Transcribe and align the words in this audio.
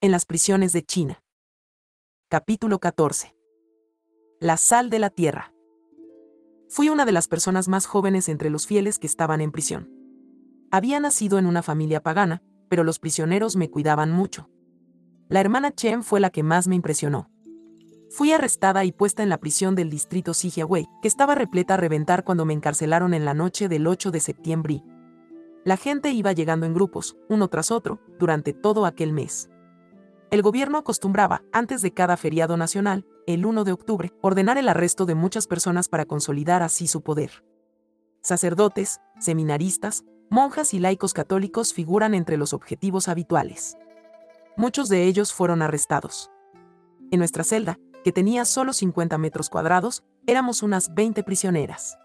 En 0.00 0.12
las 0.12 0.26
prisiones 0.26 0.72
de 0.72 0.84
China. 0.84 1.24
Capítulo 2.28 2.78
14. 2.78 3.34
La 4.38 4.56
sal 4.56 4.90
de 4.90 5.00
la 5.00 5.10
tierra. 5.10 5.52
Fui 6.68 6.88
una 6.88 7.04
de 7.04 7.10
las 7.10 7.26
personas 7.26 7.66
más 7.66 7.86
jóvenes 7.86 8.28
entre 8.28 8.48
los 8.48 8.64
fieles 8.64 9.00
que 9.00 9.08
estaban 9.08 9.40
en 9.40 9.50
prisión. 9.50 9.90
Había 10.70 11.00
nacido 11.00 11.36
en 11.36 11.46
una 11.46 11.64
familia 11.64 12.00
pagana, 12.00 12.44
pero 12.68 12.84
los 12.84 13.00
prisioneros 13.00 13.56
me 13.56 13.70
cuidaban 13.70 14.12
mucho. 14.12 14.48
La 15.28 15.40
hermana 15.40 15.74
Chen 15.74 16.04
fue 16.04 16.20
la 16.20 16.30
que 16.30 16.44
más 16.44 16.68
me 16.68 16.76
impresionó. 16.76 17.28
Fui 18.08 18.30
arrestada 18.30 18.84
y 18.84 18.92
puesta 18.92 19.24
en 19.24 19.30
la 19.30 19.38
prisión 19.38 19.74
del 19.74 19.90
distrito 19.90 20.32
Sijiawei, 20.32 20.86
que 21.02 21.08
estaba 21.08 21.34
repleta 21.34 21.74
a 21.74 21.76
reventar 21.76 22.22
cuando 22.22 22.44
me 22.44 22.54
encarcelaron 22.54 23.14
en 23.14 23.24
la 23.24 23.34
noche 23.34 23.68
del 23.68 23.84
8 23.88 24.12
de 24.12 24.20
septiembre. 24.20 24.84
La 25.64 25.76
gente 25.76 26.12
iba 26.12 26.32
llegando 26.32 26.66
en 26.66 26.74
grupos, 26.74 27.16
uno 27.28 27.48
tras 27.48 27.72
otro, 27.72 28.00
durante 28.20 28.52
todo 28.52 28.86
aquel 28.86 29.12
mes. 29.12 29.50
El 30.30 30.42
gobierno 30.42 30.76
acostumbraba, 30.76 31.42
antes 31.52 31.80
de 31.80 31.94
cada 31.94 32.18
feriado 32.18 32.58
nacional, 32.58 33.06
el 33.26 33.46
1 33.46 33.64
de 33.64 33.72
octubre, 33.72 34.12
ordenar 34.20 34.58
el 34.58 34.68
arresto 34.68 35.06
de 35.06 35.14
muchas 35.14 35.46
personas 35.46 35.88
para 35.88 36.04
consolidar 36.04 36.62
así 36.62 36.86
su 36.86 37.00
poder. 37.00 37.44
Sacerdotes, 38.20 39.00
seminaristas, 39.18 40.04
monjas 40.28 40.74
y 40.74 40.80
laicos 40.80 41.14
católicos 41.14 41.72
figuran 41.72 42.12
entre 42.12 42.36
los 42.36 42.52
objetivos 42.52 43.08
habituales. 43.08 43.78
Muchos 44.58 44.90
de 44.90 45.04
ellos 45.04 45.32
fueron 45.32 45.62
arrestados. 45.62 46.30
En 47.10 47.20
nuestra 47.20 47.42
celda, 47.42 47.78
que 48.04 48.12
tenía 48.12 48.44
solo 48.44 48.74
50 48.74 49.16
metros 49.16 49.48
cuadrados, 49.48 50.04
éramos 50.26 50.62
unas 50.62 50.92
20 50.94 51.22
prisioneras. 51.22 51.96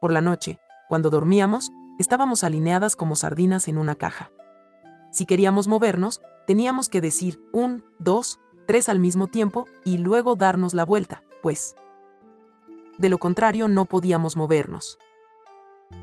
Por 0.00 0.12
la 0.12 0.20
noche, 0.20 0.60
cuando 0.88 1.10
dormíamos, 1.10 1.72
estábamos 1.98 2.44
alineadas 2.44 2.94
como 2.94 3.16
sardinas 3.16 3.66
en 3.66 3.76
una 3.76 3.96
caja. 3.96 4.30
Si 5.10 5.26
queríamos 5.26 5.66
movernos, 5.66 6.20
teníamos 6.50 6.88
que 6.88 7.00
decir 7.00 7.40
un, 7.52 7.84
dos, 8.00 8.40
tres 8.66 8.88
al 8.88 8.98
mismo 8.98 9.28
tiempo 9.28 9.68
y 9.84 9.98
luego 9.98 10.34
darnos 10.34 10.74
la 10.74 10.84
vuelta, 10.84 11.22
pues. 11.44 11.76
De 12.98 13.08
lo 13.08 13.18
contrario 13.18 13.68
no 13.68 13.84
podíamos 13.84 14.36
movernos. 14.36 14.98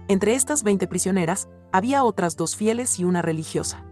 Entre 0.08 0.36
estas 0.36 0.64
20 0.64 0.88
prisioneras, 0.88 1.50
había 1.74 2.06
otras 2.06 2.38
dos 2.38 2.56
fieles 2.56 2.98
y 2.98 3.04
una 3.04 3.22
religiosa. 3.22 3.84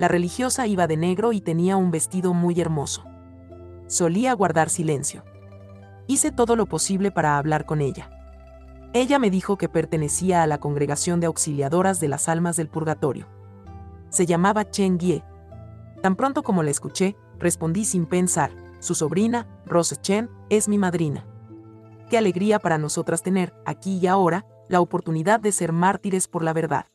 La 0.00 0.08
religiosa 0.08 0.66
iba 0.66 0.88
de 0.88 0.96
negro 0.96 1.32
y 1.32 1.40
tenía 1.40 1.76
un 1.76 1.92
vestido 1.92 2.34
muy 2.34 2.60
hermoso. 2.60 3.04
Solía 3.86 4.32
guardar 4.32 4.70
silencio. 4.70 5.22
Hice 6.08 6.32
todo 6.32 6.56
lo 6.56 6.66
posible 6.66 7.12
para 7.12 7.38
hablar 7.38 7.66
con 7.66 7.82
ella. 7.82 8.10
Ella 8.94 9.20
me 9.20 9.30
dijo 9.30 9.56
que 9.56 9.68
pertenecía 9.68 10.42
a 10.42 10.48
la 10.48 10.58
congregación 10.58 11.20
de 11.20 11.28
auxiliadoras 11.28 12.00
de 12.00 12.08
las 12.08 12.28
almas 12.28 12.56
del 12.56 12.66
purgatorio 12.66 13.28
se 14.10 14.26
llamaba 14.26 14.70
Chen 14.70 14.98
Gie. 14.98 15.22
Tan 16.02 16.14
pronto 16.16 16.42
como 16.42 16.62
la 16.62 16.70
escuché, 16.70 17.16
respondí 17.38 17.84
sin 17.84 18.06
pensar, 18.06 18.52
su 18.80 18.94
sobrina, 18.94 19.46
Rose 19.66 19.96
Chen, 19.96 20.30
es 20.48 20.68
mi 20.68 20.78
madrina. 20.78 21.26
Qué 22.08 22.16
alegría 22.16 22.58
para 22.58 22.78
nosotras 22.78 23.22
tener, 23.22 23.52
aquí 23.66 23.98
y 23.98 24.06
ahora, 24.06 24.46
la 24.68 24.80
oportunidad 24.80 25.40
de 25.40 25.52
ser 25.52 25.72
mártires 25.72 26.28
por 26.28 26.44
la 26.44 26.52
verdad. 26.52 26.86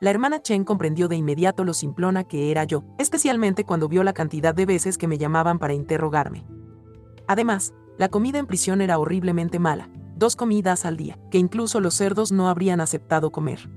La 0.00 0.10
hermana 0.10 0.42
Chen 0.42 0.64
comprendió 0.64 1.08
de 1.08 1.16
inmediato 1.16 1.64
lo 1.64 1.74
simplona 1.74 2.24
que 2.24 2.50
era 2.50 2.64
yo, 2.64 2.84
especialmente 2.98 3.64
cuando 3.64 3.88
vio 3.88 4.04
la 4.04 4.12
cantidad 4.12 4.54
de 4.54 4.66
veces 4.66 4.98
que 4.98 5.08
me 5.08 5.18
llamaban 5.18 5.58
para 5.58 5.74
interrogarme. 5.74 6.46
Además, 7.26 7.74
la 7.96 8.08
comida 8.08 8.38
en 8.38 8.46
prisión 8.46 8.80
era 8.80 8.98
horriblemente 8.98 9.58
mala, 9.58 9.88
dos 10.14 10.36
comidas 10.36 10.84
al 10.84 10.96
día, 10.96 11.18
que 11.30 11.38
incluso 11.38 11.80
los 11.80 11.94
cerdos 11.94 12.30
no 12.30 12.48
habrían 12.48 12.80
aceptado 12.80 13.32
comer. 13.32 13.68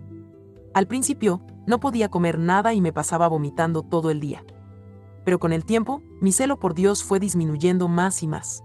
Al 0.73 0.87
principio, 0.87 1.41
no 1.67 1.79
podía 1.79 2.09
comer 2.09 2.39
nada 2.39 2.73
y 2.73 2.81
me 2.81 2.93
pasaba 2.93 3.27
vomitando 3.27 3.83
todo 3.83 4.09
el 4.09 4.19
día. 4.19 4.43
Pero 5.25 5.39
con 5.39 5.51
el 5.51 5.65
tiempo, 5.65 6.01
mi 6.21 6.31
celo 6.31 6.59
por 6.59 6.73
Dios 6.73 7.03
fue 7.03 7.19
disminuyendo 7.19 7.87
más 7.87 8.23
y 8.23 8.27
más. 8.27 8.63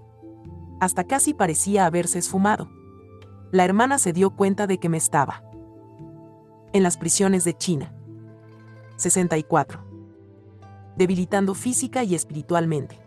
Hasta 0.80 1.04
casi 1.04 1.34
parecía 1.34 1.86
haberse 1.86 2.18
esfumado. 2.18 2.70
La 3.50 3.64
hermana 3.64 3.98
se 3.98 4.12
dio 4.12 4.30
cuenta 4.30 4.66
de 4.66 4.78
que 4.78 4.88
me 4.88 4.96
estaba. 4.96 5.42
En 6.72 6.82
las 6.82 6.96
prisiones 6.96 7.44
de 7.44 7.56
China. 7.56 7.92
64. 8.96 9.84
Debilitando 10.96 11.54
física 11.54 12.04
y 12.04 12.14
espiritualmente. 12.14 13.00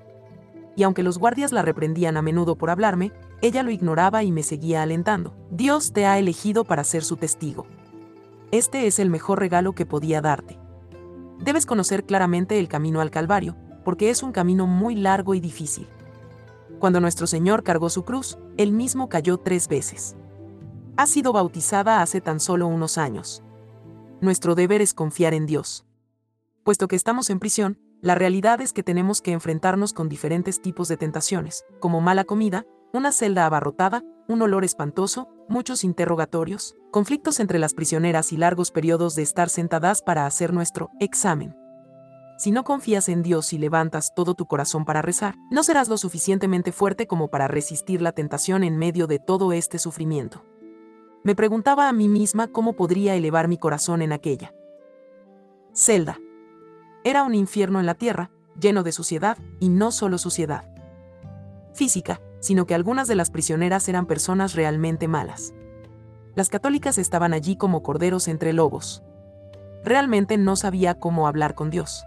Y 0.75 0.83
aunque 0.83 1.03
los 1.03 1.17
guardias 1.17 1.51
la 1.51 1.61
reprendían 1.61 2.17
a 2.17 2.21
menudo 2.21 2.57
por 2.57 2.69
hablarme, 2.69 3.11
ella 3.41 3.63
lo 3.63 3.71
ignoraba 3.71 4.23
y 4.23 4.31
me 4.31 4.43
seguía 4.43 4.81
alentando. 4.83 5.33
Dios 5.51 5.93
te 5.93 6.05
ha 6.05 6.19
elegido 6.19 6.63
para 6.63 6.83
ser 6.83 7.03
su 7.03 7.17
testigo. 7.17 7.65
Este 8.51 8.87
es 8.87 8.97
el 8.97 9.11
mejor 9.11 9.39
regalo 9.39 9.73
que 9.73 9.85
podía 9.85 10.21
darte. 10.21 10.57
Debes 11.39 11.67
conocer 11.67 12.05
claramente 12.05 12.57
el 12.57 12.67
camino 12.67 12.99
al 12.99 13.11
Calvario, 13.11 13.55
porque 13.85 14.09
es 14.09 14.23
un 14.23 14.31
camino 14.31 14.65
muy 14.65 14.95
largo 14.95 15.35
y 15.35 15.39
difícil. 15.39 15.87
Cuando 16.79 16.99
nuestro 16.99 17.27
Señor 17.27 17.63
cargó 17.63 17.89
su 17.89 18.05
cruz, 18.05 18.39
él 18.57 18.71
mismo 18.71 19.07
cayó 19.07 19.37
tres 19.37 19.67
veces. 19.67 20.15
Ha 20.97 21.05
sido 21.05 21.31
bautizada 21.31 22.01
hace 22.01 22.21
tan 22.21 22.39
solo 22.39 22.67
unos 22.67 22.97
años. 22.97 23.43
Nuestro 24.19 24.55
deber 24.55 24.81
es 24.81 24.95
confiar 24.95 25.35
en 25.35 25.45
Dios. 25.45 25.85
Puesto 26.63 26.87
que 26.87 26.95
estamos 26.95 27.29
en 27.29 27.39
prisión, 27.39 27.77
la 28.01 28.15
realidad 28.15 28.61
es 28.61 28.73
que 28.73 28.81
tenemos 28.81 29.21
que 29.21 29.31
enfrentarnos 29.31 29.93
con 29.93 30.09
diferentes 30.09 30.61
tipos 30.61 30.87
de 30.87 30.97
tentaciones, 30.97 31.65
como 31.79 32.01
mala 32.01 32.23
comida, 32.23 32.65
una 32.93 33.11
celda 33.11 33.45
abarrotada, 33.45 34.03
un 34.27 34.41
olor 34.41 34.65
espantoso, 34.65 35.27
muchos 35.49 35.83
interrogatorios, 35.83 36.75
conflictos 36.91 37.39
entre 37.39 37.59
las 37.59 37.73
prisioneras 37.73 38.31
y 38.31 38.37
largos 38.37 38.71
periodos 38.71 39.15
de 39.15 39.23
estar 39.23 39.49
sentadas 39.49 40.01
para 40.01 40.25
hacer 40.25 40.53
nuestro 40.53 40.89
examen. 40.99 41.55
Si 42.37 42.51
no 42.51 42.63
confías 42.63 43.09
en 43.09 43.21
Dios 43.21 43.51
y 43.51 43.57
levantas 43.57 44.13
todo 44.15 44.33
tu 44.33 44.45
corazón 44.45 44.85
para 44.85 45.01
rezar, 45.01 45.35
no 45.51 45.63
serás 45.63 45.89
lo 45.89 45.97
suficientemente 45.97 46.71
fuerte 46.71 47.05
como 47.05 47.27
para 47.27 47.49
resistir 47.49 48.01
la 48.01 48.13
tentación 48.13 48.63
en 48.63 48.77
medio 48.77 49.07
de 49.07 49.19
todo 49.19 49.51
este 49.51 49.77
sufrimiento. 49.77 50.45
Me 51.23 51.35
preguntaba 51.35 51.89
a 51.89 51.93
mí 51.93 52.07
misma 52.07 52.47
cómo 52.47 52.73
podría 52.73 53.15
elevar 53.15 53.49
mi 53.49 53.57
corazón 53.57 54.01
en 54.01 54.13
aquella 54.13 54.53
celda. 55.73 56.17
Era 57.03 57.23
un 57.23 57.35
infierno 57.35 57.79
en 57.79 57.85
la 57.85 57.95
tierra, 57.95 58.31
lleno 58.59 58.83
de 58.83 58.91
suciedad, 58.91 59.37
y 59.59 59.69
no 59.69 59.91
solo 59.91 60.17
suciedad 60.17 60.69
física, 61.73 62.21
sino 62.39 62.65
que 62.65 62.75
algunas 62.75 63.07
de 63.07 63.15
las 63.15 63.29
prisioneras 63.29 63.87
eran 63.89 64.05
personas 64.05 64.53
realmente 64.53 65.07
malas. 65.07 65.53
Las 66.35 66.49
católicas 66.49 66.97
estaban 66.97 67.33
allí 67.33 67.55
como 67.55 67.83
corderos 67.83 68.27
entre 68.27 68.53
lobos. 68.53 69.03
Realmente 69.83 70.37
no 70.37 70.55
sabía 70.55 70.99
cómo 70.99 71.27
hablar 71.27 71.55
con 71.55 71.69
Dios. 71.69 72.05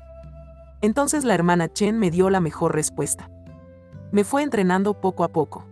Entonces 0.81 1.25
la 1.25 1.35
hermana 1.35 1.73
Chen 1.73 1.99
me 1.99 2.11
dio 2.11 2.31
la 2.31 2.41
mejor 2.41 2.75
respuesta. 2.75 3.31
Me 4.11 4.25
fue 4.25 4.43
entrenando 4.43 5.01
poco 5.01 5.25
a 5.25 5.29
poco. 5.29 5.65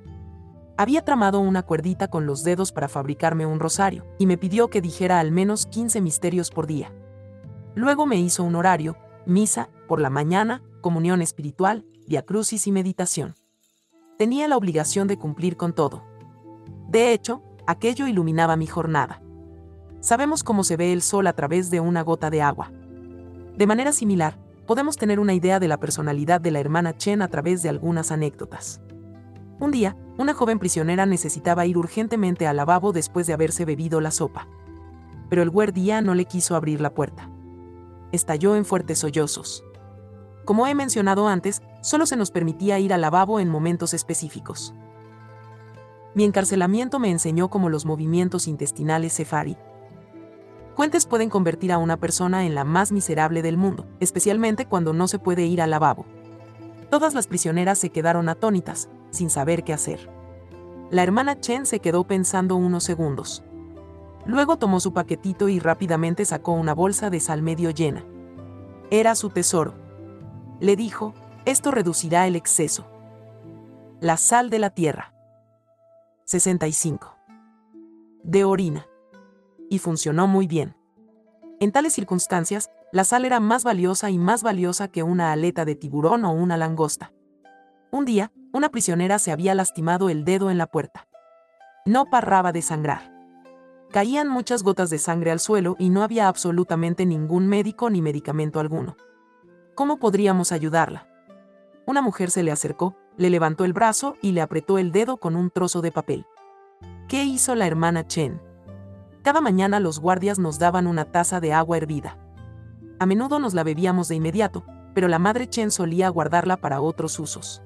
Había 0.77 1.05
tramado 1.05 1.41
una 1.41 1.63
cuerdita 1.63 2.09
con 2.09 2.27
los 2.27 2.43
dedos 2.43 2.73
para 2.73 2.89
fabricarme 2.89 3.45
un 3.45 3.61
rosario, 3.61 4.07
y 4.19 4.27
me 4.27 4.39
pidió 4.39 4.69
que 4.69 4.81
dijera 4.81 5.21
al 5.21 5.31
menos 5.31 5.67
15 5.67 6.01
misterios 6.01 6.51
por 6.51 6.67
día. 6.67 6.91
Luego 7.75 8.07
me 8.07 8.17
hizo 8.17 8.45
un 8.45 8.57
horario, 8.57 8.97
misa, 9.27 9.69
por 9.87 10.01
la 10.01 10.09
mañana, 10.09 10.63
comunión 10.81 11.21
espiritual, 11.21 11.85
diacrucis 12.07 12.67
y 12.67 12.73
meditación 12.73 13.35
tenía 14.21 14.49
la 14.49 14.59
obligación 14.59 15.09
de 15.09 15.17
cumplir 15.17 15.57
con 15.57 15.73
todo. 15.73 16.05
De 16.91 17.15
hecho, 17.15 17.43
aquello 17.67 18.07
iluminaba 18.07 18.55
mi 18.55 18.67
jornada. 18.67 19.23
Sabemos 20.01 20.45
cómo 20.45 20.63
se 20.63 20.77
ve 20.77 20.93
el 20.93 21.01
sol 21.01 21.27
a 21.27 21.33
través 21.33 21.71
de 21.71 21.81
una 21.81 22.03
gota 22.03 22.29
de 22.29 22.43
agua. 22.43 22.71
De 23.57 23.67
manera 23.67 23.93
similar, 23.93 24.39
podemos 24.67 24.99
tener 24.99 25.21
una 25.21 25.33
idea 25.33 25.59
de 25.59 25.69
la 25.69 25.81
personalidad 25.81 26.39
de 26.39 26.51
la 26.51 26.61
hermana 26.61 26.99
Chen 26.99 27.23
a 27.23 27.29
través 27.29 27.63
de 27.63 27.71
algunas 27.71 28.13
anécdotas. 28.13 28.83
Un 29.59 29.71
día, 29.71 29.97
una 30.19 30.35
joven 30.35 30.59
prisionera 30.59 31.07
necesitaba 31.07 31.65
ir 31.65 31.79
urgentemente 31.79 32.47
al 32.47 32.59
lavabo 32.59 32.93
después 32.93 33.27
de 33.27 33.33
haberse 33.33 33.65
bebido 33.65 34.03
la 34.03 34.11
sopa. 34.11 34.47
Pero 35.31 35.43
el 35.43 35.49
guardia 35.49 36.03
no 36.03 36.15
le 36.15 36.27
quiso 36.27 36.57
abrir 36.57 36.83
la 36.83 36.93
puerta. 36.93 37.31
Estalló 38.13 38.55
en 38.55 38.67
fuertes 38.67 38.99
sollozos. 38.99 39.65
Como 40.45 40.67
he 40.67 40.75
mencionado 40.75 41.29
antes, 41.29 41.63
solo 41.81 42.07
se 42.07 42.17
nos 42.17 42.31
permitía 42.31 42.79
ir 42.79 42.93
al 42.93 43.03
lavabo 43.03 43.41
en 43.41 43.49
momentos 43.49 43.95
específicos. 43.95 44.75
Mi 46.15 46.25
encarcelamiento 46.25 46.99
me 46.99 47.11
enseñó 47.11 47.49
cómo 47.49 47.69
los 47.69 47.87
movimientos 47.87 48.49
intestinales 48.49 49.13
sefari. 49.13 49.57
Fuentes 50.75 51.07
pueden 51.07 51.31
convertir 51.31 51.73
a 51.73 51.79
una 51.79 51.99
persona 51.99 52.47
en 52.47 52.55
la 52.55 52.65
más 52.65 52.91
miserable 52.91 53.43
del 53.43 53.57
mundo, 53.57 53.87
especialmente 54.01 54.67
cuando 54.67 54.93
no 54.93 55.09
se 55.09 55.19
puede 55.19 55.45
ir 55.45 55.61
al 55.63 55.71
lavabo. 55.71 56.07
Todas 56.91 57.15
las 57.15 57.27
prisioneras 57.27 57.79
se 57.79 57.91
quedaron 57.91 58.29
atónitas, 58.29 58.89
sin 59.11 59.31
saber 59.31 59.63
qué 59.63 59.73
hacer. 59.73 60.11
La 60.91 61.03
hermana 61.03 61.39
Chen 61.39 61.67
se 61.67 61.79
quedó 61.81 62.05
pensando 62.05 62.57
unos 62.57 62.83
segundos. 62.83 63.45
Luego 64.27 64.57
tomó 64.57 64.81
su 64.81 64.93
paquetito 64.93 65.49
y 65.49 65.61
rápidamente 65.61 66.25
sacó 66.25 66.53
una 66.53 66.75
bolsa 66.75 67.11
de 67.11 67.21
sal 67.21 67.43
medio 67.43 67.71
llena. 67.71 68.05
Era 68.91 69.15
su 69.15 69.31
tesoro 69.31 69.75
le 70.61 70.77
dijo, 70.77 71.15
esto 71.47 71.71
reducirá 71.71 72.27
el 72.27 72.37
exceso. 72.37 72.87
La 74.01 74.17
sal 74.17 74.51
de 74.51 74.59
la 74.59 74.71
tierra. 74.71 75.15
65. 76.27 77.17
De 78.23 78.45
orina. 78.45 78.87
Y 79.69 79.79
funcionó 79.79 80.27
muy 80.27 80.47
bien. 80.47 80.77
En 81.61 81.73
tales 81.73 81.93
circunstancias, 81.93 82.71
La 82.93 83.05
sal 83.05 83.25
era 83.25 83.39
más 83.39 83.63
valiosa 83.63 84.11
y 84.11 84.19
más 84.19 84.43
valiosa 84.43 84.89
que 84.89 85.05
una 85.05 85.31
aleta 85.31 85.65
de 85.65 85.77
tiburón 85.77 86.25
o 86.25 86.33
una 86.33 86.57
langosta. 86.57 87.13
Un 87.93 88.05
día, 88.05 88.33
una 88.53 88.71
prisionera 88.71 89.21
se 89.21 89.31
había 89.31 89.55
lastimado 89.55 90.11
el 90.11 90.25
dedo 90.25 90.51
en 90.51 90.59
la 90.59 90.67
puerta. 90.67 91.07
No 91.87 92.07
paraba 92.07 92.51
de 92.51 92.63
sangrar. 92.63 93.13
Caían 93.93 94.29
muchas 94.29 94.65
gotas 94.65 94.91
de 94.91 94.99
sangre 94.99 95.31
al 95.31 95.39
suelo 95.39 95.77
y 95.79 95.91
no 95.91 96.03
había 96.03 96.27
absolutamente 96.27 97.07
ningún 97.07 97.47
médico 97.47 97.91
ni 97.91 98.03
medicamento 98.03 98.59
alguno. 98.59 98.97
¿Cómo 99.81 99.97
podríamos 99.97 100.53
ayudarla? 100.53 101.09
Una 101.87 102.03
mujer 102.03 102.31
se 102.31 102.43
le 102.43 102.53
acercó, 102.53 102.99
le 103.17 103.31
levantó 103.31 103.65
el 103.65 103.73
brazo 103.73 104.15
y 104.21 104.33
le 104.33 104.43
apretó 104.43 104.77
el 104.77 104.93
dedo 104.93 105.17
con 105.17 105.37
un 105.37 105.49
trozo 105.49 105.81
de 105.81 105.91
papel. 105.91 106.27
¿Qué 107.09 107.25
hizo 107.25 107.55
la 107.55 107.67
hermana 107.67 108.07
Chen? 108.07 108.43
Cada 109.23 109.41
mañana 109.41 109.81
los 109.81 109.99
guardias 109.99 110.39
nos 110.39 110.59
daban 110.59 110.87
una 110.87 111.07
taza 111.07 111.41
de 111.41 111.55
agua 111.55 111.79
hervida. 111.79 112.19
A 112.99 113.07
menudo 113.07 113.39
nos 113.39 113.55
la 113.55 113.65
bebíamos 113.65 114.09
de 114.09 114.17
inmediato, 114.17 114.65
pero 114.93 115.09
la 115.09 115.19
madre 115.19 115.49
Chen 115.49 115.71
solía 115.71 116.11
guardarla 116.11 116.59
para 116.59 116.83
otros 116.83 117.19
usos. 117.19 117.63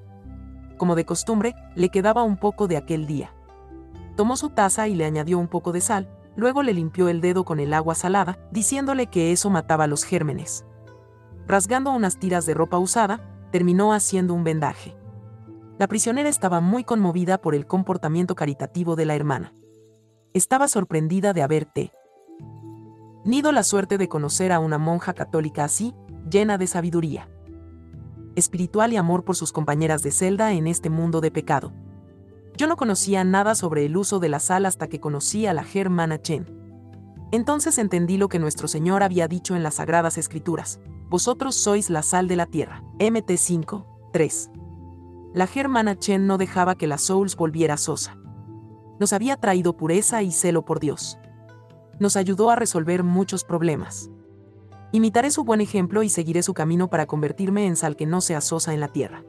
Como 0.77 0.95
de 0.95 1.03
costumbre, 1.03 1.53
le 1.75 1.89
quedaba 1.89 2.23
un 2.23 2.37
poco 2.37 2.69
de 2.69 2.77
aquel 2.77 3.07
día. 3.07 3.33
Tomó 4.15 4.37
su 4.37 4.51
taza 4.51 4.87
y 4.87 4.95
le 4.95 5.03
añadió 5.03 5.37
un 5.37 5.49
poco 5.49 5.73
de 5.73 5.81
sal, 5.81 6.07
luego 6.37 6.63
le 6.63 6.71
limpió 6.71 7.09
el 7.09 7.19
dedo 7.19 7.43
con 7.43 7.59
el 7.59 7.73
agua 7.73 7.93
salada, 7.93 8.39
diciéndole 8.51 9.07
que 9.07 9.33
eso 9.33 9.49
mataba 9.49 9.85
los 9.85 10.05
gérmenes. 10.05 10.63
Rasgando 11.47 11.91
unas 11.91 12.17
tiras 12.17 12.45
de 12.45 12.53
ropa 12.53 12.77
usada, 12.77 13.21
terminó 13.51 13.93
haciendo 13.93 14.33
un 14.33 14.43
vendaje. 14.43 14.95
La 15.77 15.87
prisionera 15.87 16.29
estaba 16.29 16.61
muy 16.61 16.83
conmovida 16.83 17.39
por 17.39 17.55
el 17.55 17.67
comportamiento 17.67 18.35
caritativo 18.35 18.95
de 18.95 19.05
la 19.05 19.15
hermana. 19.15 19.53
Estaba 20.33 20.67
sorprendida 20.67 21.33
de 21.33 21.43
haberte 21.43 21.91
nido 23.25 23.51
la 23.51 23.63
suerte 23.63 23.97
de 23.97 24.07
conocer 24.07 24.51
a 24.51 24.59
una 24.59 24.77
monja 24.77 25.13
católica 25.13 25.63
así, 25.63 25.95
llena 26.29 26.59
de 26.59 26.67
sabiduría, 26.67 27.27
espiritual 28.35 28.93
y 28.93 28.97
amor 28.97 29.25
por 29.25 29.35
sus 29.35 29.51
compañeras 29.51 30.03
de 30.03 30.11
celda 30.11 30.53
en 30.53 30.67
este 30.67 30.91
mundo 30.91 31.21
de 31.21 31.31
pecado. 31.31 31.73
Yo 32.55 32.67
no 32.67 32.77
conocía 32.77 33.23
nada 33.23 33.55
sobre 33.55 33.83
el 33.85 33.97
uso 33.97 34.19
de 34.19 34.29
la 34.29 34.39
sal 34.39 34.65
hasta 34.67 34.87
que 34.87 34.99
conocí 34.99 35.47
a 35.47 35.53
la 35.53 35.63
Germana 35.63 36.21
Chen. 36.21 36.45
Entonces 37.31 37.79
entendí 37.79 38.17
lo 38.17 38.29
que 38.29 38.39
nuestro 38.39 38.67
Señor 38.67 39.01
había 39.01 39.27
dicho 39.27 39.55
en 39.55 39.63
las 39.63 39.75
Sagradas 39.75 40.19
Escrituras. 40.19 40.79
Vosotros 41.09 41.55
sois 41.55 41.89
la 41.89 42.01
sal 42.01 42.27
de 42.27 42.35
la 42.35 42.45
tierra. 42.45 42.83
MT 42.99 43.37
5, 43.37 44.09
3 44.11 44.51
la 45.35 45.47
germana 45.47 45.99
Chen 45.99 46.27
no 46.27 46.37
dejaba 46.37 46.75
que 46.75 46.87
la 46.87 46.97
Souls 46.97 47.35
volviera 47.35 47.75
sosa. 47.75 48.17
Nos 49.01 49.11
había 49.11 49.35
traído 49.35 49.75
pureza 49.75 50.23
y 50.23 50.31
celo 50.31 50.63
por 50.63 50.79
Dios. 50.79 51.19
Nos 51.99 52.15
ayudó 52.15 52.51
a 52.51 52.55
resolver 52.55 53.03
muchos 53.03 53.43
problemas. 53.43 54.09
Imitaré 54.93 55.31
su 55.31 55.43
buen 55.43 55.59
ejemplo 55.59 56.03
y 56.03 56.09
seguiré 56.09 56.41
su 56.41 56.53
camino 56.53 56.89
para 56.89 57.05
convertirme 57.05 57.67
en 57.67 57.75
sal 57.75 57.97
que 57.97 58.05
no 58.05 58.21
sea 58.21 58.39
sosa 58.39 58.73
en 58.73 58.79
la 58.79 58.87
tierra. 58.87 59.25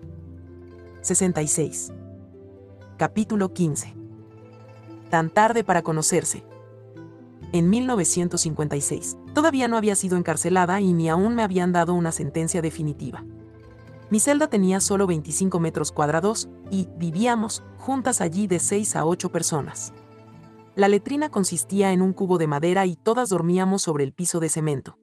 66. 1.01 1.93
Capítulo 2.99 3.53
15. 3.53 3.97
Tan 5.11 5.29
tarde 5.29 5.65
para 5.65 5.83
conocerse. 5.83 6.45
En 7.53 7.71
1956, 7.71 9.17
todavía 9.33 9.69
no 9.69 9.77
había 9.77 9.95
sido 9.95 10.17
encarcelada 10.17 10.81
y 10.81 10.93
ni 10.93 11.09
aún 11.09 11.35
me 11.35 11.43
habían 11.43 11.73
dado 11.73 11.95
una 11.95 12.13
sentencia 12.13 12.61
definitiva. 12.61 13.25
Mi 14.11 14.21
celda 14.21 14.49
tenía 14.49 14.81
solo 14.81 15.07
25 15.07 15.59
metros 15.59 15.91
cuadrados 15.91 16.49
y 16.71 16.89
vivíamos 16.97 17.63
juntas 17.79 18.21
allí 18.21 18.47
de 18.47 18.59
6 18.59 18.97
a 18.97 19.05
8 19.05 19.31
personas. 19.31 19.93
La 20.77 20.89
letrina 20.89 21.31
consistía 21.31 21.93
en 21.93 22.03
un 22.03 22.13
cubo 22.13 22.39
de 22.39 22.47
madera 22.47 22.87
y 22.87 22.97
todas 22.97 23.31
dormíamos 23.31 23.83
sobre 23.83 24.05
el 24.05 24.13
piso 24.13 24.41
de 24.41 24.49
cemento. 24.49 24.99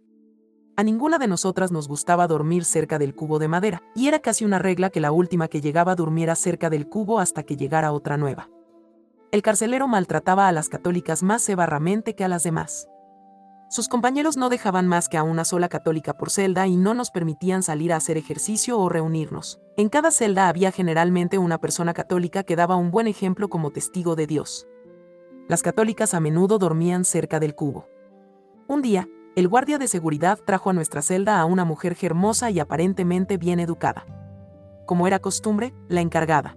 A 0.75 0.84
ninguna 0.84 1.19
de 1.19 1.28
nosotras 1.28 1.72
nos 1.72 1.88
gustaba 1.88 2.28
dormir 2.28 2.66
cerca 2.66 2.98
del 2.98 3.13
cubo 3.13 3.40
de 3.40 3.48
madera, 3.48 3.84
y 3.95 4.07
era 4.07 4.19
casi 4.19 4.45
una 4.45 4.57
regla 4.57 4.90
que 4.90 5.00
la 5.00 5.12
última 5.12 5.48
que 5.48 5.62
llegaba 5.62 5.95
durmiera 5.95 6.36
cerca 6.36 6.69
del 6.69 6.90
cubo 6.90 7.19
hasta 7.19 7.44
que 7.44 7.57
llegara 7.57 7.92
otra 7.92 8.18
nueva. 8.18 8.50
El 9.33 9.41
carcelero 9.41 9.88
maltrataba 9.88 10.47
a 10.47 10.51
las 10.51 10.69
católicas 10.69 11.24
más 11.24 11.41
sevaramente 11.41 12.13
que 12.13 12.24
a 12.24 12.27
las 12.27 12.44
demás. 12.44 12.88
Sus 13.68 13.88
compañeros 13.88 14.38
no 14.38 14.47
dejaban 14.47 14.88
más 14.88 15.09
que 15.09 15.18
a 15.18 15.24
una 15.24 15.44
sola 15.44 15.69
católica 15.69 16.13
por 16.13 16.30
celda 16.30 16.68
y 16.68 16.77
no 16.77 16.94
nos 16.94 17.09
permitían 17.09 17.63
salir 17.63 17.94
a 17.94 17.95
hacer 17.95 18.15
ejercicio 18.15 18.77
o 18.77 18.89
reunirnos. 18.89 19.59
En 19.75 19.89
cada 19.89 20.12
celda 20.12 20.50
había 20.50 20.71
generalmente 20.71 21.39
una 21.39 21.57
persona 21.57 21.95
católica 21.95 22.44
que 22.44 22.56
daba 22.56 22.75
un 22.75 22.91
buen 22.91 23.07
ejemplo 23.07 23.50
como 23.50 23.71
testigo 23.71 24.15
de 24.15 24.27
Dios. 24.27 24.68
Las 25.50 25.63
católicas 25.63 26.13
a 26.13 26.19
menudo 26.19 26.59
dormían 26.59 27.03
cerca 27.03 27.39
del 27.39 27.56
cubo. 27.56 27.88
Un 28.68 28.83
día, 28.83 29.09
el 29.35 29.47
guardia 29.47 29.80
de 29.80 29.88
seguridad 29.88 30.38
trajo 30.45 30.69
a 30.69 30.74
nuestra 30.74 31.01
celda 31.01 31.39
a 31.39 31.45
una 31.45 31.65
mujer 31.65 31.97
hermosa 32.00 32.51
y 32.51 32.59
aparentemente 32.59 33.38
bien 33.38 33.59
educada. 33.59 34.06
Como 34.85 35.07
era 35.07 35.18
costumbre, 35.18 35.74
la 35.88 36.01
encargada 36.01 36.56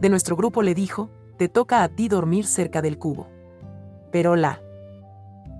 de 0.00 0.08
nuestro 0.08 0.36
grupo 0.36 0.62
le 0.62 0.74
dijo, 0.74 1.10
te 1.38 1.48
toca 1.48 1.82
a 1.84 1.88
ti 1.88 2.08
dormir 2.08 2.46
cerca 2.46 2.82
del 2.82 2.98
cubo. 2.98 3.28
Pero 4.10 4.36
la 4.36 4.60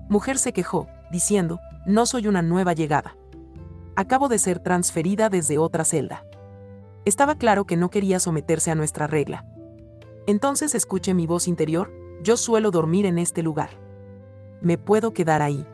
mujer 0.09 0.37
se 0.37 0.53
quejó, 0.53 0.87
diciendo, 1.11 1.59
no 1.85 2.05
soy 2.05 2.27
una 2.27 2.41
nueva 2.41 2.73
llegada. 2.73 3.15
Acabo 3.95 4.27
de 4.27 4.39
ser 4.39 4.59
transferida 4.59 5.29
desde 5.29 5.57
otra 5.57 5.85
celda. 5.85 6.25
Estaba 7.05 7.35
claro 7.35 7.65
que 7.65 7.77
no 7.77 7.89
quería 7.89 8.19
someterse 8.19 8.71
a 8.71 8.75
nuestra 8.75 9.07
regla. 9.07 9.45
Entonces 10.27 10.75
escuché 10.75 11.13
mi 11.13 11.25
voz 11.25 11.47
interior, 11.47 11.91
yo 12.21 12.37
suelo 12.37 12.71
dormir 12.71 13.05
en 13.05 13.17
este 13.17 13.41
lugar. 13.41 13.69
¿Me 14.61 14.77
puedo 14.77 15.13
quedar 15.13 15.41
ahí? 15.41 15.65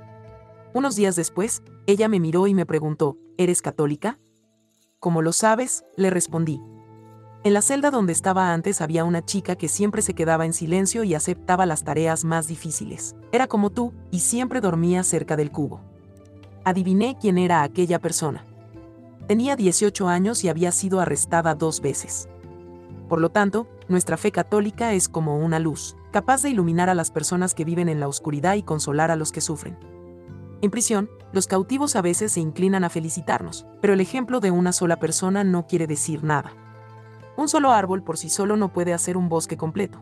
Unos 0.74 0.96
días 0.96 1.16
después, 1.16 1.64
ella 1.88 2.08
me 2.08 2.20
miró 2.20 2.46
y 2.48 2.54
me 2.54 2.66
preguntó, 2.66 3.18
¿eres 3.38 3.62
católica? 3.62 4.20
Como 5.00 5.22
lo 5.22 5.34
sabes, 5.34 5.84
le 5.98 6.10
respondí, 6.10 6.62
en 7.46 7.54
la 7.54 7.62
celda 7.62 7.92
donde 7.92 8.12
estaba 8.12 8.54
antes 8.54 8.82
había 8.82 9.04
una 9.04 9.24
chica 9.24 9.56
que 9.56 9.68
siempre 9.68 10.02
se 10.02 10.16
quedaba 10.16 10.48
en 10.48 10.54
silencio 10.54 11.04
y 11.04 11.14
aceptaba 11.14 11.68
las 11.68 11.84
tareas 11.84 12.26
más 12.26 12.48
difíciles. 12.48 13.16
Era 13.32 13.46
como 13.46 13.70
tú, 13.70 13.94
y 14.10 14.22
siempre 14.22 14.62
dormía 14.62 15.04
cerca 15.04 15.38
del 15.38 15.52
cubo. 15.52 15.80
Adiviné 16.64 17.18
quién 17.22 17.38
era 17.38 17.62
aquella 17.62 18.00
persona. 18.00 18.44
Tenía 19.28 19.56
18 19.56 20.08
años 20.08 20.44
y 20.44 20.50
había 20.50 20.72
sido 20.72 21.00
arrestada 21.00 21.54
dos 21.54 21.82
veces. 21.82 22.28
Por 23.08 23.22
lo 23.22 23.30
tanto, 23.30 23.68
nuestra 23.90 24.18
fe 24.18 24.32
católica 24.32 24.94
es 24.94 25.08
como 25.08 25.38
una 25.38 25.60
luz, 25.60 25.96
capaz 26.12 26.42
de 26.42 26.50
iluminar 26.50 26.90
a 26.90 26.96
las 26.96 27.12
personas 27.12 27.54
que 27.54 27.64
viven 27.64 27.90
en 27.90 28.00
la 28.00 28.08
oscuridad 28.08 28.56
y 28.56 28.64
consolar 28.64 29.12
a 29.12 29.16
los 29.16 29.32
que 29.32 29.42
sufren. 29.42 29.78
En 30.64 30.72
prisión, 30.72 31.12
los 31.32 31.46
cautivos 31.46 31.96
a 31.96 32.02
veces 32.02 32.32
se 32.32 32.40
inclinan 32.40 32.84
a 32.84 32.90
felicitarnos, 32.90 33.68
pero 33.82 33.94
el 33.94 34.02
ejemplo 34.02 34.40
de 34.40 34.50
una 34.50 34.72
sola 34.72 34.98
persona 34.98 35.44
no 35.44 35.68
quiere 35.68 35.86
decir 35.86 36.24
nada. 36.24 36.65
Un 37.38 37.50
solo 37.50 37.72
árbol 37.72 38.04
por 38.04 38.18
sí 38.18 38.30
solo 38.30 38.56
no 38.56 38.72
puede 38.72 38.94
hacer 38.94 39.18
un 39.18 39.30
bosque 39.30 39.58
completo. 39.58 40.02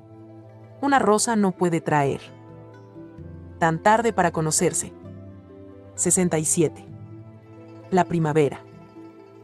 Una 0.81 0.99
rosa 0.99 1.35
no 1.35 1.51
puede 1.51 1.81
traer. 1.81 2.21
Tan 3.59 3.81
tarde 3.81 4.13
para 4.13 4.31
conocerse. 4.31 4.93
67. 5.95 6.85
La 7.91 8.05
primavera. 8.05 8.59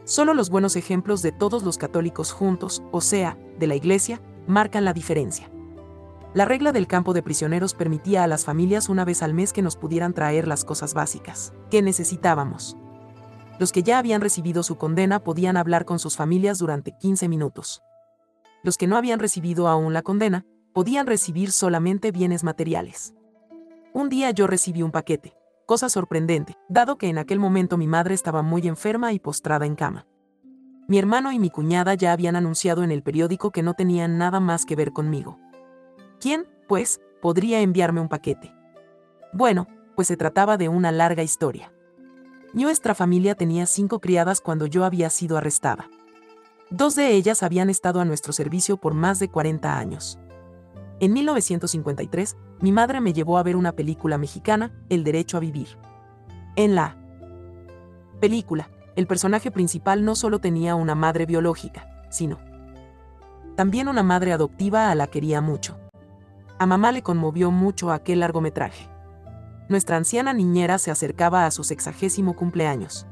Solo 0.04 0.34
los 0.34 0.50
buenos 0.50 0.76
ejemplos 0.76 1.22
de 1.22 1.32
todos 1.32 1.62
los 1.62 1.78
católicos 1.78 2.32
juntos, 2.32 2.82
o 2.90 3.00
sea, 3.00 3.36
de 3.58 3.66
la 3.66 3.74
Iglesia, 3.76 4.20
marcan 4.46 4.84
la 4.84 4.92
diferencia. 4.92 5.50
La 6.32 6.44
regla 6.44 6.72
del 6.72 6.86
campo 6.86 7.12
de 7.12 7.22
prisioneros 7.22 7.74
permitía 7.74 8.22
a 8.22 8.28
las 8.28 8.44
familias 8.44 8.88
una 8.88 9.04
vez 9.04 9.22
al 9.22 9.34
mes 9.34 9.52
que 9.52 9.62
nos 9.62 9.76
pudieran 9.76 10.14
traer 10.14 10.46
las 10.46 10.64
cosas 10.64 10.94
básicas 10.94 11.52
que 11.70 11.82
necesitábamos 11.82 12.76
los 13.60 13.72
que 13.72 13.82
ya 13.82 13.98
habían 13.98 14.22
recibido 14.22 14.62
su 14.62 14.78
condena 14.78 15.22
podían 15.22 15.58
hablar 15.58 15.84
con 15.84 15.98
sus 15.98 16.16
familias 16.16 16.58
durante 16.58 16.92
15 16.92 17.28
minutos. 17.28 17.82
Los 18.62 18.78
que 18.78 18.86
no 18.86 18.96
habían 18.96 19.20
recibido 19.20 19.68
aún 19.68 19.92
la 19.92 20.00
condena, 20.00 20.46
podían 20.72 21.06
recibir 21.06 21.52
solamente 21.52 22.10
bienes 22.10 22.42
materiales. 22.42 23.12
Un 23.92 24.08
día 24.08 24.30
yo 24.30 24.46
recibí 24.46 24.82
un 24.82 24.90
paquete, 24.90 25.34
cosa 25.66 25.90
sorprendente, 25.90 26.56
dado 26.70 26.96
que 26.96 27.08
en 27.10 27.18
aquel 27.18 27.38
momento 27.38 27.76
mi 27.76 27.86
madre 27.86 28.14
estaba 28.14 28.40
muy 28.40 28.66
enferma 28.66 29.12
y 29.12 29.18
postrada 29.18 29.66
en 29.66 29.76
cama. 29.76 30.06
Mi 30.88 30.98
hermano 30.98 31.30
y 31.30 31.38
mi 31.38 31.50
cuñada 31.50 31.92
ya 31.92 32.14
habían 32.14 32.36
anunciado 32.36 32.82
en 32.82 32.90
el 32.90 33.02
periódico 33.02 33.50
que 33.50 33.62
no 33.62 33.74
tenían 33.74 34.16
nada 34.16 34.40
más 34.40 34.64
que 34.64 34.74
ver 34.74 34.92
conmigo. 34.92 35.38
¿Quién, 36.18 36.48
pues, 36.66 36.98
podría 37.20 37.60
enviarme 37.60 38.00
un 38.00 38.08
paquete? 38.08 38.54
Bueno, 39.34 39.66
pues 39.96 40.08
se 40.08 40.16
trataba 40.16 40.56
de 40.56 40.70
una 40.70 40.92
larga 40.92 41.22
historia. 41.22 41.70
Nuestra 42.52 42.96
familia 42.96 43.36
tenía 43.36 43.64
cinco 43.64 44.00
criadas 44.00 44.40
cuando 44.40 44.66
yo 44.66 44.84
había 44.84 45.08
sido 45.08 45.36
arrestada. 45.36 45.88
Dos 46.68 46.96
de 46.96 47.14
ellas 47.14 47.44
habían 47.44 47.70
estado 47.70 48.00
a 48.00 48.04
nuestro 48.04 48.32
servicio 48.32 48.76
por 48.76 48.92
más 48.92 49.20
de 49.20 49.28
40 49.28 49.78
años. 49.78 50.18
En 50.98 51.12
1953, 51.12 52.36
mi 52.60 52.72
madre 52.72 53.00
me 53.00 53.12
llevó 53.12 53.38
a 53.38 53.44
ver 53.44 53.54
una 53.54 53.72
película 53.72 54.18
mexicana, 54.18 54.72
El 54.88 55.04
Derecho 55.04 55.36
a 55.36 55.40
Vivir. 55.40 55.78
En 56.56 56.74
la 56.74 56.96
película, 58.20 58.68
el 58.96 59.06
personaje 59.06 59.52
principal 59.52 60.04
no 60.04 60.16
solo 60.16 60.40
tenía 60.40 60.74
una 60.74 60.96
madre 60.96 61.26
biológica, 61.26 61.86
sino 62.10 62.38
también 63.54 63.86
una 63.86 64.02
madre 64.02 64.32
adoptiva 64.32 64.90
a 64.90 64.94
la 64.96 65.06
quería 65.06 65.40
mucho. 65.40 65.78
A 66.58 66.66
mamá 66.66 66.90
le 66.90 67.02
conmovió 67.02 67.52
mucho 67.52 67.92
aquel 67.92 68.20
largometraje. 68.20 68.89
Nuestra 69.70 69.96
anciana 69.96 70.32
niñera 70.32 70.78
se 70.78 70.90
acercaba 70.90 71.46
a 71.46 71.50
su 71.52 71.62
sexagésimo 71.62 72.34
cumpleaños. 72.34 73.06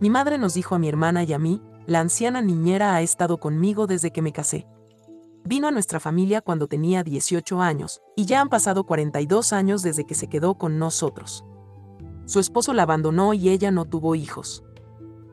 Mi 0.00 0.08
madre 0.08 0.38
nos 0.38 0.54
dijo 0.54 0.74
a 0.74 0.78
mi 0.78 0.88
hermana 0.88 1.24
y 1.24 1.34
a 1.34 1.38
mí, 1.38 1.60
la 1.86 2.00
anciana 2.00 2.40
niñera 2.40 2.94
ha 2.94 3.02
estado 3.02 3.38
conmigo 3.38 3.86
desde 3.86 4.10
que 4.10 4.22
me 4.22 4.32
casé. 4.32 4.66
Vino 5.44 5.68
a 5.68 5.70
nuestra 5.70 6.00
familia 6.00 6.40
cuando 6.40 6.68
tenía 6.68 7.02
18 7.02 7.60
años, 7.60 8.00
y 8.16 8.24
ya 8.24 8.40
han 8.40 8.48
pasado 8.48 8.84
42 8.84 9.52
años 9.52 9.82
desde 9.82 10.06
que 10.06 10.14
se 10.14 10.28
quedó 10.28 10.54
con 10.54 10.78
nosotros. 10.78 11.44
Su 12.24 12.40
esposo 12.40 12.72
la 12.72 12.84
abandonó 12.84 13.34
y 13.34 13.50
ella 13.50 13.70
no 13.70 13.84
tuvo 13.84 14.14
hijos. 14.14 14.64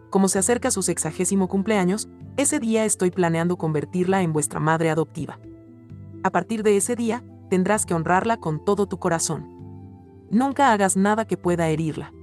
Como 0.10 0.28
se 0.28 0.40
acerca 0.40 0.70
su 0.70 0.82
sexagésimo 0.82 1.48
cumpleaños, 1.48 2.10
ese 2.36 2.60
día 2.60 2.84
estoy 2.84 3.12
planeando 3.12 3.58
convertirla 3.58 4.22
en 4.22 4.34
vuestra 4.34 4.60
madre 4.60 4.90
adoptiva. 4.90 5.40
A 6.24 6.30
partir 6.30 6.62
de 6.62 6.76
ese 6.76 6.98
día, 6.98 7.24
tendrás 7.50 7.86
que 7.86 7.94
honrarla 7.94 8.36
con 8.36 8.66
todo 8.66 8.86
tu 8.86 9.00
corazón. 9.00 9.61
Nunca 10.32 10.72
hagas 10.72 10.96
nada 10.96 11.26
que 11.26 11.36
pueda 11.36 11.68
herirla. 11.68 12.14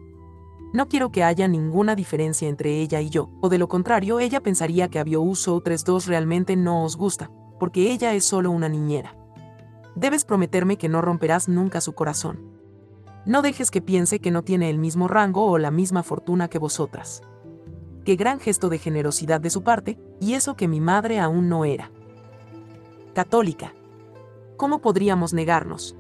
No 0.72 0.88
quiero 0.88 1.10
que 1.12 1.24
haya 1.24 1.46
ninguna 1.46 1.94
diferencia 1.94 2.48
entre 2.48 2.80
ella 2.80 3.02
y 3.02 3.10
yo, 3.10 3.28
o 3.42 3.50
de 3.50 3.58
lo 3.58 3.68
contrario 3.68 4.18
ella 4.18 4.42
pensaría 4.42 4.88
que 4.88 4.98
Avio 4.98 5.20
Uso 5.20 5.60
32 5.60 6.06
realmente 6.06 6.56
no 6.56 6.84
os 6.84 6.96
gusta, 6.96 7.30
porque 7.60 7.92
ella 7.92 8.14
es 8.14 8.24
solo 8.24 8.50
una 8.50 8.68
niñera. 8.70 9.14
Debes 9.94 10.24
prometerme 10.24 10.78
que 10.78 10.88
no 10.88 11.02
romperás 11.02 11.48
nunca 11.48 11.82
su 11.82 11.92
corazón. 11.92 12.58
No 13.26 13.42
dejes 13.42 13.70
que 13.70 13.82
piense 13.82 14.20
que 14.20 14.30
no 14.30 14.42
tiene 14.42 14.70
el 14.70 14.78
mismo 14.78 15.06
rango 15.06 15.44
o 15.44 15.58
la 15.58 15.70
misma 15.70 16.02
fortuna 16.02 16.48
que 16.48 16.58
vosotras. 16.58 17.22
Qué 18.06 18.16
gran 18.16 18.40
gesto 18.40 18.70
de 18.70 18.78
generosidad 18.78 19.40
de 19.40 19.50
su 19.50 19.62
parte, 19.62 19.98
y 20.18 20.32
eso 20.32 20.56
que 20.56 20.66
mi 20.66 20.80
madre 20.80 21.20
aún 21.20 21.50
no 21.50 21.66
era. 21.66 21.90
Católica. 23.14 23.74
¿Cómo 24.56 24.80
podríamos 24.80 25.34
negarnos? 25.34 25.94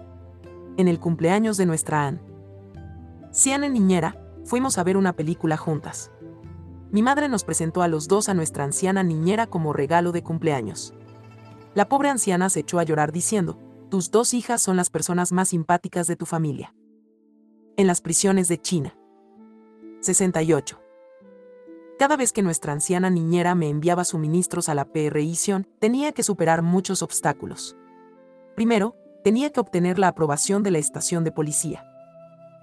En 0.78 0.86
el 0.86 1.00
cumpleaños 1.00 1.56
de 1.56 1.66
nuestra 1.66 2.06
Anne. 2.06 2.20
Si 3.32 3.50
Anne 3.50 3.68
niñera, 3.68 4.16
fuimos 4.44 4.78
a 4.78 4.84
ver 4.84 4.96
una 4.96 5.12
película 5.12 5.56
juntas. 5.56 6.12
Mi 6.92 7.02
madre 7.02 7.28
nos 7.28 7.42
presentó 7.42 7.82
a 7.82 7.88
los 7.88 8.06
dos 8.06 8.28
a 8.28 8.34
nuestra 8.34 8.62
anciana 8.62 9.02
niñera 9.02 9.48
como 9.48 9.72
regalo 9.72 10.12
de 10.12 10.22
cumpleaños. 10.22 10.94
La 11.74 11.88
pobre 11.88 12.10
anciana 12.10 12.48
se 12.48 12.60
echó 12.60 12.78
a 12.78 12.84
llorar 12.84 13.10
diciendo, 13.10 13.58
tus 13.90 14.12
dos 14.12 14.32
hijas 14.34 14.62
son 14.62 14.76
las 14.76 14.88
personas 14.88 15.32
más 15.32 15.48
simpáticas 15.48 16.06
de 16.06 16.14
tu 16.14 16.26
familia. 16.26 16.72
En 17.76 17.88
las 17.88 18.00
prisiones 18.00 18.46
de 18.46 18.58
China. 18.62 18.96
68. 20.00 20.80
Cada 21.98 22.16
vez 22.16 22.32
que 22.32 22.42
nuestra 22.42 22.72
anciana 22.72 23.10
niñera 23.10 23.56
me 23.56 23.68
enviaba 23.68 24.04
suministros 24.04 24.68
a 24.68 24.76
la 24.76 24.84
PRIción, 24.84 25.66
tenía 25.80 26.12
que 26.12 26.22
superar 26.22 26.62
muchos 26.62 27.02
obstáculos. 27.02 27.76
Primero, 28.54 28.94
tenía 29.28 29.50
que 29.50 29.60
obtener 29.60 29.98
la 29.98 30.08
aprobación 30.08 30.62
de 30.62 30.70
la 30.70 30.78
estación 30.78 31.22
de 31.22 31.32
policía. 31.32 31.84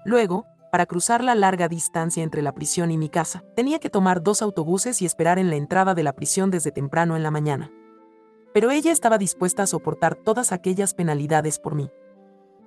Luego, 0.04 0.46
para 0.72 0.84
cruzar 0.86 1.22
la 1.22 1.36
larga 1.36 1.68
distancia 1.68 2.24
entre 2.24 2.42
la 2.42 2.50
prisión 2.50 2.90
y 2.90 2.98
mi 2.98 3.08
casa, 3.08 3.44
tenía 3.54 3.78
que 3.78 3.88
tomar 3.88 4.20
dos 4.20 4.42
autobuses 4.42 5.00
y 5.00 5.06
esperar 5.06 5.38
en 5.38 5.48
la 5.48 5.54
entrada 5.54 5.94
de 5.94 6.02
la 6.02 6.12
prisión 6.12 6.50
desde 6.50 6.72
temprano 6.72 7.14
en 7.14 7.22
la 7.22 7.30
mañana 7.30 7.70
pero 8.56 8.70
ella 8.70 8.90
estaba 8.90 9.18
dispuesta 9.18 9.64
a 9.64 9.66
soportar 9.66 10.14
todas 10.14 10.50
aquellas 10.50 10.94
penalidades 10.94 11.58
por 11.58 11.74
mí. 11.74 11.90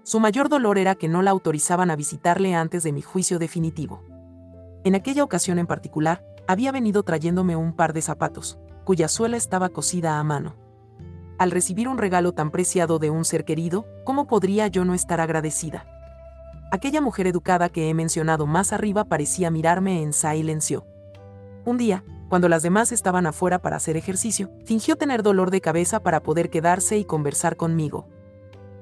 Su 0.04 0.20
mayor 0.20 0.48
dolor 0.48 0.78
era 0.78 0.94
que 0.94 1.08
no 1.08 1.24
la 1.24 1.32
autorizaban 1.32 1.90
a 1.90 1.96
visitarle 1.96 2.54
antes 2.54 2.84
de 2.84 2.92
mi 2.92 3.02
juicio 3.02 3.40
definitivo. 3.40 4.04
En 4.84 4.94
aquella 4.94 5.24
ocasión 5.24 5.58
en 5.58 5.66
particular, 5.66 6.24
había 6.48 6.72
venido 6.72 7.02
trayéndome 7.02 7.56
un 7.56 7.76
par 7.76 7.94
de 7.94 8.04
zapatos, 8.04 8.60
cuya 8.86 9.08
suela 9.08 9.36
estaba 9.36 9.70
cosida 9.70 10.20
a 10.20 10.24
mano. 10.24 10.69
Al 11.40 11.52
recibir 11.52 11.88
un 11.88 11.98
regalo 11.98 12.34
tan 12.34 12.52
preciado 12.52 13.00
de 13.00 13.10
un 13.10 13.24
ser 13.24 13.46
querido, 13.46 13.88
¿cómo 14.04 14.28
podría 14.28 14.68
yo 14.68 14.84
no 14.84 14.94
estar 14.94 15.22
agradecida? 15.22 15.86
Aquella 16.70 17.00
mujer 17.00 17.28
educada 17.28 17.70
que 17.70 17.90
he 17.90 17.94
mencionado 17.94 18.46
más 18.46 18.74
arriba 18.74 19.06
parecía 19.06 19.50
mirarme 19.50 20.04
en 20.04 20.12
silencio. 20.12 20.86
Un 21.64 21.78
día, 21.78 22.04
cuando 22.28 22.50
las 22.50 22.62
demás 22.62 22.92
estaban 22.92 23.26
afuera 23.26 23.62
para 23.62 23.78
hacer 23.78 23.96
ejercicio, 23.96 24.52
fingió 24.66 24.98
tener 24.98 25.24
dolor 25.24 25.50
de 25.50 25.62
cabeza 25.62 26.02
para 26.02 26.22
poder 26.22 26.50
quedarse 26.50 26.98
y 26.98 27.06
conversar 27.06 27.56
conmigo. 27.56 28.06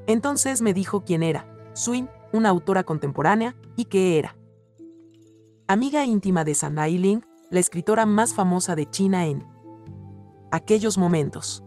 Entonces 0.07 0.63
me 0.63 0.73
dijo 0.73 1.01
quién 1.05 1.21
era, 1.21 1.45
Swin, 1.73 2.09
una 2.33 2.49
autora 2.49 2.83
contemporánea, 2.83 3.55
y 3.75 3.85
qué 3.85 4.17
era. 4.17 4.35
Amiga 5.67 6.05
íntima 6.05 6.43
de 6.43 6.55
Sanai 6.55 6.97
Ling, 6.97 7.21
la 7.51 7.59
escritora 7.59 8.07
más 8.07 8.33
famosa 8.33 8.75
de 8.75 8.89
China 8.89 9.27
en 9.27 9.45
aquellos 10.51 10.97
momentos. 10.97 11.63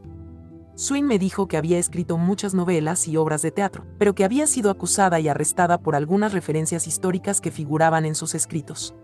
Swin 0.81 1.07
me 1.07 1.19
dijo 1.19 1.47
que 1.47 1.59
había 1.59 1.79
escrito 1.79 2.17
muchas 2.17 2.55
novelas 2.55 3.07
y 3.07 3.19
obras 3.19 3.43
de 3.43 3.51
teatro, 3.51 3.85
pero 3.99 4.15
que 4.15 4.25
había 4.25 4.47
sido 4.47 4.71
acusada 4.71 5.21
y 5.21 5.29
arrestada 5.29 5.77
por 5.77 5.95
algunas 5.95 6.33
referencias 6.33 6.87
históricas 6.87 7.43
que 7.43 7.51
figuraban 7.51 8.07
en 8.07 8.15
sus 8.15 8.35
escritos. 8.35 8.95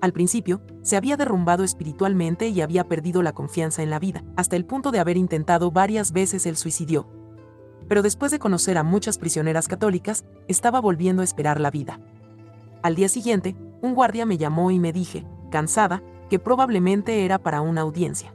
Al 0.00 0.12
principio, 0.12 0.62
se 0.82 0.96
había 0.96 1.16
derrumbado 1.16 1.62
espiritualmente 1.62 2.48
y 2.48 2.60
había 2.60 2.82
perdido 2.82 3.22
la 3.22 3.34
confianza 3.34 3.84
en 3.84 3.90
la 3.90 4.00
vida, 4.00 4.24
hasta 4.34 4.56
el 4.56 4.64
punto 4.64 4.90
de 4.90 4.98
haber 4.98 5.16
intentado 5.16 5.70
varias 5.70 6.10
veces 6.10 6.44
el 6.44 6.56
suicidio. 6.56 7.06
Pero 7.86 8.02
después 8.02 8.32
de 8.32 8.40
conocer 8.40 8.76
a 8.76 8.82
muchas 8.82 9.16
prisioneras 9.16 9.68
católicas, 9.68 10.24
estaba 10.48 10.80
volviendo 10.80 11.22
a 11.22 11.24
esperar 11.24 11.60
la 11.60 11.70
vida. 11.70 12.00
Al 12.82 12.96
día 12.96 13.08
siguiente, 13.08 13.54
un 13.80 13.94
guardia 13.94 14.26
me 14.26 14.38
llamó 14.38 14.72
y 14.72 14.80
me 14.80 14.92
dije, 14.92 15.24
cansada, 15.52 16.02
que 16.28 16.40
probablemente 16.40 17.24
era 17.24 17.38
para 17.38 17.60
una 17.60 17.82
audiencia. 17.82 18.32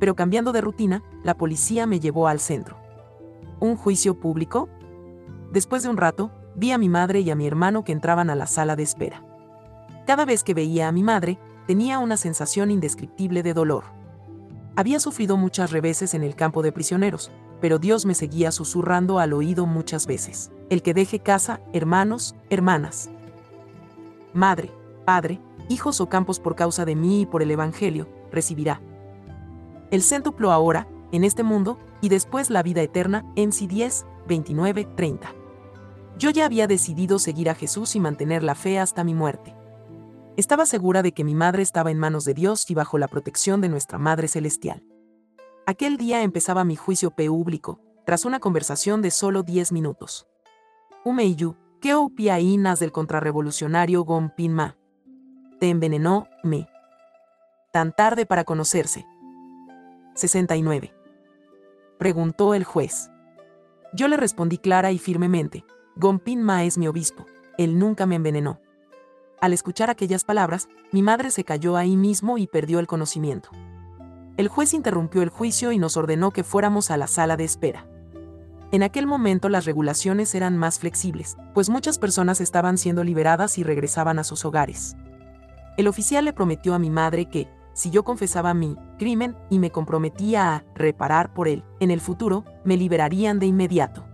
Pero 0.00 0.16
cambiando 0.16 0.50
de 0.50 0.60
rutina, 0.62 1.04
la 1.22 1.36
policía 1.36 1.86
me 1.86 2.00
llevó 2.00 2.26
al 2.26 2.40
centro. 2.40 2.76
¿Un 3.60 3.76
juicio 3.76 4.18
público? 4.18 4.68
Después 5.52 5.84
de 5.84 5.90
un 5.90 5.96
rato, 5.96 6.32
vi 6.56 6.72
a 6.72 6.78
mi 6.78 6.88
madre 6.88 7.20
y 7.20 7.30
a 7.30 7.36
mi 7.36 7.46
hermano 7.46 7.84
que 7.84 7.92
entraban 7.92 8.30
a 8.30 8.34
la 8.34 8.48
sala 8.48 8.74
de 8.74 8.82
espera. 8.82 9.22
Cada 10.06 10.24
vez 10.24 10.42
que 10.42 10.54
veía 10.54 10.88
a 10.88 10.92
mi 10.92 11.04
madre, 11.04 11.38
tenía 11.66 11.98
una 11.98 12.16
sensación 12.16 12.70
indescriptible 12.70 13.42
de 13.42 13.54
dolor. 13.54 13.84
Había 14.74 14.98
sufrido 14.98 15.36
muchas 15.36 15.70
reveses 15.70 16.14
en 16.14 16.24
el 16.24 16.34
campo 16.34 16.62
de 16.62 16.72
prisioneros, 16.72 17.30
pero 17.60 17.78
Dios 17.78 18.06
me 18.06 18.14
seguía 18.14 18.50
susurrando 18.50 19.18
al 19.18 19.34
oído 19.34 19.66
muchas 19.66 20.06
veces. 20.06 20.50
El 20.70 20.82
que 20.82 20.94
deje 20.94 21.20
casa, 21.20 21.60
hermanos, 21.72 22.34
hermanas. 22.48 23.10
Madre, 24.32 24.70
padre, 25.04 25.40
hijos 25.68 26.00
o 26.00 26.08
campos 26.08 26.40
por 26.40 26.56
causa 26.56 26.84
de 26.84 26.96
mí 26.96 27.22
y 27.22 27.26
por 27.26 27.42
el 27.42 27.50
Evangelio, 27.50 28.08
recibirá. 28.32 28.80
El 29.90 30.02
céntuplo 30.02 30.52
ahora, 30.52 30.86
en 31.12 31.24
este 31.24 31.42
mundo, 31.42 31.78
y 32.00 32.08
después 32.08 32.50
la 32.50 32.62
vida 32.62 32.82
eterna, 32.82 33.24
en 33.36 33.50
10, 33.50 34.06
29, 34.28 34.84
30. 34.96 35.34
Yo 36.18 36.30
ya 36.30 36.44
había 36.44 36.66
decidido 36.66 37.18
seguir 37.18 37.50
a 37.50 37.54
Jesús 37.54 37.96
y 37.96 38.00
mantener 38.00 38.42
la 38.42 38.54
fe 38.54 38.78
hasta 38.78 39.04
mi 39.04 39.14
muerte. 39.14 39.54
Estaba 40.36 40.64
segura 40.66 41.02
de 41.02 41.12
que 41.12 41.24
mi 41.24 41.34
madre 41.34 41.62
estaba 41.62 41.90
en 41.90 41.98
manos 41.98 42.24
de 42.24 42.34
Dios 42.34 42.70
y 42.70 42.74
bajo 42.74 42.98
la 42.98 43.08
protección 43.08 43.60
de 43.60 43.68
nuestra 43.68 43.98
Madre 43.98 44.28
Celestial. 44.28 44.84
Aquel 45.66 45.96
día 45.96 46.22
empezaba 46.22 46.64
mi 46.64 46.76
juicio 46.76 47.10
público, 47.10 47.80
tras 48.06 48.24
una 48.24 48.40
conversación 48.40 49.02
de 49.02 49.10
solo 49.10 49.42
10 49.42 49.72
minutos. 49.72 50.26
Umeiyu, 51.04 51.56
¿qué 51.80 51.94
opinas 51.94 52.80
del 52.80 52.92
contrarrevolucionario 52.92 54.06
Pin 54.36 54.52
Ma? 54.52 54.76
Te 55.58 55.68
envenenó, 55.68 56.28
me. 56.42 56.68
Tan 57.72 57.92
tarde 57.92 58.26
para 58.26 58.44
conocerse. 58.44 59.06
69. 60.20 60.94
Preguntó 61.98 62.54
el 62.54 62.64
juez. 62.64 63.10
Yo 63.92 64.08
le 64.08 64.16
respondí 64.16 64.58
clara 64.58 64.92
y 64.92 64.98
firmemente, 64.98 65.64
Pin 66.24 66.42
Ma 66.42 66.64
es 66.64 66.78
mi 66.78 66.86
obispo, 66.86 67.26
él 67.58 67.78
nunca 67.78 68.06
me 68.06 68.14
envenenó. 68.14 68.60
Al 69.40 69.52
escuchar 69.52 69.90
aquellas 69.90 70.24
palabras, 70.24 70.68
mi 70.92 71.02
madre 71.02 71.30
se 71.30 71.44
cayó 71.44 71.76
ahí 71.76 71.96
mismo 71.96 72.38
y 72.38 72.46
perdió 72.46 72.78
el 72.78 72.86
conocimiento. 72.86 73.50
El 74.36 74.48
juez 74.48 74.74
interrumpió 74.74 75.22
el 75.22 75.28
juicio 75.28 75.72
y 75.72 75.78
nos 75.78 75.96
ordenó 75.96 76.30
que 76.30 76.44
fuéramos 76.44 76.90
a 76.90 76.96
la 76.96 77.06
sala 77.06 77.36
de 77.36 77.44
espera. 77.44 77.86
En 78.72 78.82
aquel 78.82 79.06
momento 79.06 79.48
las 79.48 79.64
regulaciones 79.64 80.34
eran 80.34 80.56
más 80.56 80.78
flexibles, 80.78 81.36
pues 81.54 81.68
muchas 81.68 81.98
personas 81.98 82.40
estaban 82.40 82.78
siendo 82.78 83.02
liberadas 83.02 83.58
y 83.58 83.64
regresaban 83.64 84.18
a 84.18 84.24
sus 84.24 84.44
hogares. 84.44 84.96
El 85.76 85.88
oficial 85.88 86.24
le 86.24 86.32
prometió 86.32 86.74
a 86.74 86.78
mi 86.78 86.90
madre 86.90 87.26
que, 87.26 87.48
si 87.72 87.90
yo 87.90 88.04
confesaba 88.04 88.54
mi 88.54 88.76
crimen 88.98 89.36
y 89.48 89.58
me 89.58 89.70
comprometía 89.70 90.54
a 90.54 90.64
reparar 90.74 91.32
por 91.32 91.48
él, 91.48 91.64
en 91.78 91.90
el 91.90 92.00
futuro, 92.00 92.44
me 92.64 92.76
liberarían 92.76 93.38
de 93.38 93.46
inmediato. 93.46 94.04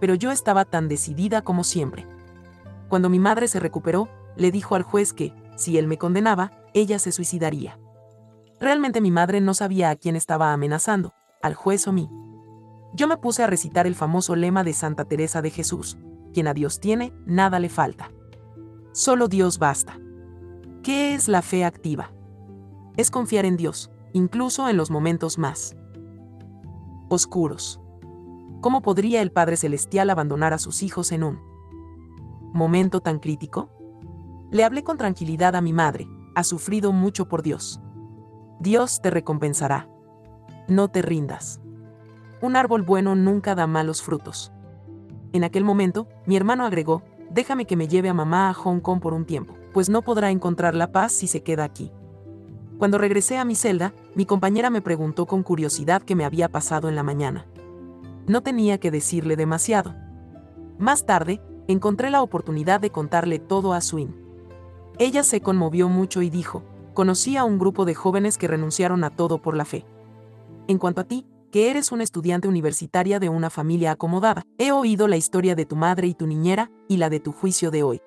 Pero 0.00 0.14
yo 0.14 0.30
estaba 0.30 0.64
tan 0.64 0.88
decidida 0.88 1.42
como 1.42 1.64
siempre. 1.64 2.06
Cuando 2.88 3.08
mi 3.08 3.18
madre 3.18 3.48
se 3.48 3.60
recuperó, 3.60 4.08
le 4.36 4.50
dijo 4.50 4.74
al 4.74 4.82
juez 4.82 5.12
que, 5.12 5.34
si 5.56 5.78
él 5.78 5.86
me 5.86 5.98
condenaba, 5.98 6.52
ella 6.74 6.98
se 6.98 7.12
suicidaría. 7.12 7.78
Realmente 8.60 9.00
mi 9.00 9.10
madre 9.10 9.40
no 9.40 9.54
sabía 9.54 9.90
a 9.90 9.96
quién 9.96 10.16
estaba 10.16 10.52
amenazando, 10.52 11.14
al 11.42 11.54
juez 11.54 11.86
o 11.88 11.92
mí. 11.92 12.08
Yo 12.94 13.08
me 13.08 13.16
puse 13.16 13.42
a 13.42 13.46
recitar 13.46 13.86
el 13.86 13.94
famoso 13.94 14.36
lema 14.36 14.64
de 14.64 14.72
Santa 14.72 15.04
Teresa 15.04 15.40
de 15.40 15.50
Jesús, 15.50 15.96
quien 16.32 16.46
a 16.46 16.54
Dios 16.54 16.80
tiene, 16.80 17.12
nada 17.26 17.58
le 17.58 17.68
falta. 17.68 18.10
Solo 18.92 19.28
Dios 19.28 19.58
basta. 19.58 19.98
¿Qué 20.82 21.14
es 21.14 21.28
la 21.28 21.42
fe 21.42 21.64
activa? 21.64 22.12
Es 22.96 23.10
confiar 23.10 23.44
en 23.46 23.56
Dios, 23.56 23.90
incluso 24.12 24.68
en 24.68 24.76
los 24.76 24.90
momentos 24.90 25.38
más 25.38 25.76
oscuros. 27.08 27.80
¿Cómo 28.60 28.80
podría 28.80 29.22
el 29.22 29.32
Padre 29.32 29.56
Celestial 29.56 30.08
abandonar 30.10 30.52
a 30.52 30.58
sus 30.58 30.82
hijos 30.82 31.12
en 31.12 31.24
un 31.24 31.40
momento 32.52 33.00
tan 33.00 33.18
crítico? 33.18 33.70
Le 34.50 34.64
hablé 34.64 34.84
con 34.84 34.98
tranquilidad 34.98 35.56
a 35.56 35.60
mi 35.60 35.72
madre, 35.72 36.06
ha 36.34 36.44
sufrido 36.44 36.92
mucho 36.92 37.28
por 37.28 37.42
Dios. 37.42 37.80
Dios 38.60 39.00
te 39.02 39.10
recompensará. 39.10 39.88
No 40.68 40.88
te 40.88 41.02
rindas. 41.02 41.60
Un 42.40 42.56
árbol 42.56 42.82
bueno 42.82 43.14
nunca 43.14 43.54
da 43.54 43.66
malos 43.66 44.02
frutos. 44.02 44.52
En 45.32 45.44
aquel 45.44 45.64
momento, 45.64 46.06
mi 46.26 46.36
hermano 46.36 46.64
agregó, 46.64 47.02
déjame 47.30 47.66
que 47.66 47.76
me 47.76 47.88
lleve 47.88 48.08
a 48.08 48.14
mamá 48.14 48.50
a 48.50 48.54
Hong 48.54 48.80
Kong 48.80 49.00
por 49.00 49.14
un 49.14 49.24
tiempo, 49.24 49.54
pues 49.72 49.88
no 49.88 50.02
podrá 50.02 50.30
encontrar 50.30 50.74
la 50.74 50.92
paz 50.92 51.12
si 51.12 51.26
se 51.26 51.42
queda 51.42 51.64
aquí. 51.64 51.90
Cuando 52.82 52.98
regresé 52.98 53.38
a 53.38 53.44
mi 53.44 53.54
celda, 53.54 53.94
mi 54.16 54.26
compañera 54.26 54.68
me 54.68 54.82
preguntó 54.82 55.26
con 55.26 55.44
curiosidad 55.44 56.02
qué 56.02 56.16
me 56.16 56.24
había 56.24 56.48
pasado 56.48 56.88
en 56.88 56.96
la 56.96 57.04
mañana. 57.04 57.46
No 58.26 58.42
tenía 58.42 58.80
que 58.80 58.90
decirle 58.90 59.36
demasiado. 59.36 59.94
Más 60.80 61.06
tarde, 61.06 61.40
encontré 61.68 62.10
la 62.10 62.22
oportunidad 62.22 62.80
de 62.80 62.90
contarle 62.90 63.38
todo 63.38 63.72
a 63.72 63.80
Swin. 63.80 64.16
Ella 64.98 65.22
se 65.22 65.40
conmovió 65.40 65.88
mucho 65.88 66.22
y 66.22 66.28
dijo, 66.28 66.64
conocí 66.92 67.36
a 67.36 67.44
un 67.44 67.56
grupo 67.56 67.84
de 67.84 67.94
jóvenes 67.94 68.36
que 68.36 68.48
renunciaron 68.48 69.04
a 69.04 69.10
todo 69.10 69.40
por 69.40 69.56
la 69.56 69.64
fe. 69.64 69.86
En 70.66 70.78
cuanto 70.78 71.02
a 71.02 71.04
ti, 71.04 71.24
que 71.52 71.70
eres 71.70 71.92
una 71.92 72.02
estudiante 72.02 72.48
universitaria 72.48 73.20
de 73.20 73.28
una 73.28 73.48
familia 73.48 73.92
acomodada, 73.92 74.42
he 74.58 74.72
oído 74.72 75.06
la 75.06 75.16
historia 75.16 75.54
de 75.54 75.66
tu 75.66 75.76
madre 75.76 76.08
y 76.08 76.14
tu 76.14 76.26
niñera 76.26 76.68
y 76.88 76.96
la 76.96 77.10
de 77.10 77.20
tu 77.20 77.30
juicio 77.30 77.70
de 77.70 77.84
hoy. 77.84 78.00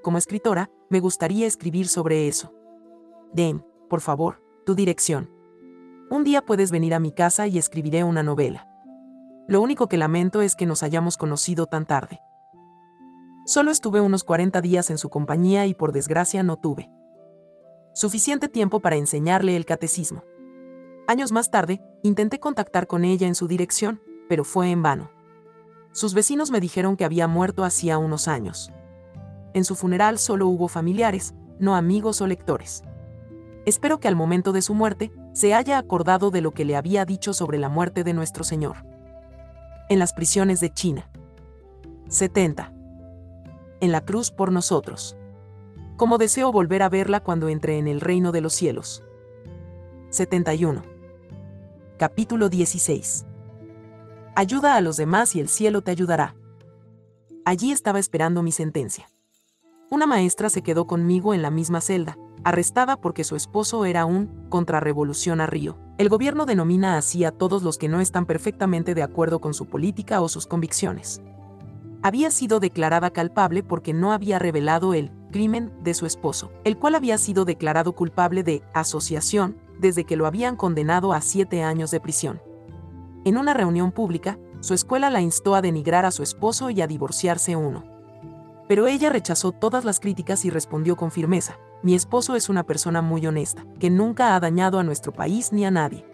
Como 0.00 0.16
escritora, 0.16 0.70
me 0.90 1.00
gustaría 1.00 1.48
escribir 1.48 1.88
sobre 1.88 2.28
eso. 2.28 2.52
Dame, 3.32 3.64
por 3.88 4.00
favor, 4.00 4.42
tu 4.64 4.74
dirección. 4.74 5.30
Un 6.10 6.24
día 6.24 6.42
puedes 6.42 6.70
venir 6.70 6.94
a 6.94 7.00
mi 7.00 7.12
casa 7.12 7.46
y 7.46 7.58
escribiré 7.58 8.04
una 8.04 8.22
novela. 8.22 8.68
Lo 9.48 9.60
único 9.60 9.88
que 9.88 9.96
lamento 9.96 10.42
es 10.42 10.56
que 10.56 10.66
nos 10.66 10.82
hayamos 10.82 11.16
conocido 11.16 11.66
tan 11.66 11.86
tarde. 11.86 12.20
Solo 13.44 13.70
estuve 13.70 14.00
unos 14.00 14.24
40 14.24 14.60
días 14.60 14.90
en 14.90 14.98
su 14.98 15.08
compañía 15.08 15.66
y 15.66 15.74
por 15.74 15.92
desgracia 15.92 16.42
no 16.42 16.56
tuve 16.56 16.90
suficiente 17.96 18.50
tiempo 18.50 18.80
para 18.80 18.96
enseñarle 18.96 19.56
el 19.56 19.64
catecismo. 19.64 20.22
Años 21.08 21.32
más 21.32 21.50
tarde, 21.50 21.80
intenté 22.02 22.38
contactar 22.38 22.86
con 22.86 23.06
ella 23.06 23.26
en 23.26 23.34
su 23.34 23.48
dirección, 23.48 24.02
pero 24.28 24.44
fue 24.44 24.70
en 24.70 24.82
vano. 24.82 25.10
Sus 25.92 26.12
vecinos 26.12 26.50
me 26.50 26.60
dijeron 26.60 26.98
que 26.98 27.06
había 27.06 27.26
muerto 27.26 27.64
hacía 27.64 27.96
unos 27.96 28.28
años. 28.28 28.70
En 29.54 29.64
su 29.64 29.76
funeral 29.76 30.18
solo 30.18 30.46
hubo 30.46 30.68
familiares, 30.68 31.34
no 31.58 31.74
amigos 31.74 32.20
o 32.20 32.26
lectores. 32.26 32.82
Espero 33.66 34.00
que 34.00 34.08
al 34.08 34.16
momento 34.16 34.52
de 34.52 34.62
su 34.62 34.72
muerte 34.72 35.12
se 35.34 35.52
haya 35.52 35.76
acordado 35.76 36.30
de 36.30 36.40
lo 36.40 36.52
que 36.52 36.64
le 36.64 36.76
había 36.76 37.04
dicho 37.04 37.34
sobre 37.34 37.58
la 37.58 37.68
muerte 37.68 38.02
de 38.04 38.14
nuestro 38.14 38.44
Señor. 38.44 38.76
En 39.90 39.98
las 39.98 40.14
prisiones 40.14 40.60
de 40.60 40.72
China. 40.72 41.10
70 42.08 42.72
en 43.80 43.92
la 43.92 44.00
cruz 44.00 44.30
por 44.30 44.52
nosotros. 44.52 45.16
Como 45.96 46.18
deseo 46.18 46.52
volver 46.52 46.82
a 46.82 46.88
verla 46.88 47.20
cuando 47.20 47.48
entre 47.48 47.78
en 47.78 47.88
el 47.88 48.00
reino 48.00 48.32
de 48.32 48.40
los 48.40 48.54
cielos. 48.54 49.02
71. 50.10 50.82
Capítulo 51.98 52.48
16. 52.48 53.26
Ayuda 54.34 54.76
a 54.76 54.80
los 54.80 54.96
demás 54.96 55.34
y 55.34 55.40
el 55.40 55.48
cielo 55.48 55.82
te 55.82 55.90
ayudará. 55.90 56.34
Allí 57.44 57.72
estaba 57.72 57.98
esperando 57.98 58.42
mi 58.42 58.52
sentencia. 58.52 59.08
Una 59.90 60.06
maestra 60.06 60.50
se 60.50 60.62
quedó 60.62 60.86
conmigo 60.86 61.32
en 61.32 61.42
la 61.42 61.50
misma 61.50 61.80
celda, 61.80 62.18
arrestada 62.46 62.96
porque 62.96 63.24
su 63.24 63.36
esposo 63.36 63.84
era 63.84 64.06
un 64.06 64.46
Río. 65.46 65.76
El 65.98 66.08
gobierno 66.08 66.46
denomina 66.46 66.96
así 66.96 67.24
a 67.24 67.32
todos 67.32 67.62
los 67.62 67.76
que 67.76 67.88
no 67.88 68.00
están 68.00 68.24
perfectamente 68.24 68.94
de 68.94 69.02
acuerdo 69.02 69.40
con 69.40 69.52
su 69.52 69.66
política 69.66 70.20
o 70.20 70.28
sus 70.28 70.46
convicciones 70.46 71.20
había 72.06 72.30
sido 72.30 72.60
declarada 72.60 73.10
culpable 73.10 73.64
porque 73.64 73.92
no 73.92 74.12
había 74.12 74.38
revelado 74.38 74.94
el 74.94 75.10
crimen 75.32 75.72
de 75.82 75.92
su 75.92 76.06
esposo, 76.06 76.52
el 76.62 76.78
cual 76.78 76.94
había 76.94 77.18
sido 77.18 77.44
declarado 77.44 77.94
culpable 77.94 78.44
de 78.44 78.62
asociación 78.74 79.56
desde 79.80 80.04
que 80.04 80.14
lo 80.14 80.26
habían 80.26 80.54
condenado 80.54 81.12
a 81.12 81.20
siete 81.20 81.64
años 81.64 81.90
de 81.90 81.98
prisión. 81.98 82.40
En 83.24 83.36
una 83.36 83.54
reunión 83.54 83.90
pública, 83.90 84.38
su 84.60 84.72
escuela 84.72 85.10
la 85.10 85.20
instó 85.20 85.56
a 85.56 85.62
denigrar 85.62 86.04
a 86.04 86.12
su 86.12 86.22
esposo 86.22 86.70
y 86.70 86.80
a 86.80 86.86
divorciarse 86.86 87.56
uno. 87.56 87.95
Pero 88.68 88.86
ella 88.86 89.10
rechazó 89.10 89.52
todas 89.52 89.84
las 89.84 90.00
críticas 90.00 90.44
y 90.44 90.50
respondió 90.50 90.96
con 90.96 91.10
firmeza, 91.10 91.58
mi 91.82 91.94
esposo 91.94 92.34
es 92.34 92.48
una 92.48 92.64
persona 92.64 93.02
muy 93.02 93.26
honesta, 93.26 93.64
que 93.78 93.90
nunca 93.90 94.34
ha 94.34 94.40
dañado 94.40 94.78
a 94.78 94.82
nuestro 94.82 95.12
país 95.12 95.52
ni 95.52 95.64
a 95.64 95.70
nadie. 95.70 96.04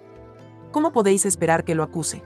¿Cómo 0.71 0.93
podéis 0.93 1.25
esperar 1.25 1.65
que 1.65 1.75
lo 1.75 1.83
acuse? 1.83 2.23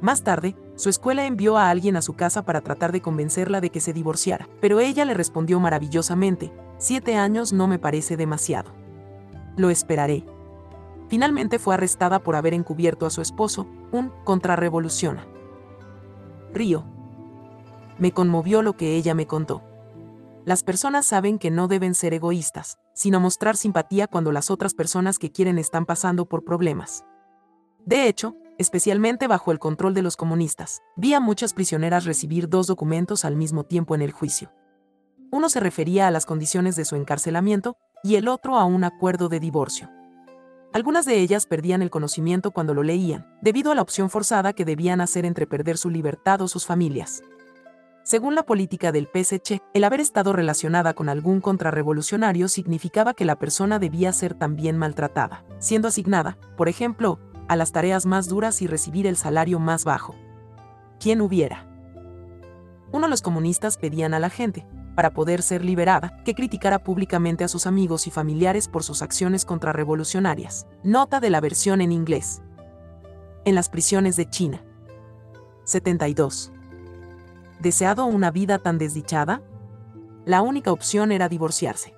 Más 0.00 0.22
tarde, 0.22 0.56
su 0.74 0.88
escuela 0.88 1.26
envió 1.26 1.56
a 1.56 1.70
alguien 1.70 1.96
a 1.96 2.02
su 2.02 2.14
casa 2.14 2.44
para 2.44 2.60
tratar 2.60 2.92
de 2.92 3.00
convencerla 3.00 3.60
de 3.60 3.70
que 3.70 3.80
se 3.80 3.92
divorciara, 3.92 4.48
pero 4.60 4.80
ella 4.80 5.04
le 5.04 5.14
respondió 5.14 5.58
maravillosamente, 5.58 6.52
siete 6.78 7.16
años 7.16 7.52
no 7.52 7.66
me 7.66 7.78
parece 7.78 8.16
demasiado. 8.16 8.72
Lo 9.56 9.70
esperaré. 9.70 10.24
Finalmente 11.08 11.58
fue 11.58 11.74
arrestada 11.74 12.18
por 12.18 12.36
haber 12.36 12.52
encubierto 12.52 13.06
a 13.06 13.10
su 13.10 13.22
esposo, 13.22 13.66
un 13.92 14.12
contrarrevoluciona. 14.24 15.26
Río. 16.52 16.84
Me 17.98 18.12
conmovió 18.12 18.62
lo 18.62 18.76
que 18.76 18.96
ella 18.96 19.14
me 19.14 19.26
contó. 19.26 19.62
Las 20.44 20.62
personas 20.62 21.06
saben 21.06 21.38
que 21.38 21.50
no 21.50 21.66
deben 21.66 21.94
ser 21.94 22.14
egoístas, 22.14 22.78
sino 22.94 23.20
mostrar 23.20 23.56
simpatía 23.56 24.06
cuando 24.06 24.32
las 24.32 24.50
otras 24.50 24.74
personas 24.74 25.18
que 25.18 25.32
quieren 25.32 25.58
están 25.58 25.86
pasando 25.86 26.26
por 26.26 26.44
problemas. 26.44 27.04
De 27.84 28.06
hecho, 28.06 28.36
especialmente 28.58 29.26
bajo 29.26 29.52
el 29.52 29.58
control 29.58 29.94
de 29.94 30.02
los 30.02 30.16
comunistas. 30.16 30.82
Vi 30.96 31.14
a 31.14 31.20
muchas 31.20 31.52
prisioneras 31.52 32.04
recibir 32.04 32.48
dos 32.48 32.66
documentos 32.66 33.24
al 33.24 33.36
mismo 33.36 33.64
tiempo 33.64 33.94
en 33.94 34.02
el 34.02 34.12
juicio. 34.12 34.52
Uno 35.30 35.48
se 35.48 35.60
refería 35.60 36.06
a 36.06 36.10
las 36.10 36.26
condiciones 36.26 36.76
de 36.76 36.84
su 36.84 36.96
encarcelamiento 36.96 37.76
y 38.02 38.14
el 38.16 38.28
otro 38.28 38.56
a 38.56 38.64
un 38.64 38.84
acuerdo 38.84 39.28
de 39.28 39.40
divorcio. 39.40 39.90
Algunas 40.72 41.06
de 41.06 41.18
ellas 41.20 41.46
perdían 41.46 41.82
el 41.82 41.90
conocimiento 41.90 42.50
cuando 42.50 42.74
lo 42.74 42.82
leían, 42.82 43.26
debido 43.40 43.72
a 43.72 43.74
la 43.74 43.82
opción 43.82 44.10
forzada 44.10 44.52
que 44.52 44.64
debían 44.64 45.00
hacer 45.00 45.24
entre 45.24 45.46
perder 45.46 45.78
su 45.78 45.90
libertad 45.90 46.40
o 46.42 46.48
sus 46.48 46.66
familias. 46.66 47.22
Según 48.06 48.36
la 48.36 48.44
política 48.44 48.92
del 48.92 49.08
PSC, 49.12 49.60
el 49.74 49.82
haber 49.82 49.98
estado 49.98 50.32
relacionada 50.32 50.94
con 50.94 51.08
algún 51.08 51.40
contrarrevolucionario 51.40 52.46
significaba 52.46 53.14
que 53.14 53.24
la 53.24 53.36
persona 53.36 53.80
debía 53.80 54.12
ser 54.12 54.34
también 54.34 54.78
maltratada, 54.78 55.44
siendo 55.58 55.88
asignada, 55.88 56.38
por 56.56 56.68
ejemplo, 56.68 57.18
a 57.48 57.56
las 57.56 57.72
tareas 57.72 58.06
más 58.06 58.28
duras 58.28 58.62
y 58.62 58.68
recibir 58.68 59.08
el 59.08 59.16
salario 59.16 59.58
más 59.58 59.84
bajo. 59.84 60.14
¿Quién 61.00 61.20
hubiera? 61.20 61.66
Uno 62.92 63.06
de 63.06 63.10
los 63.10 63.22
comunistas 63.22 63.76
pedían 63.76 64.14
a 64.14 64.20
la 64.20 64.30
gente, 64.30 64.68
para 64.94 65.12
poder 65.12 65.42
ser 65.42 65.64
liberada, 65.64 66.22
que 66.24 66.36
criticara 66.36 66.84
públicamente 66.84 67.42
a 67.42 67.48
sus 67.48 67.66
amigos 67.66 68.06
y 68.06 68.12
familiares 68.12 68.68
por 68.68 68.84
sus 68.84 69.02
acciones 69.02 69.44
contrarrevolucionarias. 69.44 70.68
Nota 70.84 71.18
de 71.18 71.30
la 71.30 71.40
versión 71.40 71.80
en 71.80 71.90
inglés. 71.90 72.40
En 73.44 73.56
las 73.56 73.68
prisiones 73.68 74.14
de 74.14 74.30
China. 74.30 74.62
72. 75.64 76.52
¿Deseado 77.60 78.04
una 78.06 78.30
vida 78.30 78.58
tan 78.58 78.78
desdichada? 78.78 79.42
La 80.24 80.42
única 80.42 80.72
opción 80.72 81.12
era 81.12 81.28
divorciarse. 81.28 81.94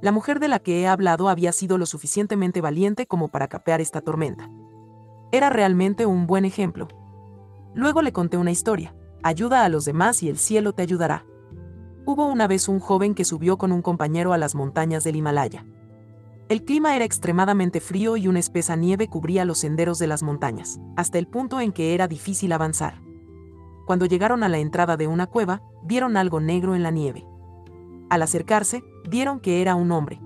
La 0.00 0.10
mujer 0.10 0.40
de 0.40 0.48
la 0.48 0.58
que 0.58 0.80
he 0.80 0.88
hablado 0.88 1.28
había 1.28 1.52
sido 1.52 1.78
lo 1.78 1.86
suficientemente 1.86 2.60
valiente 2.60 3.06
como 3.06 3.28
para 3.28 3.46
capear 3.46 3.80
esta 3.80 4.00
tormenta. 4.00 4.50
Era 5.30 5.50
realmente 5.50 6.06
un 6.06 6.26
buen 6.26 6.44
ejemplo. 6.44 6.88
Luego 7.74 8.02
le 8.02 8.12
conté 8.12 8.36
una 8.36 8.50
historia. 8.50 8.94
Ayuda 9.22 9.64
a 9.64 9.68
los 9.68 9.84
demás 9.84 10.22
y 10.24 10.28
el 10.28 10.38
cielo 10.38 10.72
te 10.72 10.82
ayudará. 10.82 11.24
Hubo 12.04 12.26
una 12.26 12.48
vez 12.48 12.68
un 12.68 12.80
joven 12.80 13.14
que 13.14 13.24
subió 13.24 13.58
con 13.58 13.70
un 13.70 13.82
compañero 13.82 14.32
a 14.32 14.38
las 14.38 14.56
montañas 14.56 15.04
del 15.04 15.14
Himalaya. 15.14 15.64
El 16.48 16.64
clima 16.64 16.96
era 16.96 17.04
extremadamente 17.04 17.80
frío 17.80 18.16
y 18.16 18.28
una 18.28 18.40
espesa 18.40 18.74
nieve 18.74 19.08
cubría 19.08 19.44
los 19.44 19.58
senderos 19.58 20.00
de 20.00 20.08
las 20.08 20.24
montañas, 20.24 20.80
hasta 20.96 21.18
el 21.18 21.28
punto 21.28 21.60
en 21.60 21.72
que 21.72 21.94
era 21.94 22.08
difícil 22.08 22.52
avanzar. 22.52 23.01
Cuando 23.86 24.06
llegaron 24.06 24.42
a 24.42 24.48
la 24.48 24.58
entrada 24.58 24.96
de 24.96 25.06
una 25.06 25.26
cueva, 25.26 25.62
vieron 25.82 26.16
algo 26.16 26.40
negro 26.40 26.74
en 26.74 26.82
la 26.82 26.90
nieve. 26.90 27.26
Al 28.10 28.22
acercarse, 28.22 28.84
vieron 29.08 29.40
que 29.40 29.62
era 29.62 29.74
un 29.74 29.90
hombre, 29.92 30.20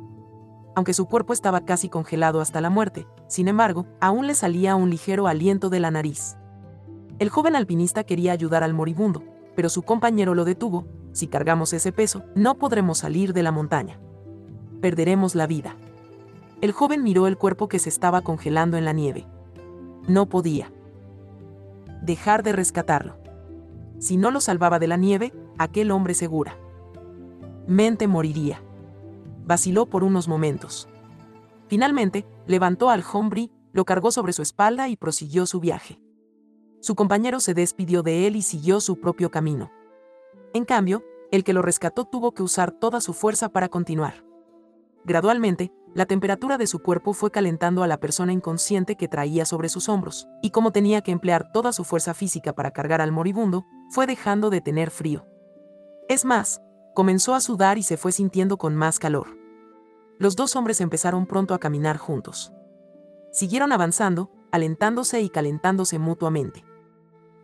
aunque 0.76 0.92
su 0.92 1.06
cuerpo 1.06 1.32
estaba 1.32 1.64
casi 1.64 1.88
congelado 1.88 2.42
hasta 2.42 2.60
la 2.60 2.68
muerte, 2.68 3.06
sin 3.28 3.48
embargo, 3.48 3.86
aún 3.98 4.26
le 4.26 4.34
salía 4.34 4.76
un 4.76 4.90
ligero 4.90 5.26
aliento 5.26 5.70
de 5.70 5.80
la 5.80 5.90
nariz. 5.90 6.36
El 7.18 7.30
joven 7.30 7.56
alpinista 7.56 8.04
quería 8.04 8.32
ayudar 8.32 8.62
al 8.62 8.74
moribundo, 8.74 9.22
pero 9.56 9.70
su 9.70 9.82
compañero 9.82 10.34
lo 10.34 10.44
detuvo, 10.44 10.86
si 11.12 11.28
cargamos 11.28 11.72
ese 11.72 11.92
peso, 11.92 12.24
no 12.34 12.56
podremos 12.56 12.98
salir 12.98 13.32
de 13.32 13.42
la 13.42 13.52
montaña. 13.52 13.98
Perderemos 14.82 15.34
la 15.34 15.46
vida. 15.46 15.76
El 16.60 16.72
joven 16.72 17.02
miró 17.02 17.26
el 17.26 17.38
cuerpo 17.38 17.68
que 17.68 17.78
se 17.78 17.88
estaba 17.88 18.20
congelando 18.20 18.76
en 18.76 18.84
la 18.84 18.92
nieve. 18.92 19.26
No 20.08 20.26
podía 20.26 20.70
dejar 22.02 22.42
de 22.42 22.52
rescatarlo. 22.52 23.16
Si 23.98 24.16
no 24.16 24.30
lo 24.30 24.40
salvaba 24.40 24.78
de 24.78 24.86
la 24.86 24.96
nieve, 24.96 25.32
aquel 25.58 25.90
hombre 25.90 26.14
segura. 26.14 26.58
Mente 27.66 28.06
moriría 28.06 28.60
vaciló 29.46 29.86
por 29.86 30.04
unos 30.04 30.28
momentos. 30.28 30.88
Finalmente, 31.68 32.26
levantó 32.46 32.90
al 32.90 33.04
hombre, 33.12 33.50
lo 33.72 33.84
cargó 33.84 34.10
sobre 34.10 34.32
su 34.32 34.42
espalda 34.42 34.88
y 34.88 34.96
prosiguió 34.96 35.46
su 35.46 35.60
viaje. 35.60 36.00
Su 36.80 36.94
compañero 36.94 37.40
se 37.40 37.54
despidió 37.54 38.02
de 38.02 38.26
él 38.26 38.36
y 38.36 38.42
siguió 38.42 38.80
su 38.80 39.00
propio 39.00 39.30
camino. 39.30 39.70
En 40.52 40.64
cambio, 40.64 41.02
El 41.32 41.42
que 41.42 41.52
lo 41.52 41.60
rescató 41.60 42.04
tuvo 42.04 42.32
que 42.32 42.44
usar 42.44 42.70
toda 42.70 43.00
su 43.00 43.12
fuerza 43.12 43.48
para 43.48 43.68
continuar. 43.68 44.24
Gradualmente, 45.04 45.72
la 45.92 46.06
temperatura 46.06 46.56
de 46.56 46.68
su 46.68 46.78
cuerpo 46.78 47.14
fue 47.14 47.32
calentando 47.32 47.82
a 47.82 47.88
la 47.88 47.98
persona 47.98 48.32
inconsciente 48.32 48.94
que 48.94 49.08
traía 49.08 49.44
sobre 49.44 49.68
sus 49.68 49.88
hombros, 49.88 50.28
y 50.40 50.50
como 50.50 50.70
tenía 50.70 51.00
que 51.00 51.10
emplear 51.10 51.50
toda 51.50 51.72
su 51.72 51.82
fuerza 51.82 52.14
física 52.14 52.52
para 52.52 52.70
cargar 52.70 53.00
al 53.00 53.10
moribundo, 53.10 53.66
fue 53.90 54.06
dejando 54.06 54.50
de 54.50 54.60
tener 54.60 54.90
frío. 54.90 55.26
Es 56.08 56.24
más, 56.24 56.60
comenzó 56.94 57.34
a 57.34 57.40
sudar 57.40 57.78
y 57.78 57.82
se 57.82 57.96
fue 57.96 58.12
sintiendo 58.12 58.56
con 58.56 58.74
más 58.74 58.98
calor. 58.98 59.36
Los 60.18 60.34
dos 60.36 60.56
hombres 60.56 60.80
empezaron 60.80 61.26
pronto 61.26 61.54
a 61.54 61.58
caminar 61.58 61.98
juntos. 61.98 62.52
Siguieron 63.32 63.72
avanzando, 63.72 64.30
alentándose 64.50 65.20
y 65.20 65.28
calentándose 65.28 65.98
mutuamente. 65.98 66.64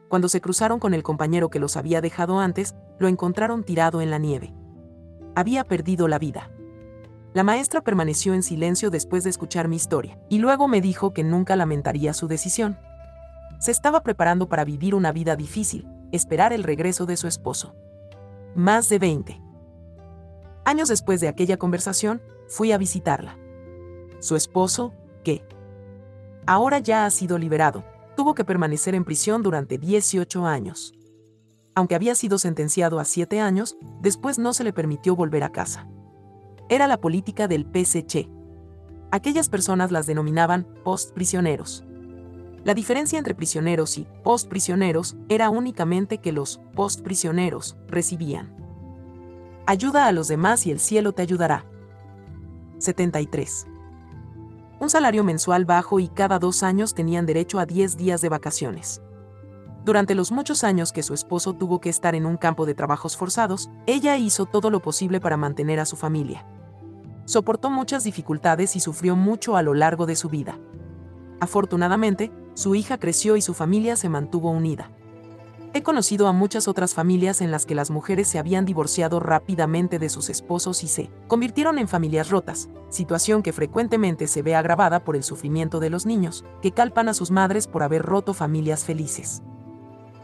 Cuando 0.09 0.28
se 0.28 0.40
cruzaron 0.40 0.78
con 0.78 0.94
el 0.94 1.02
compañero 1.02 1.50
que 1.50 1.59
los 1.59 1.76
había 1.76 2.00
dejado 2.00 2.38
antes, 2.38 2.74
lo 2.98 3.09
encontraron 3.09 3.64
tirado 3.64 4.00
en 4.00 4.11
la 4.11 4.18
nieve. 4.18 4.55
Había 5.35 5.64
perdido 5.64 6.09
la 6.09 6.18
vida. 6.18 6.50
La 7.35 7.44
maestra 7.44 7.81
permaneció 7.81 8.35
en 8.35 8.42
silencio 8.42 8.90
después 8.90 9.24
de 9.24 9.31
escuchar 9.31 9.68
mi 9.68 9.76
historia, 9.76 10.18
y 10.28 10.38
luego 10.38 10.68
me 10.68 10.83
dijo 10.83 11.14
que 11.14 11.24
nunca 11.24 11.57
lamentaría 11.57 12.12
su 12.12 12.28
decisión. 12.28 12.78
Se 13.59 13.70
estaba 13.70 14.02
preparando 14.02 14.48
para 14.48 14.64
vivir 14.64 14.94
una 14.94 15.12
vida 15.12 15.35
difícil, 15.35 15.87
esperar 16.12 16.53
el 16.53 16.62
regreso 16.62 17.07
de 17.07 17.16
su 17.16 17.27
esposo. 17.27 17.75
Más 18.55 18.88
de 18.88 18.98
20. 18.98 19.42
Años 20.64 20.88
después 20.88 21.20
de 21.20 21.29
aquella 21.29 21.57
conversación, 21.57 22.22
fui 22.46 22.70
a 22.70 22.79
visitarla. 22.79 23.37
Su 24.20 24.37
esposo, 24.37 24.92
¿qué? 25.25 25.44
Ahora 26.46 26.79
ya 26.79 27.05
ha 27.05 27.11
sido 27.11 27.38
liberado, 27.38 27.85
tuvo 28.16 28.35
que 28.35 28.44
permanecer 28.44 28.94
en 28.94 29.05
prisión 29.05 29.42
durante 29.42 29.79
18 29.79 30.46
años. 30.46 30.92
Aunque 31.75 31.94
había 31.94 32.14
sido 32.14 32.38
sentenciado 32.38 33.01
a 33.01 33.05
7 33.05 33.40
años, 33.40 33.77
después 34.01 34.38
no 34.38 34.53
se 34.53 34.62
le 34.62 34.72
permitió 34.72 35.16
volver 35.16 35.42
a 35.42 35.51
casa 35.51 35.88
era 36.75 36.87
la 36.87 36.98
política 36.98 37.48
del 37.48 37.66
PSC. 37.66 38.31
Aquellas 39.11 39.51
personas 39.51 39.90
las 39.90 40.07
denominaban 40.07 40.66
post-prisioneros. 40.85 41.85
La 42.64 42.75
diferencia 42.75 43.18
entre 43.18 43.35
prisioneros 43.35 43.98
y 43.98 44.07
post-prisioneros 44.22 45.16
era 45.29 45.51
únicamente 45.51 46.18
que 46.18 46.33
los 46.33 46.61
post-prisioneros 46.75 47.77
recibían 47.88 48.62
ayuda 49.66 50.07
a 50.07 50.12
los 50.12 50.29
demás 50.29 50.66
y 50.66 50.70
el 50.70 50.81
cielo 50.81 51.12
te 51.12 51.22
ayudará. 51.22 51.64
73. 52.79 53.66
Un 54.81 54.90
salario 54.90 55.22
mensual 55.22 55.64
bajo 55.64 56.01
y 56.01 56.09
cada 56.09 56.38
dos 56.38 56.62
años 56.62 56.94
tenían 56.94 57.27
derecho 57.27 57.61
a 57.61 57.66
10 57.66 57.96
días 57.96 58.20
de 58.20 58.29
vacaciones. 58.29 59.01
Durante 59.85 60.14
los 60.14 60.33
muchos 60.33 60.64
años 60.64 60.92
que 60.92 61.03
su 61.03 61.14
esposo 61.14 61.55
tuvo 61.55 61.81
que 61.81 61.88
estar 61.88 62.14
en 62.14 62.27
un 62.27 62.37
campo 62.37 62.66
de 62.66 62.75
trabajos 62.75 63.16
forzados, 63.16 63.70
ella 63.87 64.16
hizo 64.16 64.46
todo 64.46 64.70
lo 64.70 64.81
posible 64.81 65.20
para 65.20 65.37
mantener 65.37 65.81
a 65.81 65.87
su 65.87 65.96
familia. 65.96 66.46
Soportó 67.25 67.70
muchas 67.70 68.05
dificultades 68.05 68.75
y 68.77 68.81
sufrió 68.81 69.16
mucho 69.16 69.57
a 69.57 69.62
lo 69.62 69.75
largo 69.75 70.07
de 70.07 70.16
su 70.16 70.29
vida. 70.29 70.59
Afortunadamente, 71.40 72.33
su 72.55 72.75
hija 72.75 72.99
creció 72.99 73.37
y 73.37 73.43
su 73.43 73.55
familia 73.55 73.97
se 73.97 74.09
mantuvo 74.09 74.51
unida. 74.51 74.91
He 75.75 75.83
conocido 75.83 76.29
a 76.29 76.33
muchas 76.33 76.69
otras 76.69 76.93
familias 76.93 77.41
en 77.41 77.51
las 77.51 77.65
que 77.65 77.75
las 77.75 77.91
mujeres 77.91 78.29
se 78.29 78.38
habían 78.38 78.67
divorciado 78.67 79.21
rápidamente 79.21 79.99
de 79.99 80.11
sus 80.11 80.29
esposos 80.29 80.85
y 80.85 80.88
se 80.88 81.11
convirtieron 81.29 81.79
en 81.79 81.88
familias 81.88 82.29
rotas, 82.29 82.69
situación 82.91 83.43
que 83.43 83.55
frecuentemente 83.55 84.27
se 84.27 84.43
ve 84.43 84.55
agravada 84.55 85.03
por 85.03 85.17
el 85.17 85.23
sufrimiento 85.23 85.81
de 85.81 85.88
los 85.88 86.05
niños, 86.05 86.45
que 86.61 86.73
calpan 86.73 87.09
a 87.09 87.15
sus 87.15 87.31
madres 87.31 87.69
por 87.69 87.83
haber 87.83 88.03
roto 88.03 88.35
familias 88.35 88.85
felices. 88.85 89.43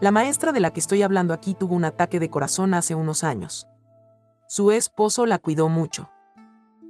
La 0.01 0.11
maestra 0.11 0.53
de 0.53 0.61
la 0.61 0.71
que 0.71 0.81
estoy 0.81 1.03
hablando 1.03 1.33
aquí 1.33 1.55
tuvo 1.55 1.75
un 1.75 1.87
ataque 1.87 2.21
de 2.21 2.29
corazón 2.29 2.75
hace 2.75 2.95
unos 2.95 3.25
años. 3.25 3.67
Su 4.47 4.71
esposo 4.71 5.25
la 5.25 5.39
cuidó 5.39 5.71
mucho. 5.71 6.11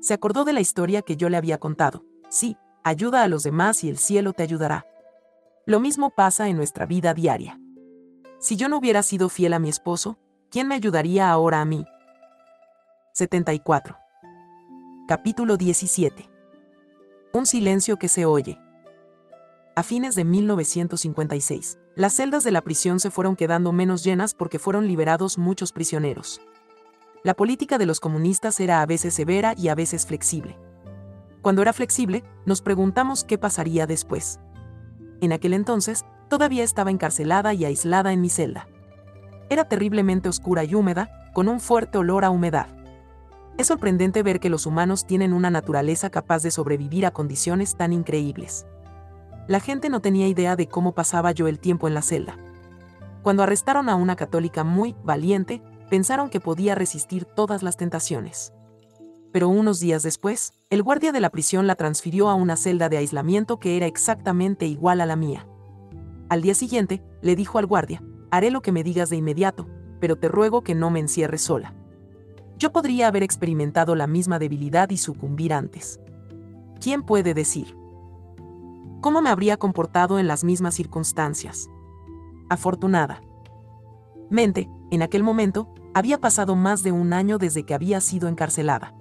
Se 0.00 0.14
acordó 0.14 0.44
de 0.44 0.52
la 0.52 0.60
historia 0.60 1.02
que 1.02 1.16
yo 1.16 1.28
le 1.28 1.36
había 1.36 1.58
contado. 1.58 2.04
Sí, 2.28 2.56
ayuda 2.82 3.22
a 3.22 3.28
los 3.28 3.44
demás 3.44 3.84
y 3.84 3.88
el 3.88 3.98
cielo 3.98 4.32
te 4.32 4.42
ayudará. 4.42 4.84
Lo 5.68 5.80
mismo 5.80 6.08
pasa 6.08 6.48
en 6.48 6.56
nuestra 6.56 6.86
vida 6.86 7.12
diaria. 7.12 7.60
Si 8.38 8.56
yo 8.56 8.70
no 8.70 8.78
hubiera 8.78 9.02
sido 9.02 9.28
fiel 9.28 9.52
a 9.52 9.58
mi 9.58 9.68
esposo, 9.68 10.18
¿quién 10.50 10.66
me 10.66 10.74
ayudaría 10.74 11.28
ahora 11.28 11.60
a 11.60 11.66
mí? 11.66 11.84
74. 13.12 13.98
Capítulo 15.06 15.58
17. 15.58 16.26
Un 17.34 17.44
silencio 17.44 17.98
que 17.98 18.08
se 18.08 18.24
oye. 18.24 18.58
A 19.76 19.82
fines 19.82 20.14
de 20.14 20.24
1956, 20.24 21.78
las 21.96 22.14
celdas 22.14 22.44
de 22.44 22.52
la 22.52 22.62
prisión 22.62 22.98
se 22.98 23.10
fueron 23.10 23.36
quedando 23.36 23.70
menos 23.70 24.02
llenas 24.02 24.32
porque 24.32 24.58
fueron 24.58 24.88
liberados 24.88 25.36
muchos 25.36 25.72
prisioneros. 25.72 26.40
La 27.24 27.34
política 27.34 27.76
de 27.76 27.84
los 27.84 28.00
comunistas 28.00 28.58
era 28.58 28.80
a 28.80 28.86
veces 28.86 29.12
severa 29.12 29.52
y 29.54 29.68
a 29.68 29.74
veces 29.74 30.06
flexible. 30.06 30.56
Cuando 31.42 31.60
era 31.60 31.74
flexible, 31.74 32.24
nos 32.46 32.62
preguntamos 32.62 33.22
qué 33.22 33.36
pasaría 33.36 33.86
después. 33.86 34.40
En 35.20 35.32
aquel 35.32 35.52
entonces, 35.52 36.04
todavía 36.28 36.62
estaba 36.62 36.90
encarcelada 36.90 37.54
y 37.54 37.64
aislada 37.64 38.12
en 38.12 38.20
mi 38.20 38.28
celda. 38.28 38.68
Era 39.50 39.64
terriblemente 39.64 40.28
oscura 40.28 40.64
y 40.64 40.74
húmeda, 40.74 41.30
con 41.32 41.48
un 41.48 41.60
fuerte 41.60 41.98
olor 41.98 42.24
a 42.24 42.30
humedad. 42.30 42.68
Es 43.56 43.68
sorprendente 43.68 44.22
ver 44.22 44.38
que 44.38 44.50
los 44.50 44.66
humanos 44.66 45.06
tienen 45.06 45.32
una 45.32 45.50
naturaleza 45.50 46.10
capaz 46.10 46.42
de 46.42 46.50
sobrevivir 46.50 47.06
a 47.06 47.10
condiciones 47.10 47.76
tan 47.76 47.92
increíbles. 47.92 48.66
La 49.48 49.60
gente 49.60 49.88
no 49.88 50.00
tenía 50.00 50.28
idea 50.28 50.56
de 50.56 50.68
cómo 50.68 50.92
pasaba 50.92 51.32
yo 51.32 51.48
el 51.48 51.58
tiempo 51.58 51.88
en 51.88 51.94
la 51.94 52.02
celda. 52.02 52.36
Cuando 53.22 53.42
arrestaron 53.42 53.88
a 53.88 53.96
una 53.96 54.14
católica 54.14 54.62
muy 54.62 54.94
valiente, 55.02 55.62
pensaron 55.90 56.28
que 56.28 56.40
podía 56.40 56.74
resistir 56.74 57.24
todas 57.24 57.62
las 57.62 57.76
tentaciones. 57.76 58.52
Pero 59.38 59.50
unos 59.50 59.78
días 59.78 60.02
después, 60.02 60.52
el 60.68 60.82
guardia 60.82 61.12
de 61.12 61.20
la 61.20 61.30
prisión 61.30 61.68
la 61.68 61.76
transfirió 61.76 62.28
a 62.28 62.34
una 62.34 62.56
celda 62.56 62.88
de 62.88 62.96
aislamiento 62.96 63.60
que 63.60 63.76
era 63.76 63.86
exactamente 63.86 64.66
igual 64.66 65.00
a 65.00 65.06
la 65.06 65.14
mía. 65.14 65.46
Al 66.28 66.42
día 66.42 66.56
siguiente, 66.56 67.04
le 67.22 67.36
dijo 67.36 67.60
al 67.60 67.66
guardia, 67.66 68.02
haré 68.32 68.50
lo 68.50 68.62
que 68.62 68.72
me 68.72 68.82
digas 68.82 69.10
de 69.10 69.16
inmediato, 69.16 69.68
pero 70.00 70.16
te 70.16 70.26
ruego 70.26 70.64
que 70.64 70.74
no 70.74 70.90
me 70.90 70.98
encierres 70.98 71.42
sola. 71.42 71.72
Yo 72.58 72.72
podría 72.72 73.06
haber 73.06 73.22
experimentado 73.22 73.94
la 73.94 74.08
misma 74.08 74.40
debilidad 74.40 74.90
y 74.90 74.96
sucumbir 74.96 75.52
antes. 75.52 76.00
¿Quién 76.80 77.04
puede 77.04 77.32
decir? 77.32 77.76
¿Cómo 79.00 79.22
me 79.22 79.30
habría 79.30 79.56
comportado 79.56 80.18
en 80.18 80.26
las 80.26 80.42
mismas 80.42 80.74
circunstancias? 80.74 81.70
Afortunada. 82.48 83.22
Mente, 84.30 84.68
en 84.90 85.02
aquel 85.02 85.22
momento, 85.22 85.72
había 85.94 86.18
pasado 86.18 86.56
más 86.56 86.82
de 86.82 86.90
un 86.90 87.12
año 87.12 87.38
desde 87.38 87.62
que 87.62 87.74
había 87.74 88.00
sido 88.00 88.26
encarcelada. 88.26 88.97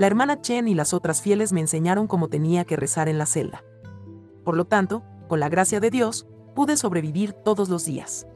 La 0.00 0.06
hermana 0.06 0.40
Chen 0.40 0.66
y 0.66 0.74
las 0.74 0.94
otras 0.94 1.20
fieles 1.20 1.52
me 1.52 1.60
enseñaron 1.60 2.06
cómo 2.06 2.28
tenía 2.28 2.64
que 2.64 2.74
rezar 2.74 3.10
en 3.10 3.18
la 3.18 3.26
celda. 3.26 3.62
Por 4.46 4.56
lo 4.56 4.64
tanto, 4.64 5.02
con 5.28 5.40
la 5.40 5.50
gracia 5.50 5.78
de 5.78 5.90
Dios, 5.90 6.26
pude 6.54 6.78
sobrevivir 6.78 7.34
todos 7.34 7.68
los 7.68 7.84
días. 7.84 8.26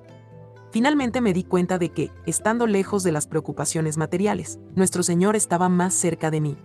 Finalmente 0.73 1.23
me 1.23 1.33
di 1.33 1.43
cuenta 1.43 1.79
de 1.79 1.89
que, 1.89 2.13
estando 2.27 2.67
lejos 2.67 3.03
de 3.03 3.13
las 3.13 3.27
preocupaciones 3.27 3.97
materiales, 3.97 4.59
nuestro 4.75 5.03
Señor 5.03 5.37
estaba 5.37 5.71
más 5.71 5.95
cerca 5.95 6.31
de 6.31 6.43
mí. 6.43 6.59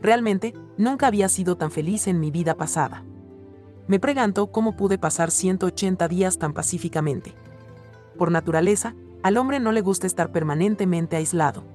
Realmente, 0.00 0.54
nunca 0.78 1.06
había 1.06 1.28
sido 1.28 1.58
tan 1.58 1.70
feliz 1.70 2.06
en 2.06 2.18
mi 2.18 2.30
vida 2.30 2.54
pasada. 2.54 3.04
Me 3.88 4.00
pregunto 4.00 4.50
cómo 4.50 4.74
pude 4.74 4.96
pasar 4.96 5.30
180 5.30 6.08
días 6.08 6.38
tan 6.38 6.54
pacíficamente. 6.54 7.34
Por 8.16 8.30
naturaleza, 8.30 8.94
al 9.22 9.36
hombre 9.36 9.60
no 9.60 9.70
le 9.70 9.82
gusta 9.82 10.06
estar 10.06 10.32
permanentemente 10.32 11.16
aislado. 11.16 11.73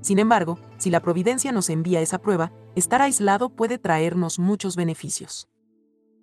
Sin 0.00 0.18
embargo, 0.18 0.58
si 0.76 0.90
la 0.90 1.00
providencia 1.00 1.52
nos 1.52 1.70
envía 1.70 2.00
esa 2.00 2.18
prueba, 2.18 2.52
estar 2.76 3.02
aislado 3.02 3.50
puede 3.50 3.78
traernos 3.78 4.38
muchos 4.38 4.76
beneficios. 4.76 5.48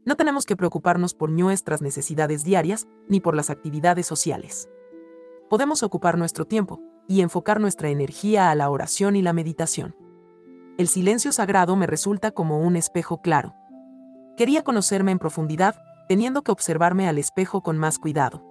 No 0.06 0.16
tenemos 0.16 0.46
que 0.46 0.56
preocuparnos 0.56 1.14
por 1.14 1.30
nuestras 1.32 1.82
necesidades 1.82 2.44
diarias 2.44 2.88
ni 3.10 3.20
por 3.20 3.36
las 3.36 3.50
actividades 3.50 4.06
sociales. 4.06 4.70
Podemos 5.50 5.84
ocupar 5.84 6.18
nuestro 6.18 6.46
tiempo 6.46 6.80
y 7.08 7.22
enfocar 7.22 7.60
nuestra 7.60 7.90
energía 7.90 8.50
a 8.50 8.56
la 8.56 8.70
oración 8.70 9.16
y 9.16 9.22
la 9.22 9.34
meditación. 9.34 9.96
El 10.78 10.88
silencio 10.88 11.32
sagrado 11.32 11.76
me 11.76 11.88
resulta 11.88 12.32
como 12.32 12.60
un 12.60 12.76
espejo 12.76 13.22
claro. 13.22 13.56
Quería 14.38 14.64
conocerme 14.64 15.12
en 15.12 15.20
profundidad, 15.20 15.82
teniendo 16.08 16.44
que 16.44 16.52
observarme 16.52 17.08
al 17.08 17.18
espejo 17.18 17.62
con 17.62 17.78
más 17.78 17.98
cuidado. 17.98 18.44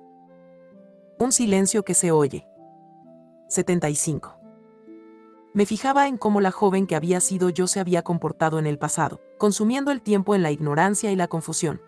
Un 1.18 1.32
silencio 1.32 1.84
que 1.84 1.94
se 1.94 2.10
oye. 2.10 2.46
75. 3.48 4.43
Me 5.54 5.66
fijaba 5.66 6.08
en 6.08 6.16
cómo 6.16 6.40
la 6.40 6.50
joven 6.50 6.88
que 6.88 6.96
había 6.96 7.20
sido 7.20 7.48
yo 7.48 7.68
se 7.68 7.78
había 7.78 8.02
comportado 8.02 8.58
en 8.58 8.66
el 8.66 8.76
pasado, 8.76 9.20
consumiendo 9.38 9.92
el 9.92 10.02
tiempo 10.02 10.34
en 10.34 10.42
la 10.42 10.50
ignorancia 10.50 11.12
y 11.12 11.16
la 11.16 11.28
confusión. 11.28 11.80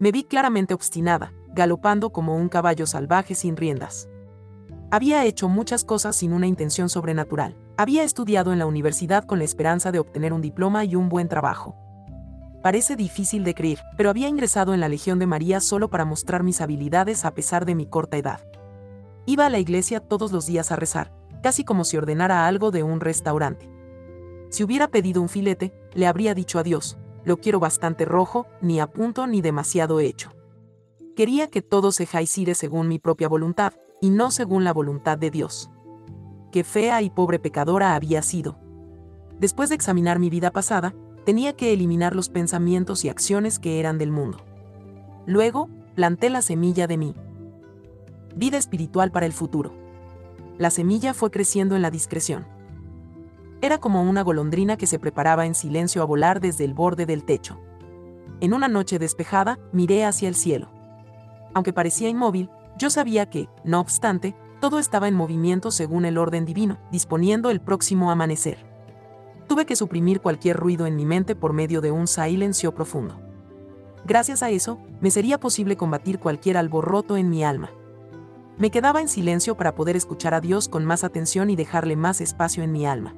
Me 0.00 0.10
vi 0.10 0.24
claramente 0.24 0.74
obstinada, 0.74 1.32
galopando 1.54 2.10
como 2.10 2.34
un 2.34 2.48
caballo 2.48 2.88
salvaje 2.88 3.36
sin 3.36 3.56
riendas. 3.56 4.08
Había 4.90 5.24
hecho 5.24 5.48
muchas 5.48 5.84
cosas 5.84 6.16
sin 6.16 6.32
una 6.32 6.48
intención 6.48 6.88
sobrenatural. 6.88 7.54
Había 7.76 8.02
estudiado 8.02 8.52
en 8.52 8.58
la 8.58 8.66
universidad 8.66 9.24
con 9.24 9.38
la 9.38 9.44
esperanza 9.44 9.92
de 9.92 10.00
obtener 10.00 10.32
un 10.32 10.42
diploma 10.42 10.84
y 10.84 10.96
un 10.96 11.08
buen 11.08 11.28
trabajo. 11.28 11.76
Parece 12.60 12.96
difícil 12.96 13.44
de 13.44 13.54
creer, 13.54 13.78
pero 13.96 14.10
había 14.10 14.26
ingresado 14.26 14.74
en 14.74 14.80
la 14.80 14.88
Legión 14.88 15.20
de 15.20 15.28
María 15.28 15.60
solo 15.60 15.90
para 15.90 16.04
mostrar 16.04 16.42
mis 16.42 16.60
habilidades 16.60 17.24
a 17.24 17.34
pesar 17.34 17.66
de 17.66 17.76
mi 17.76 17.86
corta 17.86 18.16
edad. 18.16 18.40
Iba 19.26 19.46
a 19.46 19.50
la 19.50 19.60
iglesia 19.60 20.00
todos 20.00 20.32
los 20.32 20.46
días 20.46 20.72
a 20.72 20.76
rezar, 20.76 21.12
casi 21.42 21.64
como 21.64 21.84
si 21.84 21.96
ordenara 21.96 22.46
algo 22.46 22.70
de 22.70 22.82
un 22.82 23.00
restaurante. 23.00 23.68
Si 24.50 24.64
hubiera 24.64 24.88
pedido 24.88 25.22
un 25.22 25.28
filete, 25.28 25.72
le 25.94 26.06
habría 26.06 26.34
dicho 26.34 26.58
adiós, 26.58 26.98
lo 27.24 27.36
quiero 27.36 27.60
bastante 27.60 28.04
rojo, 28.04 28.46
ni 28.60 28.80
a 28.80 28.86
punto 28.86 29.26
ni 29.26 29.40
demasiado 29.40 30.00
hecho. 30.00 30.32
Quería 31.14 31.48
que 31.48 31.62
todo 31.62 31.92
se 31.92 32.06
jaicire 32.06 32.54
según 32.54 32.88
mi 32.88 32.98
propia 32.98 33.28
voluntad, 33.28 33.74
y 34.00 34.10
no 34.10 34.30
según 34.30 34.64
la 34.64 34.72
voluntad 34.72 35.18
de 35.18 35.30
Dios. 35.30 35.70
Qué 36.50 36.64
fea 36.64 37.02
y 37.02 37.10
pobre 37.10 37.38
pecadora 37.38 37.94
había 37.94 38.22
sido. 38.22 38.58
Después 39.38 39.68
de 39.68 39.74
examinar 39.74 40.18
mi 40.18 40.30
vida 40.30 40.50
pasada, 40.50 40.94
tenía 41.24 41.54
que 41.54 41.72
eliminar 41.72 42.16
los 42.16 42.28
pensamientos 42.28 43.04
y 43.04 43.08
acciones 43.08 43.58
que 43.58 43.78
eran 43.78 43.98
del 43.98 44.10
mundo. 44.10 44.38
Luego, 45.26 45.68
planté 45.94 46.30
la 46.30 46.42
semilla 46.42 46.86
de 46.86 46.96
mí. 46.96 47.14
Vida 48.34 48.56
espiritual 48.56 49.12
para 49.12 49.26
el 49.26 49.32
futuro. 49.32 49.74
La 50.60 50.68
semilla 50.68 51.14
fue 51.14 51.30
creciendo 51.30 51.74
en 51.74 51.80
la 51.80 51.90
discreción. 51.90 52.46
Era 53.62 53.78
como 53.78 54.02
una 54.02 54.20
golondrina 54.20 54.76
que 54.76 54.86
se 54.86 54.98
preparaba 54.98 55.46
en 55.46 55.54
silencio 55.54 56.02
a 56.02 56.04
volar 56.04 56.38
desde 56.38 56.66
el 56.66 56.74
borde 56.74 57.06
del 57.06 57.24
techo. 57.24 57.58
En 58.40 58.52
una 58.52 58.68
noche 58.68 58.98
despejada, 58.98 59.58
miré 59.72 60.04
hacia 60.04 60.28
el 60.28 60.34
cielo. 60.34 60.68
Aunque 61.54 61.72
parecía 61.72 62.10
inmóvil, 62.10 62.50
yo 62.76 62.90
sabía 62.90 63.30
que, 63.30 63.48
no 63.64 63.80
obstante, 63.80 64.36
todo 64.60 64.78
estaba 64.78 65.08
en 65.08 65.14
movimiento 65.14 65.70
según 65.70 66.04
el 66.04 66.18
orden 66.18 66.44
divino, 66.44 66.76
disponiendo 66.92 67.48
el 67.48 67.62
próximo 67.62 68.10
amanecer. 68.10 68.58
Tuve 69.48 69.64
que 69.64 69.76
suprimir 69.76 70.20
cualquier 70.20 70.58
ruido 70.58 70.84
en 70.84 70.94
mi 70.94 71.06
mente 71.06 71.34
por 71.34 71.54
medio 71.54 71.80
de 71.80 71.90
un 71.90 72.06
silencio 72.06 72.74
profundo. 72.74 73.18
Gracias 74.04 74.42
a 74.42 74.50
eso, 74.50 74.78
me 75.00 75.10
sería 75.10 75.40
posible 75.40 75.78
combatir 75.78 76.18
cualquier 76.18 76.58
alboroto 76.58 77.16
en 77.16 77.30
mi 77.30 77.44
alma. 77.44 77.70
Me 78.60 78.70
quedaba 78.70 79.00
en 79.00 79.08
silencio 79.08 79.56
para 79.56 79.74
poder 79.74 79.96
escuchar 79.96 80.34
a 80.34 80.42
Dios 80.42 80.68
con 80.68 80.84
más 80.84 81.02
atención 81.02 81.48
y 81.48 81.56
dejarle 81.56 81.96
más 81.96 82.20
espacio 82.20 82.62
en 82.62 82.72
mi 82.72 82.84
alma. 82.84 83.14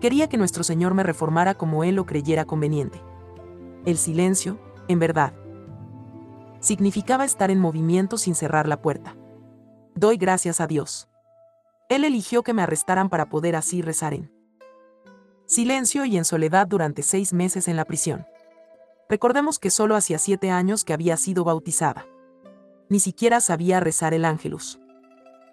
Quería 0.00 0.28
que 0.28 0.36
nuestro 0.36 0.62
Señor 0.62 0.94
me 0.94 1.02
reformara 1.02 1.54
como 1.54 1.82
Él 1.82 1.96
lo 1.96 2.06
creyera 2.06 2.44
conveniente. 2.44 3.02
El 3.84 3.98
silencio, 3.98 4.60
en 4.86 5.00
verdad, 5.00 5.34
significaba 6.60 7.24
estar 7.24 7.50
en 7.50 7.58
movimiento 7.58 8.18
sin 8.18 8.36
cerrar 8.36 8.68
la 8.68 8.80
puerta. 8.80 9.16
Doy 9.96 10.16
gracias 10.16 10.60
a 10.60 10.68
Dios. 10.68 11.08
Él 11.88 12.04
eligió 12.04 12.44
que 12.44 12.54
me 12.54 12.62
arrestaran 12.62 13.10
para 13.10 13.28
poder 13.28 13.56
así 13.56 13.82
rezar 13.82 14.14
en 14.14 14.30
silencio 15.44 16.04
y 16.04 16.16
en 16.16 16.24
soledad 16.24 16.68
durante 16.68 17.02
seis 17.02 17.32
meses 17.32 17.66
en 17.66 17.74
la 17.74 17.84
prisión. 17.84 18.26
Recordemos 19.08 19.58
que 19.58 19.70
solo 19.70 19.96
hacía 19.96 20.20
siete 20.20 20.52
años 20.52 20.84
que 20.84 20.92
había 20.92 21.16
sido 21.16 21.42
bautizada. 21.42 22.06
Ni 22.92 23.00
siquiera 23.00 23.40
sabía 23.40 23.80
rezar 23.80 24.12
el 24.12 24.26
ángelus. 24.26 24.78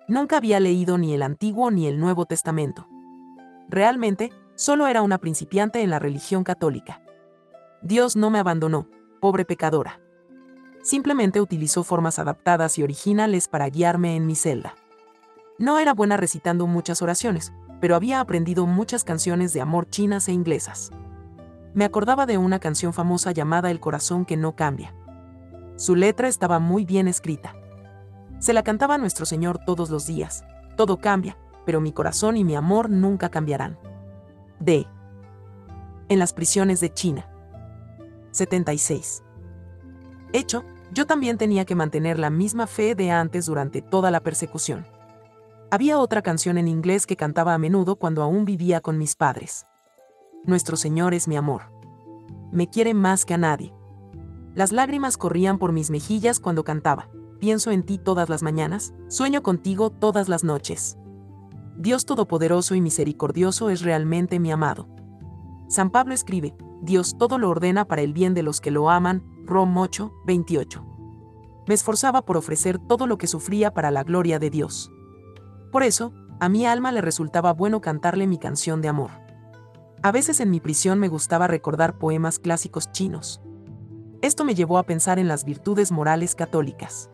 Nunca 0.09 0.35
había 0.35 0.59
leído 0.59 0.97
ni 0.97 1.13
el 1.13 1.23
Antiguo 1.23 1.71
ni 1.71 1.87
el 1.87 1.97
Nuevo 1.97 2.25
Testamento. 2.25 2.85
Realmente, 3.69 4.33
solo 4.55 4.87
era 4.87 5.03
una 5.03 5.19
principiante 5.19 5.81
en 5.81 5.89
la 5.89 5.99
religión 5.99 6.43
católica. 6.43 7.01
Dios 7.81 8.17
no 8.17 8.29
me 8.29 8.39
abandonó, 8.39 8.89
pobre 9.21 9.45
pecadora. 9.45 10.01
Simplemente 10.81 11.39
utilizó 11.39 11.85
formas 11.85 12.19
adaptadas 12.19 12.77
y 12.77 12.83
originales 12.83 13.47
para 13.47 13.69
guiarme 13.69 14.17
en 14.17 14.27
mi 14.27 14.35
celda. 14.35 14.75
No 15.57 15.79
era 15.79 15.93
buena 15.93 16.17
recitando 16.17 16.67
muchas 16.67 17.01
oraciones, 17.01 17.53
pero 17.79 17.95
había 17.95 18.19
aprendido 18.19 18.65
muchas 18.65 19.05
canciones 19.05 19.53
de 19.53 19.61
amor 19.61 19.89
chinas 19.89 20.27
e 20.27 20.33
inglesas. 20.33 20.91
Me 21.73 21.85
acordaba 21.85 22.25
de 22.25 22.37
una 22.37 22.59
canción 22.59 22.91
famosa 22.91 23.31
llamada 23.31 23.71
El 23.71 23.79
corazón 23.79 24.25
que 24.25 24.35
no 24.35 24.57
cambia. 24.57 24.93
Su 25.79 25.95
letra 25.95 26.27
estaba 26.27 26.59
muy 26.59 26.83
bien 26.83 27.07
escrita. 27.07 27.55
Se 28.39 28.51
la 28.51 28.63
cantaba 28.63 28.97
nuestro 28.97 29.25
Señor 29.25 29.59
todos 29.65 29.89
los 29.89 30.05
días. 30.05 30.43
Todo 30.75 30.97
cambia, 30.97 31.37
pero 31.65 31.79
mi 31.79 31.93
corazón 31.93 32.35
y 32.35 32.43
mi 32.43 32.53
amor 32.53 32.89
nunca 32.89 33.29
cambiarán. 33.29 33.79
D. 34.59 34.85
En 36.09 36.19
las 36.19 36.33
prisiones 36.33 36.81
de 36.81 36.93
China. 36.93 37.29
76. 38.31 39.23
Hecho, 40.33 40.65
yo 40.91 41.07
también 41.07 41.37
tenía 41.37 41.63
que 41.63 41.75
mantener 41.75 42.19
la 42.19 42.29
misma 42.29 42.67
fe 42.67 42.93
de 42.93 43.11
antes 43.11 43.45
durante 43.45 43.81
toda 43.81 44.11
la 44.11 44.19
persecución. 44.19 44.85
Había 45.71 45.97
otra 45.97 46.21
canción 46.21 46.57
en 46.57 46.67
inglés 46.67 47.07
que 47.07 47.15
cantaba 47.15 47.53
a 47.53 47.57
menudo 47.57 47.95
cuando 47.95 48.21
aún 48.21 48.43
vivía 48.43 48.81
con 48.81 48.97
mis 48.97 49.15
padres. 49.15 49.65
Nuestro 50.43 50.75
Señor 50.75 51.13
es 51.13 51.29
mi 51.29 51.37
amor. 51.37 51.71
Me 52.51 52.69
quiere 52.69 52.93
más 52.93 53.23
que 53.23 53.35
a 53.35 53.37
nadie. 53.37 53.78
Las 54.55 54.71
lágrimas 54.71 55.17
corrían 55.17 55.57
por 55.57 55.71
mis 55.71 55.89
mejillas 55.89 56.39
cuando 56.39 56.63
cantaba. 56.63 57.09
Pienso 57.39 57.71
en 57.71 57.83
ti 57.83 57.97
todas 57.97 58.29
las 58.29 58.43
mañanas, 58.43 58.93
sueño 59.07 59.43
contigo 59.43 59.89
todas 59.89 60.27
las 60.27 60.43
noches. 60.43 60.97
Dios 61.77 62.05
Todopoderoso 62.05 62.75
y 62.75 62.81
Misericordioso 62.81 63.69
es 63.69 63.81
realmente 63.81 64.39
mi 64.39 64.51
amado. 64.51 64.89
San 65.69 65.91
Pablo 65.91 66.13
escribe, 66.13 66.55
Dios 66.81 67.17
todo 67.17 67.37
lo 67.37 67.49
ordena 67.49 67.85
para 67.85 68.01
el 68.01 68.13
bien 68.13 68.33
de 68.33 68.43
los 68.43 68.59
que 68.59 68.71
lo 68.71 68.89
aman, 68.89 69.23
Rom 69.45 69.77
8, 69.77 70.11
28. 70.25 70.85
Me 71.67 71.73
esforzaba 71.73 72.23
por 72.23 72.35
ofrecer 72.35 72.79
todo 72.79 73.07
lo 73.07 73.17
que 73.17 73.27
sufría 73.27 73.73
para 73.73 73.91
la 73.91 74.03
gloria 74.03 74.39
de 74.39 74.49
Dios. 74.49 74.91
Por 75.71 75.83
eso, 75.83 76.13
a 76.39 76.49
mi 76.49 76.65
alma 76.65 76.91
le 76.91 77.01
resultaba 77.01 77.53
bueno 77.53 77.79
cantarle 77.79 78.27
mi 78.27 78.39
canción 78.39 78.81
de 78.81 78.87
amor. 78.87 79.11
A 80.01 80.11
veces 80.11 80.39
en 80.39 80.49
mi 80.49 80.59
prisión 80.59 80.99
me 80.99 81.09
gustaba 81.09 81.47
recordar 81.47 81.97
poemas 81.97 82.39
clásicos 82.39 82.91
chinos. 82.91 83.41
Esto 84.21 84.43
me 84.43 84.53
llevó 84.53 84.77
a 84.77 84.83
pensar 84.83 85.17
en 85.17 85.29
las 85.29 85.45
virtudes 85.45 85.93
morales 85.93 86.35
católicas. 86.35 87.09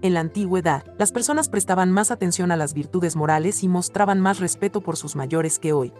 En 0.00 0.14
la 0.14 0.20
antigüedad, 0.20 0.84
las 0.96 1.10
personas 1.10 1.48
prestaban 1.48 1.90
más 1.90 2.12
atención 2.12 2.52
a 2.52 2.56
las 2.56 2.72
virtudes 2.72 3.16
morales 3.16 3.64
y 3.64 3.68
mostraban 3.68 4.20
más 4.20 4.38
respeto 4.38 4.80
por 4.80 4.96
sus 4.96 5.16
mayores 5.16 5.58
que 5.58 5.72
hoy. 5.72 5.92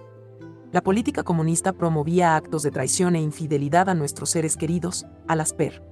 La 0.71 0.83
política 0.83 1.25
comunista 1.25 1.73
promovía 1.73 2.37
actos 2.37 2.63
de 2.63 2.71
traición 2.71 3.17
e 3.17 3.21
infidelidad 3.21 3.89
a 3.89 3.95
nuestros 3.95 4.31
seres 4.31 4.57
queridos, 4.57 5.05
a 5.27 5.35
las 5.35 5.53
per. 5.53 5.83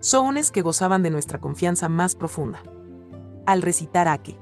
Sones 0.00 0.50
que 0.50 0.60
gozaban 0.60 1.02
de 1.02 1.10
nuestra 1.10 1.38
confianza 1.40 1.88
más 1.88 2.14
profunda. 2.14 2.62
Al 3.46 3.62
recitar 3.62 4.08
Ake. 4.08 4.38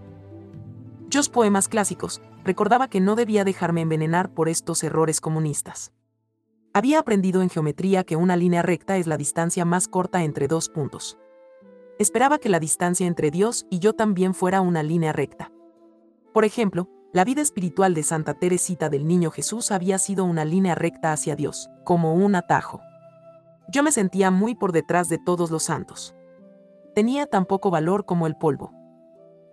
Yo 1.09 1.21
poemas 1.33 1.69
clásicos, 1.69 2.21
recordaba 2.45 2.89
que 2.89 3.01
no 3.01 3.15
debía 3.15 3.45
dejarme 3.45 3.83
envenenar 3.83 4.35
por 4.35 4.49
estos 4.49 4.83
errores 4.83 5.21
comunistas. 5.21 5.93
Había 6.73 7.01
aprendido 7.01 7.43
en 7.43 7.51
geometría 7.51 8.05
que 8.05 8.17
una 8.17 8.37
línea 8.37 8.63
recta 8.63 8.97
es 8.97 9.07
la 9.07 9.17
distancia 9.17 9.65
más 9.65 9.89
corta 9.89 10.23
entre 10.23 10.49
dos 10.49 10.69
puntos 10.69 11.19
esperaba 12.01 12.39
que 12.39 12.49
la 12.49 12.61
distancia 12.61 13.07
entre 13.07 13.31
Dios 13.31 13.67
y 13.69 13.79
yo 13.79 13.93
también 13.93 14.33
fuera 14.33 14.63
una 14.63 14.83
línea 14.83 15.13
recta. 15.13 15.53
Por 16.33 16.47
ejemplo, 16.47 16.89
la 17.13 17.25
vida 17.25 17.43
espiritual 17.43 17.93
de 17.93 18.03
Santa 18.03 18.33
Teresita 18.33 18.89
del 18.89 19.07
Niño 19.07 19.31
Jesús 19.31 19.71
había 19.71 19.99
sido 19.99 20.25
una 20.25 20.47
línea 20.47 20.75
recta 20.75 21.13
hacia 21.13 21.37
Dios, 21.37 21.69
como 21.85 22.15
un 22.15 22.37
atajo. 22.37 22.81
Yo 23.69 23.83
me 23.83 23.93
sentía 23.93 24.31
muy 24.31 24.55
por 24.55 24.73
detrás 24.73 25.11
de 25.11 25.19
todos 25.19 25.51
los 25.51 25.65
santos. 25.65 26.15
Tenía 26.95 27.27
tan 27.27 27.45
poco 27.45 27.71
valor 27.71 28.07
como 28.07 28.27
el 28.27 28.35
polvo. 28.35 28.73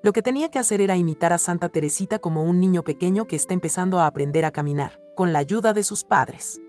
Lo 0.01 0.13
que 0.13 0.21
tenía 0.21 0.49
que 0.49 0.60
hacer 0.60 0.80
era 0.80 0.95
imitar 0.95 1.34
a 1.34 1.39
Santa 1.39 1.67
Teresita 1.67 2.17
como 2.19 2.43
un 2.43 2.62
niño 2.62 2.84
pequeño 2.84 3.27
que 3.27 3.36
está 3.36 3.56
empezando 3.56 3.99
a 3.99 4.08
aprender 4.08 4.45
a 4.45 4.51
caminar, 4.51 5.01
con 5.17 5.34
la 5.34 5.39
ayuda 5.39 5.73
de 5.73 5.84
sus 5.84 6.06
padres. 6.06 6.62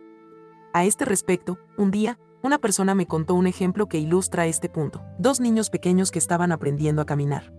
A 0.79 0.85
este 0.85 1.05
respecto, 1.05 1.59
un 1.77 1.91
día, 1.91 2.21
una 2.41 2.59
persona 2.59 2.95
me 2.95 3.07
contó 3.07 3.35
un 3.35 3.49
ejemplo 3.49 3.89
que 3.89 3.99
ilustra 3.99 4.47
este 4.47 4.69
punto. 4.69 5.03
Dos 5.19 5.41
niños 5.41 5.71
pequeños 5.71 6.13
que 6.13 6.21
estaban 6.21 6.53
aprendiendo 6.53 7.03
a 7.03 7.05
caminar. 7.05 7.53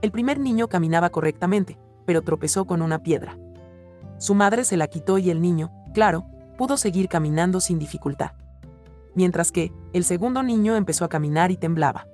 El 0.00 0.12
primer 0.12 0.40
niño 0.40 0.66
caminaba 0.66 1.10
correctamente, 1.10 1.78
pero 2.06 2.22
tropezó 2.22 2.64
con 2.64 2.80
una 2.80 3.02
piedra. 3.02 3.36
Su 4.16 4.34
madre 4.34 4.64
se 4.64 4.78
la 4.78 4.86
quitó 4.86 5.18
y 5.18 5.28
el 5.28 5.42
niño, 5.42 5.70
claro, 5.92 6.24
pudo 6.56 6.78
seguir 6.78 7.10
caminando 7.10 7.60
sin 7.60 7.78
dificultad. 7.78 8.30
Mientras 9.14 9.52
que, 9.52 9.70
el 9.92 10.04
segundo 10.04 10.42
niño 10.42 10.74
empezó 10.74 11.04
a 11.04 11.10
caminar 11.10 11.50
y 11.50 11.58
temblaba. 11.58 12.06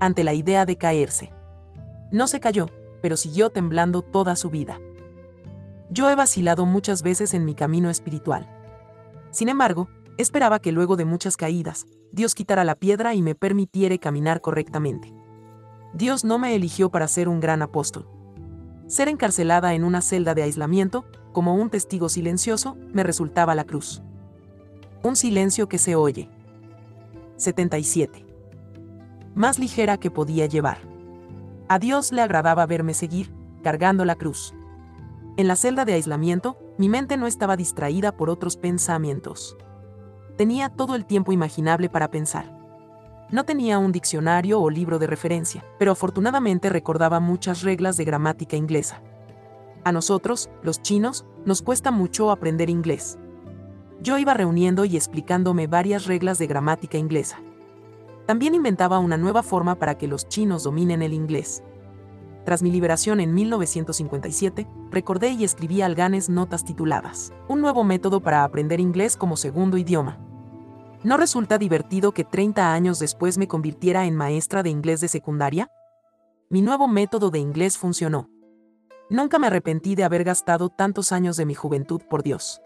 Ante 0.00 0.24
la 0.24 0.34
idea 0.34 0.66
de 0.66 0.76
caerse. 0.76 1.32
No 2.10 2.26
se 2.26 2.40
cayó, 2.40 2.66
pero 3.00 3.16
siguió 3.16 3.50
temblando 3.50 4.02
toda 4.02 4.34
su 4.34 4.50
vida. 4.50 4.80
Yo 5.88 6.10
he 6.10 6.16
vacilado 6.16 6.66
muchas 6.66 7.04
veces 7.04 7.32
en 7.32 7.44
mi 7.44 7.54
camino 7.54 7.90
espiritual. 7.90 8.50
Sin 9.34 9.50
embargo, 9.50 9.88
Esperaba 10.16 10.60
que 10.60 10.70
luego 10.70 10.96
de 10.96 11.04
muchas 11.04 11.36
caídas, 11.36 11.86
Dios 12.12 12.36
quitara 12.36 12.62
la 12.62 12.76
piedra 12.76 13.14
y 13.14 13.22
me 13.22 13.34
permitiera 13.34 13.98
caminar 13.98 14.40
correctamente. 14.40 15.12
Dios 15.92 16.24
no 16.24 16.38
me 16.38 16.54
eligió 16.54 16.90
para 16.90 17.08
ser 17.08 17.28
un 17.28 17.40
gran 17.40 17.62
apóstol. 17.62 18.08
Ser 18.86 19.08
encarcelada 19.08 19.74
en 19.74 19.82
una 19.82 20.02
celda 20.02 20.34
de 20.34 20.44
aislamiento, 20.44 21.04
como 21.32 21.56
un 21.56 21.68
testigo 21.68 22.08
silencioso, 22.08 22.76
me 22.92 23.02
resultaba 23.02 23.56
la 23.56 23.64
cruz. 23.64 24.02
Un 25.02 25.16
silencio 25.16 25.68
que 25.68 25.78
se 25.78 25.96
oye. 25.96 26.30
77. 27.36 28.24
Más 29.34 29.58
ligera 29.58 29.98
que 29.98 30.12
podía 30.12 30.46
llevar. 30.46 30.78
A 31.68 31.80
Dios 31.80 32.12
le 32.12 32.22
agradaba 32.22 32.66
verme 32.66 32.94
seguir, 32.94 33.34
cargando 33.64 34.04
la 34.04 34.14
cruz. 34.14 34.54
En 35.36 35.48
la 35.48 35.56
celda 35.56 35.84
de 35.84 35.94
aislamiento, 35.94 36.56
mi 36.76 36.88
mente 36.88 37.16
no 37.16 37.26
estaba 37.26 37.56
distraída 37.56 38.16
por 38.16 38.30
otros 38.30 38.56
pensamientos. 38.56 39.56
Tenía 40.36 40.68
todo 40.68 40.96
el 40.96 41.06
tiempo 41.06 41.32
imaginable 41.32 41.88
para 41.88 42.10
pensar. 42.10 42.52
No 43.30 43.44
tenía 43.44 43.78
un 43.78 43.92
diccionario 43.92 44.60
o 44.60 44.70
libro 44.70 44.98
de 44.98 45.06
referencia, 45.06 45.64
pero 45.78 45.92
afortunadamente 45.92 46.68
recordaba 46.68 47.20
muchas 47.20 47.62
reglas 47.62 47.96
de 47.96 48.04
gramática 48.04 48.56
inglesa. 48.56 49.02
A 49.84 49.92
nosotros, 49.92 50.50
los 50.62 50.82
chinos, 50.82 51.24
nos 51.44 51.62
cuesta 51.62 51.90
mucho 51.90 52.30
aprender 52.30 52.70
inglés. 52.70 53.18
Yo 54.00 54.18
iba 54.18 54.34
reuniendo 54.34 54.84
y 54.84 54.96
explicándome 54.96 55.66
varias 55.66 56.06
reglas 56.06 56.38
de 56.38 56.46
gramática 56.46 56.98
inglesa. 56.98 57.38
También 58.26 58.54
inventaba 58.54 58.98
una 58.98 59.16
nueva 59.16 59.42
forma 59.42 59.76
para 59.76 59.96
que 59.96 60.08
los 60.08 60.28
chinos 60.28 60.64
dominen 60.64 61.02
el 61.02 61.12
inglés. 61.12 61.62
Tras 62.44 62.62
mi 62.62 62.70
liberación 62.70 63.20
en 63.20 63.32
1957, 63.32 64.66
recordé 64.90 65.30
y 65.30 65.44
escribí 65.44 65.80
al 65.80 65.94
Ganes 65.94 66.28
notas 66.28 66.64
tituladas, 66.64 67.32
Un 67.48 67.62
nuevo 67.62 67.84
método 67.84 68.20
para 68.20 68.44
aprender 68.44 68.80
inglés 68.80 69.16
como 69.16 69.36
segundo 69.36 69.78
idioma. 69.78 70.18
¿No 71.02 71.16
resulta 71.16 71.56
divertido 71.56 72.12
que 72.12 72.24
30 72.24 72.72
años 72.72 72.98
después 72.98 73.38
me 73.38 73.48
convirtiera 73.48 74.04
en 74.04 74.14
maestra 74.14 74.62
de 74.62 74.70
inglés 74.70 75.00
de 75.00 75.08
secundaria? 75.08 75.70
Mi 76.50 76.60
nuevo 76.60 76.86
método 76.86 77.30
de 77.30 77.38
inglés 77.38 77.78
funcionó. 77.78 78.28
Nunca 79.08 79.38
me 79.38 79.46
arrepentí 79.46 79.94
de 79.94 80.04
haber 80.04 80.24
gastado 80.24 80.68
tantos 80.68 81.12
años 81.12 81.36
de 81.36 81.46
mi 81.46 81.54
juventud 81.54 82.02
por 82.08 82.22
Dios. 82.22 82.60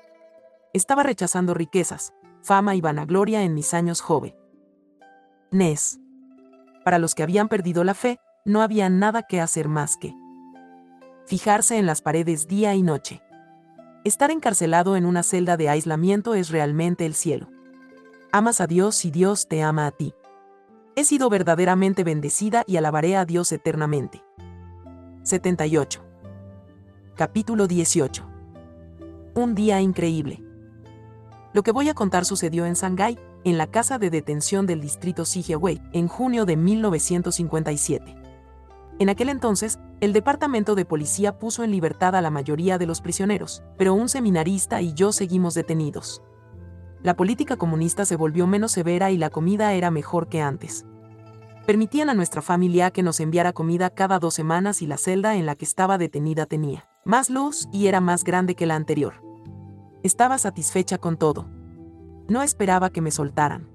Estaba 0.73 1.03
rechazando 1.03 1.55
riquezas, 1.55 2.13
fama 2.43 2.75
y 2.75 2.81
vanagloria 2.81 3.43
en 3.43 3.55
mis 3.55 3.75
años 3.75 4.01
joven. 4.01 4.35
Nes. 5.51 6.01
Para 6.85 6.99
los 6.99 7.15
que 7.15 7.23
habían 7.23 7.49
perdido 7.49 7.83
la 7.85 7.95
fe, 7.95 8.19
no 8.49 8.63
había 8.63 8.89
nada 8.89 9.23
que 9.23 9.41
hacer 9.41 9.69
más 9.69 9.97
que 9.97 10.17
fijarse 11.27 11.77
en 11.77 11.85
las 11.85 12.01
paredes 12.01 12.49
día 12.49 12.75
y 12.75 12.83
noche. 12.83 13.21
Estar 14.05 14.31
encarcelado 14.31 14.97
en 14.97 15.05
una 15.05 15.23
celda 15.23 15.59
de 15.59 15.69
aislamiento 15.69 16.35
es 16.35 16.49
realmente 16.49 17.05
el 17.05 17.13
cielo. 17.13 17.51
Amas 18.33 18.63
a 18.63 18.67
Dios 18.67 19.05
y 19.05 19.11
Dios 19.11 19.47
te 19.47 19.63
ama 19.63 19.87
a 19.87 19.91
ti. 19.91 20.15
He 20.97 21.05
sido 21.05 21.29
verdaderamente 21.29 22.03
bendecida 22.03 22.65
y 22.67 22.79
alabaré 22.79 23.17
a 23.17 23.27
Dios 23.27 23.53
eternamente. 23.53 24.23
78. 25.25 26.03
Capítulo 27.15 27.67
18. 27.67 28.27
Un 29.35 29.55
día 29.55 29.83
increíble. 29.83 30.43
Lo 31.53 31.63
que 31.63 31.73
voy 31.73 31.91
a 31.91 31.95
contar 31.95 32.25
sucedió 32.25 32.65
en 32.65 32.73
Shanghái, 32.73 33.19
en 33.45 33.59
la 33.59 33.67
casa 33.67 33.99
de 33.99 34.09
detención 34.09 34.65
del 34.65 34.81
distrito 34.81 35.27
Sijiawei, 35.27 35.83
en 35.93 36.09
junio 36.09 36.47
de 36.47 36.57
1957. 36.57 38.28
En 38.99 39.09
aquel 39.09 39.29
entonces, 39.29 39.79
el 40.01 40.13
departamento 40.13 40.75
de 40.75 40.85
policía 40.85 41.39
puso 41.39 41.63
en 41.65 41.71
libertad 41.71 42.17
a 42.17 42.21
la 42.21 42.31
mayoría 42.31 42.79
de 42.79 42.87
los 42.87 43.01
prisioneros, 43.01 43.63
pero 43.77 43.95
un 43.95 44.09
seminarista 44.09 44.83
y 44.83 44.93
yo 44.95 45.13
seguimos 45.13 45.55
detenidos 45.55 46.23
la 47.03 47.15
política 47.15 47.57
comunista 47.57 48.05
se 48.05 48.17
volvió 48.17 48.47
menos 48.47 48.73
severa 48.73 49.11
y 49.11 49.19
la 49.19 49.31
comida 49.31 49.73
era 49.73 49.91
mejor 49.91 50.29
que 50.29 50.43
antes. 50.43 50.85
Permitían 51.65 52.11
a 52.11 52.15
nuestra 52.15 52.43
familia 52.43 52.91
que 52.91 53.05
nos 53.05 53.21
enviara 53.21 53.53
comida 53.53 53.91
cada 53.91 54.19
dos 54.19 54.35
semanas 54.35 54.83
y 54.83 54.87
la 54.87 54.97
celda 54.97 55.37
en 55.37 55.47
la 55.47 55.55
que 55.55 55.65
estaba 55.65 55.99
detenida 55.99 56.47
tenía 56.47 56.89
más 57.05 57.31
luz 57.31 57.69
y 57.73 57.87
era 57.87 58.01
más 58.01 58.25
grande 58.25 58.55
que 58.55 58.67
la 58.67 58.75
anterior. 58.75 59.23
Estaba 60.03 60.39
satisfecha 60.39 60.99
con 60.99 61.17
todo. 61.17 61.49
No 62.29 62.43
esperaba 62.43 62.91
que 62.91 63.01
me 63.01 63.11
soltaran. 63.11 63.71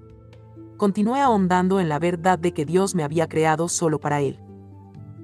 Continué 0.76 1.20
ahondando 1.20 1.80
en 1.80 1.88
la 1.88 1.98
verdad 1.98 2.38
de 2.38 2.52
que 2.52 2.64
Dios 2.64 2.94
me 2.94 3.04
había 3.04 3.28
creado 3.28 3.68
solo 3.68 3.98
para 4.00 4.20
Él. 4.20 4.38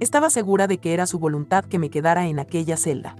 Estaba 0.01 0.31
segura 0.31 0.65
de 0.65 0.79
que 0.79 0.95
era 0.95 1.05
su 1.05 1.19
voluntad 1.19 1.63
que 1.63 1.77
me 1.77 1.91
quedara 1.91 2.25
en 2.25 2.39
aquella 2.39 2.75
celda. 2.75 3.15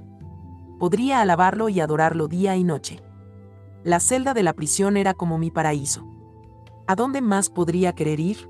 Podría 0.80 1.22
alabarlo 1.22 1.70
y 1.70 1.80
adorarlo 1.80 2.28
día 2.28 2.56
y 2.56 2.64
noche. 2.64 3.04
La 3.84 4.00
celda 4.00 4.34
de 4.34 4.42
la 4.42 4.54
prisión 4.54 4.98
era 4.98 5.14
como 5.14 5.38
mi 5.38 5.52
paraíso. 5.52 6.08
¿A 6.88 6.96
dónde 6.96 7.22
más 7.22 7.52
podría 7.52 7.94
querer 7.94 8.20
ir? 8.20 8.50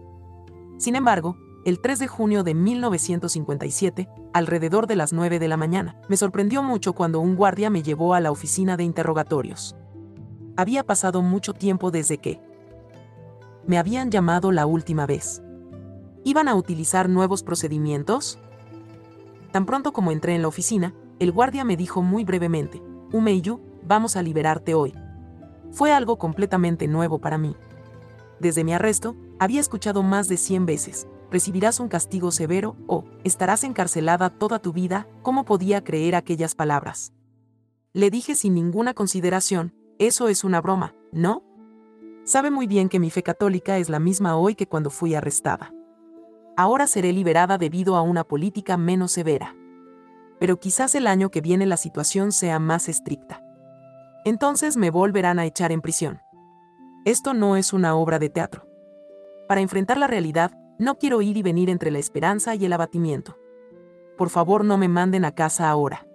Sin 0.78 0.96
embargo, 0.96 1.36
el 1.66 1.82
3 1.82 2.00
de 2.00 2.08
junio 2.08 2.46
de 2.46 2.54
1957, 2.54 4.08
alrededor 4.32 4.88
de 4.88 4.96
las 4.96 5.12
9 5.12 5.38
de 5.38 5.50
la 5.50 5.58
mañana, 5.58 6.00
me 6.08 6.16
sorprendió 6.16 6.64
mucho 6.64 6.94
cuando 6.94 7.20
un 7.20 7.36
guardia 7.36 7.70
me 7.70 7.84
llevó 7.84 8.14
a 8.14 8.22
la 8.22 8.32
oficina 8.32 8.78
de 8.78 8.86
interrogatorios. 8.86 9.76
Había 10.56 10.86
pasado 10.86 11.22
mucho 11.22 11.52
tiempo 11.52 11.92
desde 11.92 12.18
que 12.18 12.40
me 13.68 13.78
habían 13.78 14.10
llamado 14.10 14.54
la 14.54 14.66
última 14.66 15.06
vez. 15.06 15.44
¿Iban 16.24 16.48
a 16.48 16.56
utilizar 16.56 17.10
nuevos 17.10 17.44
procedimientos? 17.44 18.40
Tan 19.52 19.66
pronto 19.66 19.94
como 19.94 20.12
entré 20.12 20.36
en 20.36 20.42
la 20.42 20.48
oficina, 20.48 20.94
el 21.20 21.32
guardia 21.32 21.64
me 21.64 21.78
dijo 21.78 22.02
muy 22.02 22.24
brevemente, 22.24 22.82
Umeiyu, 23.12 23.60
vamos 23.84 24.16
a 24.16 24.22
liberarte 24.22 24.74
hoy 24.74 24.94
fue 25.72 25.92
algo 25.92 26.18
completamente 26.18 26.88
nuevo 26.88 27.20
para 27.20 27.38
mí. 27.38 27.56
Desde 28.40 28.64
mi 28.64 28.74
arresto, 28.74 29.16
había 29.40 29.60
escuchado 29.60 30.04
más 30.04 30.28
de 30.28 30.38
100 30.38 30.66
veces, 30.66 31.08
recibirás 31.32 31.80
un 31.80 31.88
castigo 31.88 32.32
severo 32.32 32.76
o 32.88 33.06
estarás 33.24 33.64
encarcelada 33.64 34.30
toda 34.30 34.60
tu 34.60 34.74
vida, 34.74 35.08
¿cómo 35.22 35.46
podía 35.46 35.84
creer 35.84 36.16
aquellas 36.16 36.56
palabras? 36.56 37.14
Le 37.94 38.10
dije 38.10 38.36
sin 38.36 38.54
ninguna 38.54 38.94
consideración, 38.94 39.74
eso 39.98 40.28
es 40.28 40.44
una 40.44 40.62
broma, 40.62 40.96
¿no? 41.12 41.44
Sabe 42.24 42.52
muy 42.52 42.68
bien 42.68 42.90
que 42.90 43.00
mi 43.00 43.10
fe 43.10 43.24
católica 43.24 43.78
es 43.78 43.90
la 43.90 44.00
misma 44.00 44.38
hoy 44.38 44.56
que 44.56 44.68
cuando 44.68 44.90
fui 44.90 45.16
arrestada. 45.16 45.74
Ahora 46.58 46.88
seré 46.88 47.14
liberada 47.14 47.58
debido 47.58 47.96
a 47.96 48.02
una 48.02 48.24
política 48.24 48.78
menos 48.78 49.12
severa. 49.12 49.56
Pero 50.40 50.60
quizás 50.60 50.96
el 50.96 51.08
año 51.08 51.30
que 51.30 51.42
viene 51.42 51.66
la 51.66 51.78
situación 51.78 52.32
sea 52.32 52.60
más 52.60 52.90
estricta 52.90 53.44
entonces 54.24 54.78
me 54.78 54.92
volverán 54.92 55.40
a 55.40 55.46
echar 55.46 55.72
en 55.72 55.82
prisión. 55.82 56.22
Esto 57.06 57.34
no 57.34 57.56
es 57.56 57.74
una 57.74 57.96
obra 57.96 58.20
de 58.20 58.30
teatro. 58.30 58.68
Para 59.48 59.62
enfrentar 59.62 59.98
la 59.98 60.08
realidad, 60.08 60.52
no 60.78 60.98
quiero 60.98 61.22
ir 61.22 61.38
y 61.38 61.42
venir 61.42 61.70
entre 61.70 61.92
la 61.92 62.00
esperanza 62.00 62.54
y 62.56 62.66
el 62.66 62.74
abatimiento. 62.74 63.38
Por 64.18 64.30
favor, 64.30 64.64
no 64.64 64.78
me 64.78 64.88
manden 64.88 65.26
a 65.26 65.34
casa 65.34 65.70
ahora. 65.70 66.06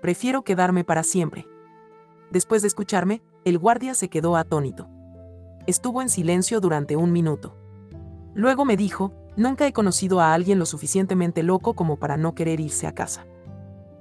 Prefiero 0.00 0.42
quedarme 0.42 0.84
para 0.84 1.02
siempre. 1.02 1.46
Después 2.30 2.62
de 2.62 2.68
escucharme, 2.68 3.22
el 3.44 3.58
guardia 3.58 3.94
se 3.94 4.08
quedó 4.08 4.36
atónito. 4.36 4.88
Estuvo 5.66 6.02
en 6.02 6.08
silencio 6.08 6.60
durante 6.60 6.94
un 6.94 7.10
minuto. 7.10 7.56
Luego 8.34 8.64
me 8.64 8.76
dijo, 8.76 9.12
nunca 9.36 9.66
he 9.66 9.72
conocido 9.72 10.20
a 10.20 10.34
alguien 10.34 10.58
lo 10.58 10.66
suficientemente 10.66 11.42
loco 11.42 11.74
como 11.74 11.96
para 11.96 12.16
no 12.16 12.34
querer 12.34 12.60
irse 12.60 12.86
a 12.86 12.94
casa. 12.94 13.26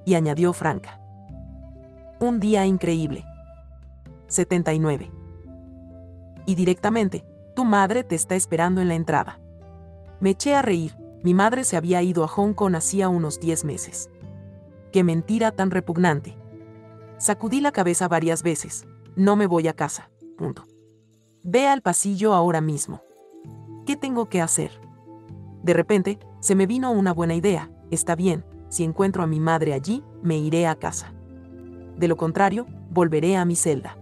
Y 0.05 0.15
añadió 0.15 0.53
franca. 0.53 0.99
Un 2.19 2.39
día 2.39 2.65
increíble. 2.65 3.25
79. 4.27 5.11
Y 6.45 6.55
directamente, 6.55 7.25
tu 7.55 7.65
madre 7.65 8.03
te 8.03 8.15
está 8.15 8.35
esperando 8.35 8.81
en 8.81 8.87
la 8.87 8.95
entrada. 8.95 9.39
Me 10.19 10.31
eché 10.31 10.55
a 10.55 10.61
reír, 10.61 10.95
mi 11.23 11.33
madre 11.33 11.63
se 11.63 11.77
había 11.77 12.01
ido 12.01 12.23
a 12.23 12.27
Hong 12.27 12.53
Kong 12.53 12.75
hacía 12.75 13.09
unos 13.09 13.39
10 13.39 13.63
meses. 13.65 14.09
Qué 14.91 15.03
mentira 15.03 15.51
tan 15.51 15.71
repugnante. 15.71 16.37
Sacudí 17.17 17.61
la 17.61 17.71
cabeza 17.71 18.07
varias 18.07 18.43
veces. 18.43 18.85
No 19.15 19.35
me 19.35 19.47
voy 19.47 19.67
a 19.67 19.73
casa. 19.73 20.09
Punto. 20.37 20.65
Ve 21.43 21.67
al 21.67 21.81
pasillo 21.81 22.33
ahora 22.33 22.61
mismo. 22.61 23.01
¿Qué 23.85 23.95
tengo 23.95 24.27
que 24.27 24.41
hacer? 24.41 24.71
De 25.63 25.73
repente, 25.73 26.19
se 26.39 26.55
me 26.55 26.67
vino 26.67 26.91
una 26.91 27.13
buena 27.13 27.33
idea. 27.33 27.71
Está 27.89 28.15
bien, 28.15 28.45
si 28.69 28.83
encuentro 28.83 29.23
a 29.23 29.27
mi 29.27 29.39
madre 29.39 29.73
allí, 29.73 30.03
me 30.21 30.37
iré 30.37 30.67
a 30.67 30.75
casa 30.75 31.13
de 31.97 32.07
lo 32.07 32.17
contrario, 32.17 32.65
volveré 32.89 33.37
a 33.37 33.45
mi 33.45 33.55
celda. 33.55 33.97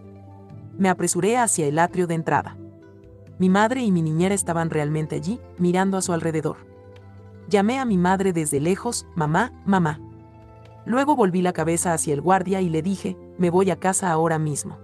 Me 0.77 0.89
apresuré 0.89 1.37
hacia 1.37 1.67
el 1.67 1.79
atrio 1.79 2.07
de 2.07 2.15
entrada. 2.15 2.57
Mi 3.37 3.49
madre 3.49 3.81
y 3.81 3.91
mi 3.91 4.01
niñera 4.01 4.35
estaban 4.35 4.69
realmente 4.69 5.15
allí, 5.15 5.39
mirando 5.57 5.97
a 5.97 6.01
su 6.01 6.13
alrededor. 6.13 6.57
Llamé 7.49 7.79
a 7.79 7.85
mi 7.85 7.97
madre 7.97 8.33
desde 8.33 8.59
lejos, 8.59 9.05
mamá, 9.15 9.51
mamá. 9.65 9.99
Luego 10.85 11.15
volví 11.15 11.41
la 11.41 11.53
cabeza 11.53 11.93
hacia 11.93 12.13
el 12.13 12.21
guardia 12.21 12.61
y 12.61 12.69
le 12.69 12.81
dije, 12.81 13.17
me 13.37 13.49
voy 13.49 13.69
a 13.71 13.79
casa 13.79 14.11
ahora 14.11 14.39
mismo. 14.39 14.77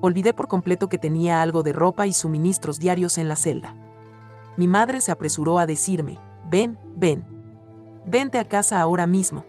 Olvidé 0.00 0.32
por 0.32 0.48
completo 0.48 0.88
que 0.88 0.98
tenía 0.98 1.42
algo 1.42 1.62
de 1.62 1.72
ropa 1.72 2.06
y 2.06 2.12
suministros 2.12 2.78
diarios 2.78 3.18
en 3.18 3.28
la 3.28 3.36
celda. 3.36 3.76
Mi 4.56 4.68
madre 4.68 5.00
se 5.00 5.12
apresuró 5.12 5.58
a 5.58 5.66
decirme, 5.66 6.18
ven, 6.50 6.78
ven. 6.96 7.24
Vente 8.06 8.38
a 8.38 8.48
casa 8.48 8.80
ahora 8.80 9.06
mismo. 9.06 9.44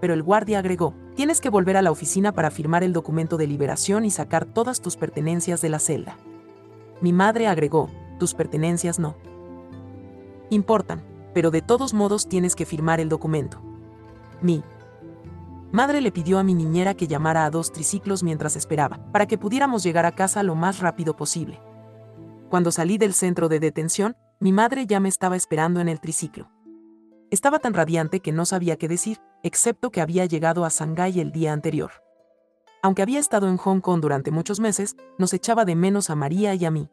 Pero 0.00 0.14
el 0.14 0.22
guardia 0.22 0.58
agregó, 0.58 0.94
Tienes 1.14 1.40
que 1.40 1.48
volver 1.48 1.76
a 1.76 1.82
la 1.82 1.92
oficina 1.92 2.32
para 2.32 2.50
firmar 2.50 2.82
el 2.82 2.92
documento 2.92 3.36
de 3.36 3.46
liberación 3.46 4.04
y 4.04 4.10
sacar 4.10 4.46
todas 4.46 4.80
tus 4.80 4.96
pertenencias 4.96 5.60
de 5.60 5.68
la 5.68 5.78
celda. 5.78 6.16
Mi 7.00 7.12
madre 7.12 7.46
agregó, 7.46 7.88
tus 8.18 8.34
pertenencias 8.34 8.98
no. 8.98 9.14
Importan, 10.50 11.02
pero 11.32 11.52
de 11.52 11.62
todos 11.62 11.94
modos 11.94 12.28
tienes 12.28 12.56
que 12.56 12.66
firmar 12.66 12.98
el 12.98 13.08
documento. 13.08 13.62
Mi 14.40 14.64
madre 15.70 16.00
le 16.00 16.10
pidió 16.10 16.40
a 16.40 16.44
mi 16.44 16.54
niñera 16.54 16.94
que 16.94 17.06
llamara 17.06 17.44
a 17.44 17.50
dos 17.50 17.72
triciclos 17.72 18.24
mientras 18.24 18.56
esperaba, 18.56 18.98
para 19.12 19.26
que 19.26 19.38
pudiéramos 19.38 19.84
llegar 19.84 20.06
a 20.06 20.16
casa 20.16 20.42
lo 20.42 20.56
más 20.56 20.80
rápido 20.80 21.14
posible. 21.14 21.60
Cuando 22.50 22.72
salí 22.72 22.98
del 22.98 23.14
centro 23.14 23.48
de 23.48 23.60
detención, 23.60 24.16
mi 24.40 24.52
madre 24.52 24.86
ya 24.86 25.00
me 25.00 25.08
estaba 25.08 25.36
esperando 25.36 25.80
en 25.80 25.88
el 25.88 26.00
triciclo. 26.00 26.50
Estaba 27.30 27.58
tan 27.58 27.74
radiante 27.74 28.20
que 28.20 28.32
no 28.32 28.44
sabía 28.44 28.76
qué 28.76 28.88
decir, 28.88 29.18
excepto 29.42 29.90
que 29.90 30.00
había 30.00 30.26
llegado 30.26 30.64
a 30.64 30.68
Shanghái 30.68 31.20
el 31.20 31.32
día 31.32 31.52
anterior. 31.52 31.90
Aunque 32.82 33.02
había 33.02 33.18
estado 33.18 33.48
en 33.48 33.56
Hong 33.56 33.80
Kong 33.80 34.00
durante 34.00 34.30
muchos 34.30 34.60
meses, 34.60 34.96
nos 35.18 35.32
echaba 35.32 35.64
de 35.64 35.74
menos 35.74 36.10
a 36.10 36.14
María 36.16 36.54
y 36.54 36.64
a 36.64 36.70
mí. 36.70 36.90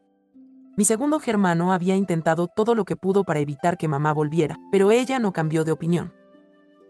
Mi 0.78 0.86
segundo 0.86 1.20
germano 1.20 1.74
había 1.74 1.96
intentado 1.98 2.48
todo 2.48 2.76
lo 2.76 2.86
que 2.86 2.96
pudo 2.96 3.26
para 3.26 3.42
evitar 3.42 3.78
que 3.78 3.90
mamá 3.90 4.14
volviera, 4.14 4.58
pero 4.72 4.92
ella 4.92 5.20
no 5.20 5.34
cambió 5.34 5.66
de 5.66 5.74
opinión. 5.74 6.14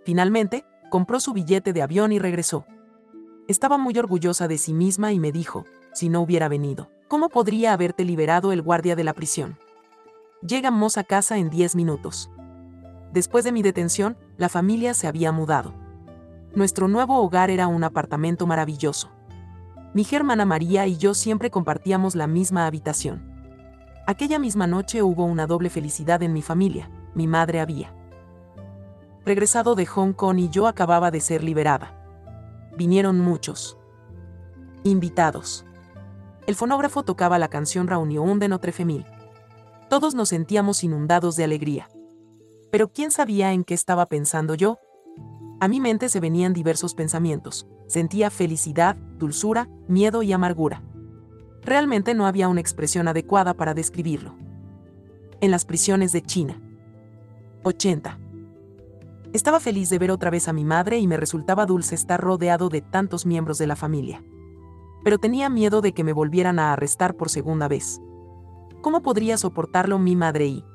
Finalmente, 0.05 0.65
compró 0.91 1.19
su 1.19 1.33
billete 1.33 1.73
de 1.73 1.81
avión 1.81 2.11
y 2.11 2.19
regresó. 2.19 2.65
Estaba 3.47 3.79
muy 3.79 3.97
orgullosa 3.97 4.47
de 4.47 4.59
sí 4.59 4.73
misma 4.73 5.13
y 5.13 5.19
me 5.19 5.31
dijo, 5.31 5.65
si 5.93 6.09
no 6.09 6.21
hubiera 6.21 6.47
venido, 6.47 6.91
¿cómo 7.07 7.29
podría 7.29 7.73
haberte 7.73 8.05
liberado 8.05 8.51
el 8.51 8.61
guardia 8.61 8.95
de 8.95 9.03
la 9.03 9.13
prisión? 9.13 9.57
Llegamos 10.45 10.97
a 10.97 11.03
casa 11.03 11.37
en 11.37 11.51
10 11.51 11.75
minutos. 11.75 12.31
Después 13.13 13.43
de 13.43 13.51
mi 13.51 13.61
detención, 13.61 14.17
la 14.37 14.49
familia 14.49 14.95
se 14.95 15.05
había 15.05 15.31
mudado. 15.31 15.75
Nuestro 16.55 16.87
nuevo 16.87 17.21
hogar 17.21 17.51
era 17.51 17.67
un 17.67 17.83
apartamento 17.83 18.47
maravilloso. 18.47 19.11
Mi 19.93 20.03
hermana 20.11 20.45
María 20.45 20.87
y 20.87 20.97
yo 20.97 21.13
siempre 21.13 21.51
compartíamos 21.51 22.15
la 22.15 22.25
misma 22.25 22.65
habitación. 22.65 23.21
Aquella 24.07 24.39
misma 24.39 24.65
noche 24.65 25.03
hubo 25.03 25.25
una 25.25 25.45
doble 25.45 25.69
felicidad 25.69 26.23
en 26.23 26.33
mi 26.33 26.41
familia. 26.41 26.89
Mi 27.13 27.27
madre 27.27 27.59
había 27.59 27.93
regresado 29.23 29.75
de 29.75 29.85
Hong 29.85 30.13
Kong 30.13 30.39
y 30.39 30.49
yo 30.49 30.65
acababa 30.65 31.11
de 31.11 31.19
ser 31.19 31.43
liberada. 31.43 31.93
Vinieron 32.75 33.19
muchos 33.19 33.77
invitados. 34.83 35.65
El 36.47 36.55
fonógrafo 36.55 37.03
tocaba 37.03 37.37
la 37.37 37.49
canción 37.49 37.87
Reunión 37.87 38.39
de 38.39 38.47
Notre 38.47 38.71
Famille. 38.71 39.05
Todos 39.91 40.15
nos 40.15 40.29
sentíamos 40.29 40.85
inundados 40.85 41.35
de 41.35 41.43
alegría. 41.43 41.89
Pero 42.71 42.93
¿quién 42.93 43.11
sabía 43.11 43.51
en 43.51 43.65
qué 43.65 43.73
estaba 43.73 44.05
pensando 44.05 44.55
yo? 44.55 44.77
A 45.59 45.67
mi 45.67 45.81
mente 45.81 46.07
se 46.07 46.21
venían 46.21 46.53
diversos 46.53 46.95
pensamientos. 46.95 47.67
Sentía 47.87 48.29
felicidad, 48.29 48.95
dulzura, 48.95 49.67
miedo 49.89 50.23
y 50.23 50.31
amargura. 50.31 50.81
Realmente 51.61 52.13
no 52.13 52.25
había 52.25 52.47
una 52.47 52.61
expresión 52.61 53.09
adecuada 53.09 53.53
para 53.53 53.73
describirlo. 53.73 54.33
En 55.41 55.51
las 55.51 55.65
prisiones 55.65 56.13
de 56.13 56.21
China. 56.21 56.61
80. 57.63 58.17
Estaba 59.33 59.59
feliz 59.59 59.89
de 59.89 59.99
ver 59.99 60.11
otra 60.11 60.29
vez 60.29 60.47
a 60.47 60.53
mi 60.53 60.63
madre 60.63 60.99
y 60.99 61.07
me 61.07 61.17
resultaba 61.17 61.65
dulce 61.65 61.95
estar 61.95 62.21
rodeado 62.21 62.69
de 62.69 62.79
tantos 62.79 63.25
miembros 63.25 63.57
de 63.57 63.67
la 63.67 63.75
familia. 63.75 64.23
Pero 65.03 65.17
tenía 65.17 65.49
miedo 65.49 65.81
de 65.81 65.91
que 65.91 66.05
me 66.05 66.13
volvieran 66.13 66.59
a 66.59 66.71
arrestar 66.71 67.17
por 67.17 67.29
segunda 67.29 67.67
vez. 67.67 67.99
¿Cómo 68.81 69.01
podría 69.03 69.37
soportarlo 69.37 69.99
mi 69.99 70.15
madre 70.15 70.47
y? 70.47 70.65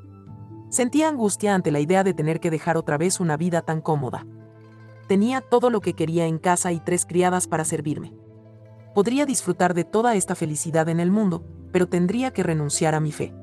Sentía 0.69 1.09
angustia 1.09 1.55
ante 1.55 1.73
la 1.73 1.81
idea 1.81 2.05
de 2.05 2.15
tener 2.15 2.39
que 2.39 2.51
dejar 2.51 2.77
otra 2.77 2.99
vez 2.99 3.19
una 3.19 3.37
vida 3.37 3.63
tan 3.63 3.81
cómoda. 3.81 4.27
Tenía 5.09 5.41
todo 5.41 5.71
lo 5.71 5.81
que 5.81 5.95
quería 5.95 6.27
en 6.27 6.39
casa 6.39 6.73
y 6.73 6.81
tres 6.81 7.05
criadas 7.05 7.47
para 7.49 7.65
servirme. 7.65 8.15
Podría 8.95 9.27
disfrutar 9.27 9.75
de 9.75 9.85
toda 9.85 10.15
esta 10.15 10.35
felicidad 10.35 10.89
en 10.89 11.01
el 11.01 11.11
mundo, 11.11 11.45
pero 11.73 11.89
tendría 11.89 12.33
que 12.33 12.43
renunciar 12.43 12.95
a 12.95 13.01
mi 13.01 13.13
fe. 13.13 13.35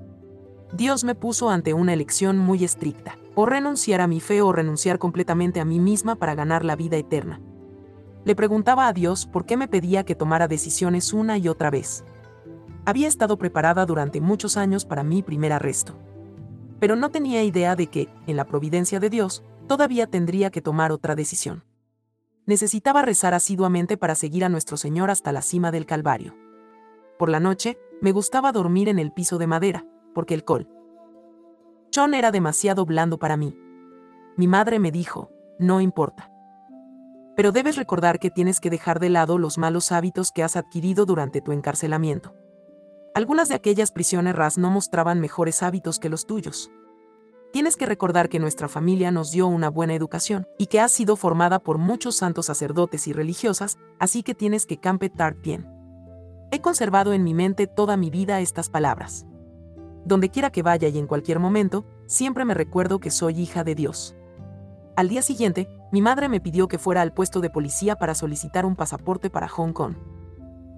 Dios 0.74 1.04
me 1.04 1.14
puso 1.14 1.50
ante 1.50 1.74
una 1.74 1.94
elección 1.94 2.38
muy 2.38 2.64
estricta, 2.64 3.18
o 3.36 3.46
renunciar 3.46 4.02
a 4.02 4.08
mi 4.08 4.20
fe 4.20 4.42
o 4.42 4.52
renunciar 4.52 4.98
completamente 4.98 5.60
a 5.60 5.66
mí 5.66 5.80
misma 5.80 6.16
para 6.16 6.36
ganar 6.36 6.66
la 6.66 6.76
vida 6.76 6.98
eterna. 6.98 7.42
Le 8.26 8.36
preguntaba 8.36 8.88
a 8.88 8.94
Dios 8.94 9.26
por 9.26 9.46
qué 9.46 9.58
me 9.58 9.68
pedía 9.68 10.04
que 10.04 10.16
tomara 10.16 10.48
decisiones 10.48 11.14
una 11.14 11.38
y 11.38 11.50
otra 11.50 11.70
vez. 11.70 12.04
Había 12.86 13.08
estado 13.08 13.38
preparada 13.38 13.86
durante 13.86 14.20
muchos 14.20 14.58
años 14.58 14.84
para 14.84 15.04
mi 15.04 15.24
primer 15.24 15.54
arresto. 15.54 15.98
Pero 16.80 16.98
no 16.98 17.12
tenía 17.12 17.42
idea 17.44 17.78
de 17.78 17.88
que, 17.88 18.10
en 18.28 18.36
la 18.36 18.46
providencia 18.46 19.00
de 19.00 19.10
Dios, 19.10 19.42
todavía 19.68 20.08
tendría 20.08 20.52
que 20.52 20.62
tomar 20.62 20.92
otra 20.92 21.16
decisión. 21.16 21.64
Necesitaba 22.46 23.02
rezar 23.02 23.34
asiduamente 23.34 23.96
para 23.96 24.16
seguir 24.16 24.44
a 24.44 24.50
nuestro 24.50 24.76
Señor 24.76 25.10
hasta 25.10 25.32
la 25.32 25.42
cima 25.42 25.72
del 25.72 25.86
Calvario. 25.86 26.36
Por 27.18 27.30
la 27.30 27.40
noche, 27.40 27.78
me 28.02 28.12
gustaba 28.12 28.52
dormir 28.52 28.90
en 28.90 29.00
el 29.00 29.14
piso 29.14 29.38
de 29.38 29.48
madera, 29.48 29.86
porque 30.14 30.34
el 30.34 30.44
col. 30.44 30.68
Chon 31.90 32.14
era 32.14 32.32
demasiado 32.32 32.86
blando 32.86 33.18
para 33.18 33.38
mí. 33.38 33.58
Mi 34.36 34.48
madre 34.48 34.80
me 34.80 34.92
dijo, 34.92 35.32
no 35.58 35.80
importa. 35.80 36.30
Pero 37.38 37.54
debes 37.54 37.78
recordar 37.78 38.20
que 38.20 38.30
tienes 38.30 38.60
que 38.60 38.70
dejar 38.70 39.00
de 39.00 39.10
lado 39.10 39.38
los 39.38 39.58
malos 39.58 39.94
hábitos 39.94 40.32
que 40.32 40.44
has 40.44 40.58
adquirido 40.58 41.06
durante 41.06 41.40
tu 41.40 41.54
encarcelamiento. 41.54 42.36
Algunas 43.16 43.50
de 43.50 43.56
aquellas 43.56 43.92
prisioneras 43.92 44.58
no 44.58 44.72
mostraban 44.72 45.20
mejores 45.20 45.64
hábitos 45.64 46.00
que 46.00 46.10
los 46.10 46.26
tuyos 46.26 46.72
tienes 47.54 47.78
que 47.78 47.86
recordar 47.86 48.30
que 48.30 48.40
nuestra 48.40 48.68
familia 48.68 49.12
nos 49.12 49.32
dio 49.32 49.46
una 49.46 49.70
buena 49.70 49.94
educación 49.94 50.48
y 50.58 50.66
que 50.66 50.80
ha 50.80 50.88
sido 50.88 51.16
formada 51.16 51.60
por 51.60 51.78
muchos 51.78 52.16
santos 52.16 52.48
sacerdotes 52.48 53.08
y 53.08 53.14
religiosas, 53.14 53.78
así 54.00 54.24
que 54.24 54.34
tienes 54.34 54.66
que 54.66 54.80
campetar 54.80 55.36
bien. 55.36 55.70
He 56.50 56.62
conservado 56.62 57.14
en 57.14 57.24
mi 57.24 57.36
mente 57.36 57.68
toda 57.68 57.96
mi 57.96 58.10
vida 58.10 58.42
estas 58.42 58.72
palabras. 58.72 59.28
Donde 60.04 60.30
quiera 60.30 60.52
que 60.52 60.64
vaya 60.64 60.88
y 60.88 60.98
en 60.98 61.06
cualquier 61.06 61.38
momento, 61.38 61.86
siempre 62.08 62.44
me 62.44 62.56
recuerdo 62.56 63.00
que 63.00 63.12
soy 63.12 63.40
hija 63.40 63.64
de 63.64 63.76
Dios. 63.76 64.16
Al 64.96 65.08
día 65.08 65.22
siguiente, 65.22 65.70
mi 65.92 66.02
madre 66.02 66.30
me 66.30 66.42
pidió 66.42 66.68
que 66.68 66.80
fuera 66.80 67.04
al 67.04 67.14
puesto 67.14 67.40
de 67.40 67.52
policía 67.52 67.98
para 67.98 68.16
solicitar 68.16 68.66
un 68.66 68.76
pasaporte 68.76 69.30
para 69.30 69.48
Hong 69.48 69.74
Kong. 69.74 69.94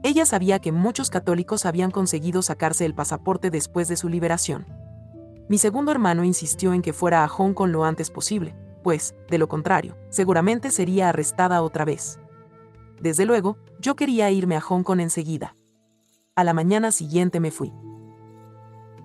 Ella 0.06 0.28
sabía 0.28 0.60
que 0.60 0.72
muchos 0.72 1.10
católicos 1.10 1.66
habían 1.66 1.90
conseguido 1.90 2.44
sacarse 2.44 2.86
el 2.86 2.94
pasaporte 2.94 3.50
después 3.50 3.88
de 3.88 3.98
su 3.98 4.08
liberación. 4.08 4.68
Mi 5.50 5.58
segundo 5.58 5.92
hermano 5.92 6.24
insistió 6.24 6.74
en 6.74 6.84
que 6.84 6.94
fuera 6.94 7.24
a 7.24 7.28
Hong 7.28 7.56
Kong 7.56 7.72
lo 7.72 7.86
antes 7.86 8.12
posible, 8.12 8.56
pues, 8.84 9.16
de 9.32 9.40
lo 9.40 9.48
contrario, 9.48 9.98
seguramente 10.10 10.70
sería 10.70 11.10
arrestada 11.10 11.64
otra 11.64 11.86
vez. 11.86 12.20
Desde 13.02 13.26
luego, 13.26 13.58
yo 13.80 13.96
quería 13.96 14.30
irme 14.30 14.56
a 14.56 14.62
Hong 14.62 14.84
Kong 14.84 15.00
enseguida. 15.00 15.56
A 16.36 16.44
la 16.44 16.54
mañana 16.54 16.92
siguiente 16.92 17.40
me 17.40 17.50
fui. 17.50 17.74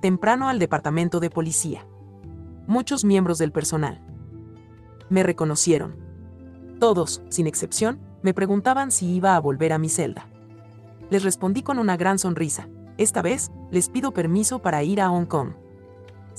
Temprano 0.02 0.50
al 0.50 0.58
departamento 0.58 1.18
de 1.18 1.30
policía. 1.30 1.86
Muchos 2.66 3.06
miembros 3.06 3.38
del 3.38 3.52
personal. 3.52 4.04
Me 5.08 5.22
reconocieron. 5.22 5.96
Todos, 6.78 7.22
sin 7.30 7.46
excepción, 7.46 8.00
me 8.20 8.34
preguntaban 8.34 8.90
si 8.90 9.10
iba 9.14 9.34
a 9.34 9.40
volver 9.40 9.72
a 9.72 9.78
mi 9.78 9.88
celda. 9.88 10.29
Les 11.10 11.22
respondí 11.22 11.62
con 11.62 11.78
una 11.78 11.96
gran 11.96 12.18
sonrisa. 12.18 12.68
Esta 12.96 13.22
vez, 13.22 13.50
les 13.70 13.88
pido 13.88 14.12
permiso 14.12 14.60
para 14.60 14.82
ir 14.82 15.00
a 15.00 15.08
Hong 15.08 15.26
Kong 15.26 15.52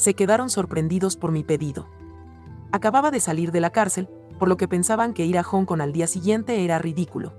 se 0.01 0.15
quedaron 0.15 0.49
sorprendidos 0.49 1.15
por 1.15 1.31
mi 1.31 1.43
pedido. 1.43 1.87
Acababa 2.71 3.11
de 3.11 3.19
salir 3.19 3.51
de 3.51 3.61
la 3.61 3.69
cárcel, 3.69 4.09
por 4.39 4.47
lo 4.47 4.57
que 4.57 4.67
pensaban 4.67 5.13
que 5.13 5.25
ir 5.25 5.37
a 5.37 5.43
Hong 5.43 5.65
Kong 5.65 5.81
al 5.81 5.93
día 5.93 6.07
siguiente 6.07 6.63
era 6.63 6.79
ridículo. 6.79 7.33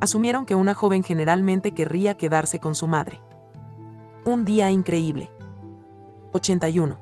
Asumieron 0.00 0.46
que 0.46 0.56
una 0.56 0.74
joven 0.74 1.04
generalmente 1.04 1.72
querría 1.72 2.16
quedarse 2.16 2.58
con 2.58 2.74
su 2.74 2.88
madre. 2.88 3.20
Un 4.24 4.44
día 4.44 4.70
increíble. 4.70 5.30
81. 6.32 6.98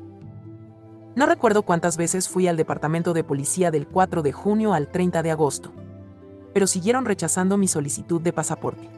No 1.16 1.26
recuerdo 1.26 1.62
cuántas 1.62 1.96
veces 1.96 2.28
fui 2.28 2.46
al 2.46 2.58
departamento 2.58 3.14
de 3.14 3.24
policía 3.24 3.70
del 3.70 3.86
4 3.86 4.22
de 4.22 4.32
junio 4.32 4.74
al 4.74 4.88
30 4.88 5.22
de 5.22 5.30
agosto. 5.30 5.72
Pero 6.52 6.66
siguieron 6.66 7.04
rechazando 7.04 7.56
mi 7.56 7.68
solicitud 7.68 8.20
de 8.20 8.32
pasaporte. 8.32 8.90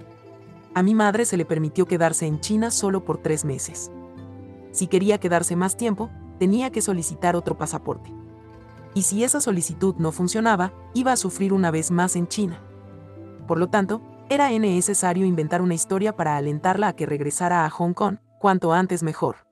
A 0.77 0.83
mi 0.83 0.95
madre 0.95 1.25
se 1.25 1.39
le 1.39 1.47
permitió 1.47 1.87
quedarse 1.87 2.27
en 2.27 2.39
China 2.39 2.71
solo 2.71 3.03
por 3.03 3.17
tres 3.17 3.47
meses. 3.47 3.91
Si 4.73 4.89
quería 4.89 5.17
quedarse 5.17 5.57
más 5.57 5.79
tiempo, 5.79 6.11
tenía 6.39 6.69
que 6.69 6.83
solicitar 6.83 7.35
otro 7.35 7.57
pasaporte. 7.57 8.13
Y 8.93 9.01
si 9.01 9.25
esa 9.25 9.41
solicitud 9.41 9.95
no 9.97 10.13
funcionaba, 10.13 10.75
iba 10.93 11.13
a 11.13 11.17
sufrir 11.17 11.55
una 11.55 11.71
vez 11.71 11.91
más 11.91 12.15
en 12.15 12.29
China. 12.29 12.61
Por 13.49 13.57
lo 13.57 13.69
tanto, 13.69 14.03
era 14.29 14.51
necesario 14.51 15.25
inventar 15.25 15.63
una 15.63 15.73
historia 15.73 16.15
para 16.15 16.37
alentarla 16.37 16.89
a 16.89 16.93
que 16.93 17.07
regresara 17.07 17.65
a 17.65 17.71
Hong 17.71 17.95
Kong, 17.95 18.19
cuanto 18.39 18.75
antes 18.75 19.03
mejor. 19.03 19.47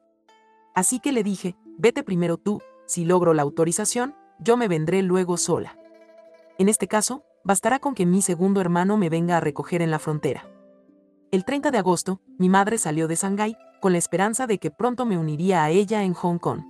Así 0.75 1.01
que 1.01 1.11
le 1.11 1.25
dije, 1.25 1.57
vete 1.79 2.03
primero 2.03 2.37
tú, 2.37 2.61
si 2.85 3.07
logro 3.07 3.33
la 3.33 3.41
autorización, 3.41 4.15
yo 4.41 4.59
me 4.59 4.69
vendré 4.69 5.01
luego 5.01 5.39
sola. 5.39 5.79
En 6.59 6.69
este 6.69 6.87
caso, 6.87 7.25
bastará 7.45 7.79
con 7.79 7.95
que 7.95 8.05
mi 8.05 8.21
segundo 8.21 8.61
hermano 8.61 8.99
me 8.99 9.09
venga 9.09 9.39
a 9.39 9.41
recoger 9.41 9.81
en 9.81 9.91
la 9.91 9.99
frontera. 9.99 10.51
El 11.35 11.45
30 11.45 11.73
de 11.73 11.79
agosto, 11.79 12.21
mi 12.39 12.49
madre 12.49 12.79
salió 12.79 13.09
de 13.09 13.17
Shanghái, 13.17 13.57
con 13.81 13.91
la 13.91 13.99
esperanza 13.99 14.47
de 14.47 14.59
que 14.59 14.71
pronto 14.71 15.05
me 15.05 15.19
uniría 15.19 15.65
a 15.65 15.71
ella 15.71 16.05
en 16.05 16.15
Hong 16.15 16.39
Kong. 16.39 16.61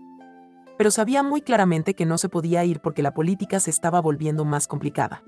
Pero 0.78 0.90
sabía 0.90 1.22
muy 1.22 1.42
claramente 1.42 1.92
que 1.92 2.06
no 2.06 2.16
se 2.16 2.30
podía 2.30 2.64
ir 2.64 2.80
porque 2.80 3.02
la 3.02 3.12
política 3.12 3.60
se 3.60 3.68
estaba 3.68 4.00
volviendo 4.00 4.46
más 4.46 4.66
complicada. 4.66 5.22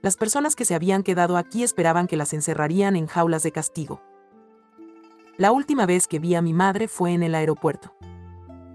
Las 0.00 0.16
personas 0.16 0.54
que 0.54 0.64
se 0.64 0.76
habían 0.76 1.02
quedado 1.02 1.38
aquí 1.38 1.64
esperaban 1.64 2.06
que 2.06 2.16
las 2.16 2.32
encerrarían 2.34 2.94
en 2.94 3.08
jaulas 3.08 3.42
de 3.42 3.50
castigo. 3.50 4.00
La 5.38 5.50
última 5.50 5.84
vez 5.84 6.06
que 6.06 6.20
vi 6.20 6.36
a 6.36 6.40
mi 6.40 6.52
madre 6.52 6.86
fue 6.86 7.14
en 7.14 7.24
el 7.24 7.34
aeropuerto. 7.34 7.96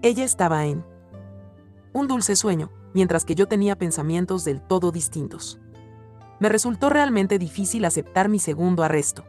Ella 0.02 0.24
estaba 0.24 0.66
en 0.66 0.84
un 1.94 2.08
dulce 2.08 2.36
sueño, 2.36 2.70
mientras 2.92 3.24
que 3.24 3.34
yo 3.34 3.48
tenía 3.48 3.74
pensamientos 3.74 4.44
del 4.44 4.60
todo 4.60 4.92
distintos. 4.92 5.58
Me 6.40 6.50
resultó 6.50 6.90
realmente 6.90 7.38
difícil 7.38 7.86
aceptar 7.86 8.28
mi 8.28 8.38
segundo 8.38 8.82
arresto. 8.82 9.24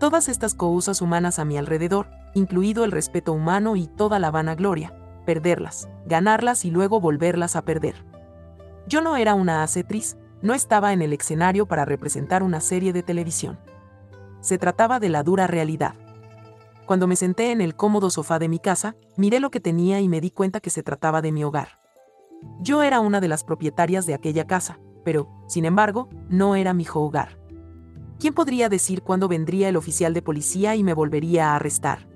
Todas 0.00 0.30
estas 0.30 0.54
cosas 0.54 1.02
humanas 1.02 1.38
a 1.38 1.44
mi 1.44 1.58
alrededor, 1.58 2.06
incluido 2.32 2.84
el 2.84 2.90
respeto 2.90 3.34
humano 3.34 3.76
y 3.76 3.86
toda 3.86 4.18
la 4.18 4.30
vanagloria, 4.30 4.94
perderlas, 5.26 5.90
ganarlas 6.06 6.64
y 6.64 6.70
luego 6.70 7.02
volverlas 7.02 7.54
a 7.54 7.66
perder. 7.66 8.06
Yo 8.88 9.02
no 9.02 9.18
era 9.18 9.34
una 9.34 9.62
actriz, 9.62 10.16
no 10.40 10.54
estaba 10.54 10.94
en 10.94 11.02
el 11.02 11.12
escenario 11.12 11.66
para 11.66 11.84
representar 11.84 12.42
una 12.42 12.62
serie 12.62 12.94
de 12.94 13.02
televisión. 13.02 13.58
Se 14.40 14.56
trataba 14.56 15.00
de 15.00 15.10
la 15.10 15.22
dura 15.22 15.46
realidad. 15.46 15.94
Cuando 16.86 17.06
me 17.06 17.14
senté 17.14 17.52
en 17.52 17.60
el 17.60 17.76
cómodo 17.76 18.08
sofá 18.08 18.38
de 18.38 18.48
mi 18.48 18.58
casa, 18.58 18.96
miré 19.18 19.38
lo 19.38 19.50
que 19.50 19.60
tenía 19.60 20.00
y 20.00 20.08
me 20.08 20.22
di 20.22 20.30
cuenta 20.30 20.60
que 20.60 20.70
se 20.70 20.82
trataba 20.82 21.20
de 21.20 21.30
mi 21.30 21.44
hogar. 21.44 21.78
Yo 22.62 22.82
era 22.82 23.00
una 23.00 23.20
de 23.20 23.28
las 23.28 23.44
propietarias 23.44 24.06
de 24.06 24.14
aquella 24.14 24.46
casa, 24.46 24.80
pero, 25.04 25.28
sin 25.46 25.66
embargo, 25.66 26.08
no 26.30 26.56
era 26.56 26.72
mi 26.72 26.86
hogar. 26.90 27.39
¿Quién 28.20 28.34
podría 28.34 28.68
decir 28.68 29.02
cuándo 29.02 29.28
vendría 29.28 29.70
el 29.70 29.76
oficial 29.76 30.12
de 30.12 30.20
policía 30.20 30.76
y 30.76 30.84
me 30.84 30.92
volvería 30.92 31.52
a 31.52 31.56
arrestar? 31.56 32.06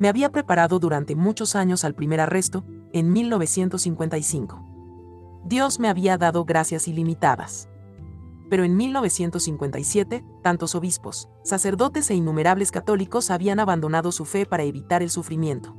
Me 0.00 0.08
había 0.08 0.32
preparado 0.32 0.80
durante 0.80 1.14
muchos 1.14 1.54
años 1.54 1.84
al 1.84 1.94
primer 1.94 2.18
arresto, 2.18 2.64
en 2.92 3.12
1955. 3.12 5.40
Dios 5.44 5.78
me 5.78 5.88
había 5.88 6.18
dado 6.18 6.44
gracias 6.44 6.88
ilimitadas. 6.88 7.68
Pero 8.48 8.64
en 8.64 8.76
1957, 8.76 10.24
tantos 10.42 10.74
obispos, 10.74 11.28
sacerdotes 11.44 12.10
e 12.10 12.16
innumerables 12.16 12.72
católicos 12.72 13.30
habían 13.30 13.60
abandonado 13.60 14.10
su 14.10 14.24
fe 14.24 14.46
para 14.46 14.64
evitar 14.64 15.00
el 15.00 15.10
sufrimiento. 15.10 15.76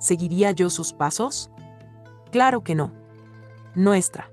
¿Seguiría 0.00 0.50
yo 0.50 0.68
sus 0.68 0.92
pasos? 0.92 1.48
Claro 2.32 2.64
que 2.64 2.74
no. 2.74 2.92
Nuestra 3.76 4.32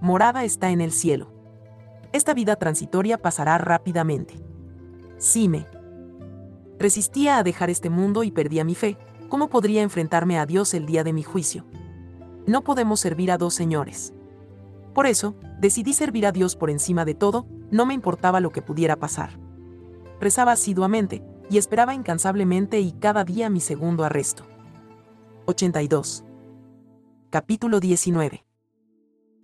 morada 0.00 0.44
está 0.44 0.70
en 0.70 0.80
el 0.80 0.92
cielo. 0.92 1.39
Esta 2.12 2.34
vida 2.34 2.56
transitoria 2.56 3.18
pasará 3.18 3.58
rápidamente. 3.58 4.34
Si 5.18 5.48
me 5.48 5.66
resistía 6.78 7.38
a 7.38 7.42
dejar 7.42 7.70
este 7.70 7.90
mundo 7.90 8.24
y 8.24 8.30
perdía 8.30 8.64
mi 8.64 8.74
fe, 8.74 8.96
¿cómo 9.28 9.48
podría 9.48 9.82
enfrentarme 9.82 10.38
a 10.38 10.46
Dios 10.46 10.74
el 10.74 10.86
día 10.86 11.04
de 11.04 11.12
mi 11.12 11.22
juicio? 11.22 11.64
No 12.46 12.64
podemos 12.64 13.00
servir 13.00 13.30
a 13.30 13.38
dos 13.38 13.54
señores. 13.54 14.12
Por 14.94 15.06
eso, 15.06 15.36
decidí 15.60 15.92
servir 15.92 16.26
a 16.26 16.32
Dios 16.32 16.56
por 16.56 16.70
encima 16.70 17.04
de 17.04 17.14
todo, 17.14 17.46
no 17.70 17.86
me 17.86 17.94
importaba 17.94 18.40
lo 18.40 18.50
que 18.50 18.62
pudiera 18.62 18.96
pasar. 18.96 19.38
Rezaba 20.20 20.52
asiduamente, 20.52 21.22
y 21.50 21.58
esperaba 21.58 21.94
incansablemente 21.94 22.80
y 22.80 22.92
cada 22.92 23.24
día 23.24 23.50
mi 23.50 23.60
segundo 23.60 24.04
arresto. 24.04 24.44
82. 25.46 26.24
Capítulo 27.28 27.80
19. 27.80 28.44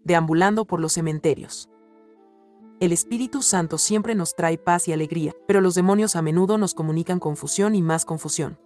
Deambulando 0.05 0.67
por 0.67 0.81
los 0.81 0.93
cementerios. 0.93 1.69
El 2.79 2.93
Espíritu 2.93 3.41
Santo 3.41 3.79
siempre 3.79 4.15
nos 4.15 4.35
trae 4.35 4.59
paz 4.59 4.87
y 4.87 4.93
alegría, 4.93 5.35
pero 5.47 5.63
los 5.63 5.75
demonios 5.75 6.15
a 6.15 6.21
menudo 6.21 6.59
nos 6.59 6.75
comunican 6.75 7.19
confusión 7.19 7.75
y 7.75 7.81
más 7.81 8.05
confusión. 8.05 8.59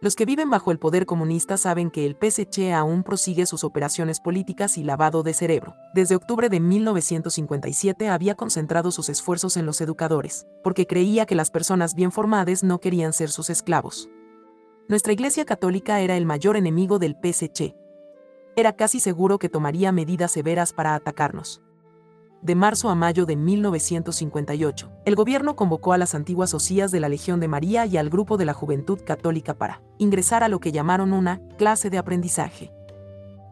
Los 0.00 0.16
que 0.16 0.24
viven 0.24 0.48
bajo 0.48 0.70
el 0.70 0.78
poder 0.78 1.04
comunista 1.04 1.58
saben 1.58 1.90
que 1.90 2.06
el 2.06 2.16
PSC 2.18 2.72
aún 2.72 3.02
prosigue 3.02 3.44
sus 3.44 3.62
operaciones 3.62 4.20
políticas 4.20 4.78
y 4.78 4.84
lavado 4.84 5.22
de 5.22 5.34
cerebro. 5.34 5.74
Desde 5.92 6.16
octubre 6.16 6.48
de 6.48 6.60
1957 6.60 8.08
había 8.08 8.36
concentrado 8.36 8.90
sus 8.90 9.10
esfuerzos 9.10 9.58
en 9.58 9.66
los 9.66 9.82
educadores, 9.82 10.46
porque 10.64 10.86
creía 10.86 11.26
que 11.26 11.34
las 11.34 11.50
personas 11.50 11.94
bien 11.94 12.12
formadas 12.12 12.64
no 12.64 12.80
querían 12.80 13.12
ser 13.12 13.30
sus 13.30 13.50
esclavos. 13.50 14.08
Nuestra 14.88 15.12
Iglesia 15.12 15.44
Católica 15.44 16.00
era 16.00 16.16
el 16.16 16.24
mayor 16.24 16.56
enemigo 16.56 16.98
del 16.98 17.16
PSC, 17.22 17.74
era 18.58 18.72
casi 18.72 19.00
seguro 19.00 19.38
que 19.38 19.50
tomaría 19.50 19.92
medidas 19.92 20.32
severas 20.32 20.72
para 20.72 20.94
atacarnos. 20.94 21.60
De 22.42 22.54
marzo 22.54 22.90
a 22.90 22.94
mayo 22.94 23.24
de 23.24 23.34
1958, 23.34 24.90
el 25.04 25.14
gobierno 25.16 25.56
convocó 25.56 25.92
a 25.92 25.98
las 25.98 26.14
antiguas 26.14 26.52
osías 26.54 26.90
de 26.90 27.00
la 27.00 27.08
Legión 27.08 27.40
de 27.40 27.48
María 27.48 27.86
y 27.86 27.96
al 27.96 28.10
grupo 28.10 28.36
de 28.36 28.44
la 28.44 28.52
Juventud 28.52 29.00
Católica 29.04 29.54
para 29.54 29.82
ingresar 29.98 30.44
a 30.44 30.48
lo 30.48 30.60
que 30.60 30.70
llamaron 30.70 31.12
una 31.12 31.40
clase 31.56 31.88
de 31.88 31.98
aprendizaje. 31.98 32.72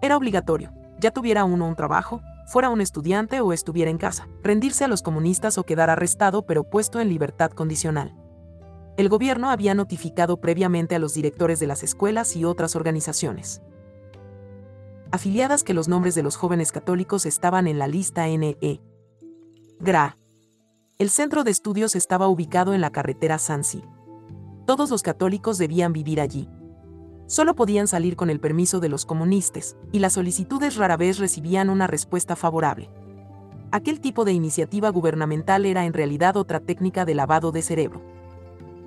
Era 0.02 0.16
obligatorio, 0.16 0.72
ya 1.00 1.10
tuviera 1.10 1.44
uno 1.44 1.66
un 1.66 1.76
trabajo, 1.76 2.20
fuera 2.46 2.68
un 2.68 2.82
estudiante 2.82 3.40
o 3.40 3.52
estuviera 3.52 3.90
en 3.90 3.98
casa, 3.98 4.28
rendirse 4.42 4.84
a 4.84 4.88
los 4.88 5.02
comunistas 5.02 5.56
o 5.56 5.64
quedar 5.64 5.88
arrestado 5.88 6.42
pero 6.42 6.64
puesto 6.64 7.00
en 7.00 7.08
libertad 7.08 7.50
condicional. 7.50 8.14
El 8.96 9.08
gobierno 9.08 9.50
había 9.50 9.74
notificado 9.74 10.36
previamente 10.40 10.94
a 10.94 10.98
los 10.98 11.14
directores 11.14 11.58
de 11.58 11.66
las 11.66 11.82
escuelas 11.82 12.36
y 12.36 12.44
otras 12.44 12.76
organizaciones 12.76 13.62
afiliadas 15.14 15.62
que 15.62 15.74
los 15.74 15.86
nombres 15.86 16.16
de 16.16 16.24
los 16.24 16.34
jóvenes 16.34 16.72
católicos 16.72 17.24
estaban 17.24 17.68
en 17.68 17.78
la 17.78 17.86
lista 17.86 18.26
NE. 18.26 18.80
GRA. 19.78 20.18
El 20.98 21.08
centro 21.08 21.44
de 21.44 21.52
estudios 21.52 21.94
estaba 21.94 22.26
ubicado 22.26 22.74
en 22.74 22.80
la 22.80 22.90
carretera 22.90 23.38
Sansi. 23.38 23.84
Todos 24.66 24.90
los 24.90 25.04
católicos 25.04 25.56
debían 25.56 25.92
vivir 25.92 26.20
allí. 26.20 26.48
Solo 27.28 27.54
podían 27.54 27.86
salir 27.86 28.16
con 28.16 28.28
el 28.28 28.40
permiso 28.40 28.80
de 28.80 28.88
los 28.88 29.06
comunistas, 29.06 29.76
y 29.92 30.00
las 30.00 30.14
solicitudes 30.14 30.74
rara 30.74 30.96
vez 30.96 31.18
recibían 31.18 31.70
una 31.70 31.86
respuesta 31.86 32.34
favorable. 32.34 32.90
Aquel 33.70 34.00
tipo 34.00 34.24
de 34.24 34.32
iniciativa 34.32 34.88
gubernamental 34.88 35.64
era 35.64 35.84
en 35.84 35.92
realidad 35.92 36.36
otra 36.36 36.58
técnica 36.58 37.04
de 37.04 37.14
lavado 37.14 37.52
de 37.52 37.62
cerebro. 37.62 38.02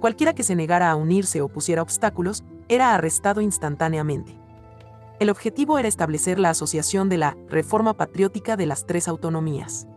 Cualquiera 0.02 0.36
que 0.36 0.44
se 0.44 0.58
negara 0.58 0.92
a 0.92 0.98
unirse 0.98 1.42
o 1.42 1.48
pusiera 1.48 1.82
obstáculos, 1.82 2.44
era 2.68 2.94
arrestado 2.94 3.40
instantáneamente. 3.40 4.38
El 5.20 5.32
objetivo 5.32 5.80
era 5.80 5.88
establecer 5.88 6.38
la 6.38 6.52
asociación 6.52 7.10
de 7.10 7.18
la 7.18 7.36
Reforma 7.50 7.96
Patriótica 7.96 8.56
de 8.56 8.68
las 8.68 8.86
tres 8.86 9.08
autonomías. 9.08 9.88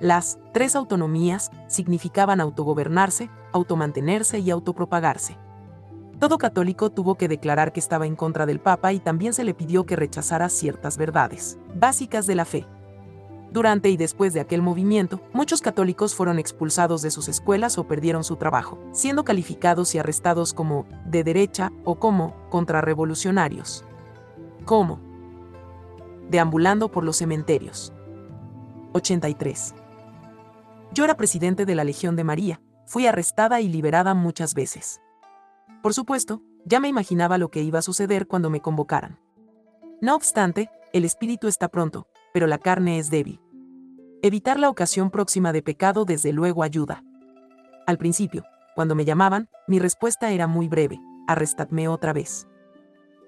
Las 0.00 0.38
tres 0.52 0.74
autonomías 0.74 1.52
significaban 1.68 2.40
autogobernarse, 2.40 3.30
automantenerse 3.52 4.40
y 4.40 4.50
autopropagarse. 4.50 5.38
Todo 6.18 6.36
católico 6.36 6.90
tuvo 6.90 7.14
que 7.14 7.28
declarar 7.28 7.72
que 7.72 7.78
estaba 7.78 8.06
en 8.06 8.16
contra 8.16 8.44
del 8.44 8.58
Papa 8.58 8.92
y 8.92 8.98
también 8.98 9.34
se 9.34 9.44
le 9.44 9.54
pidió 9.54 9.86
que 9.86 9.94
rechazara 9.94 10.48
ciertas 10.48 10.98
verdades 10.98 11.56
básicas 11.76 12.26
de 12.26 12.34
la 12.34 12.44
fe. 12.44 12.66
Durante 13.52 13.88
y 13.88 13.96
después 13.96 14.32
de 14.32 14.40
aquel 14.40 14.62
movimiento, 14.62 15.20
muchos 15.32 15.60
católicos 15.60 16.14
fueron 16.16 16.40
expulsados 16.40 17.02
de 17.02 17.12
sus 17.12 17.28
escuelas 17.28 17.78
o 17.78 17.86
perdieron 17.86 18.24
su 18.24 18.34
trabajo, 18.34 18.78
siendo 18.92 19.24
calificados 19.24 19.94
y 19.94 19.98
arrestados 19.98 20.54
como 20.54 20.86
de 21.06 21.22
derecha 21.22 21.70
o 21.84 22.00
como 22.00 22.34
contrarrevolucionarios. 22.48 23.84
¿Cómo? 24.64 25.00
Deambulando 26.28 26.90
por 26.90 27.04
los 27.04 27.16
cementerios. 27.16 27.92
83. 28.92 29.74
Yo 30.92 31.04
era 31.04 31.16
presidente 31.16 31.66
de 31.66 31.74
la 31.74 31.84
Legión 31.84 32.16
de 32.16 32.24
María, 32.24 32.60
fui 32.86 33.06
arrestada 33.06 33.60
y 33.60 33.68
liberada 33.68 34.14
muchas 34.14 34.54
veces. 34.54 35.00
Por 35.82 35.94
supuesto, 35.94 36.42
ya 36.64 36.80
me 36.80 36.88
imaginaba 36.88 37.38
lo 37.38 37.50
que 37.50 37.62
iba 37.62 37.78
a 37.78 37.82
suceder 37.82 38.26
cuando 38.26 38.50
me 38.50 38.60
convocaran. 38.60 39.18
No 40.00 40.14
obstante, 40.14 40.70
el 40.92 41.04
espíritu 41.04 41.46
está 41.46 41.68
pronto, 41.68 42.08
pero 42.32 42.46
la 42.46 42.58
carne 42.58 42.98
es 42.98 43.10
débil. 43.10 43.40
Evitar 44.22 44.58
la 44.58 44.68
ocasión 44.68 45.10
próxima 45.10 45.52
de 45.52 45.62
pecado 45.62 46.04
desde 46.04 46.32
luego 46.32 46.62
ayuda. 46.62 47.04
Al 47.86 47.96
principio, 47.96 48.44
cuando 48.74 48.94
me 48.94 49.04
llamaban, 49.04 49.48
mi 49.66 49.78
respuesta 49.78 50.30
era 50.30 50.46
muy 50.46 50.68
breve, 50.68 50.98
arrestadme 51.26 51.88
otra 51.88 52.12
vez. 52.12 52.46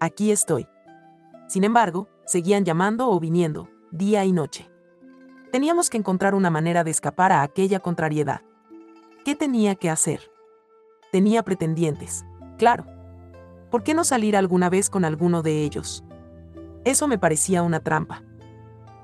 Aquí 0.01 0.31
estoy. 0.31 0.67
Sin 1.53 1.65
embargo, 1.65 2.09
seguían 2.25 2.65
llamando 2.65 3.11
o 3.11 3.21
viniendo, 3.21 3.69
día 3.91 4.25
y 4.25 4.33
noche. 4.33 4.71
Teníamos 5.51 5.91
que 5.91 5.99
encontrar 5.99 6.35
una 6.35 6.49
manera 6.49 6.83
de 6.83 6.91
escapar 6.91 7.31
a 7.31 7.43
aquella 7.43 7.79
contrariedad. 7.79 8.41
¿Qué 9.23 9.37
tenía 9.37 9.75
que 9.75 9.91
hacer? 9.91 10.31
Tenía 11.11 11.43
pretendientes, 11.43 12.25
claro. 12.57 12.87
¿Por 13.71 13.83
qué 13.83 13.93
no 13.93 14.03
salir 14.03 14.35
alguna 14.35 14.71
vez 14.71 14.89
con 14.89 15.05
alguno 15.05 15.43
de 15.43 15.63
ellos? 15.63 16.03
Eso 16.87 17.07
me 17.07 17.19
parecía 17.19 17.63
una 17.63 17.81
trampa. 17.81 18.23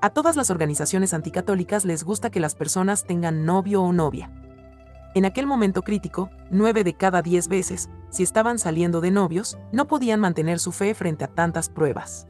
A 0.00 0.08
todas 0.08 0.34
las 0.34 0.48
organizaciones 0.48 1.12
anticatólicas 1.12 1.84
les 1.84 2.02
gusta 2.02 2.30
que 2.30 2.40
las 2.40 2.54
personas 2.54 3.04
tengan 3.04 3.44
novio 3.44 3.82
o 3.82 3.92
novia. 3.92 4.32
En 5.14 5.26
aquel 5.26 5.46
momento 5.46 5.82
crítico, 5.82 6.30
nueve 6.50 6.82
de 6.82 6.94
cada 6.94 7.20
diez 7.20 7.46
veces, 7.46 7.90
si 8.08 8.22
estaban 8.22 8.58
saliendo 8.58 9.02
de 9.02 9.10
novios, 9.10 9.58
no 9.70 9.86
podían 9.86 10.20
mantener 10.20 10.60
su 10.60 10.72
fe 10.72 10.94
frente 10.94 11.24
a 11.24 11.28
tantas 11.28 11.68
pruebas. 11.68 12.26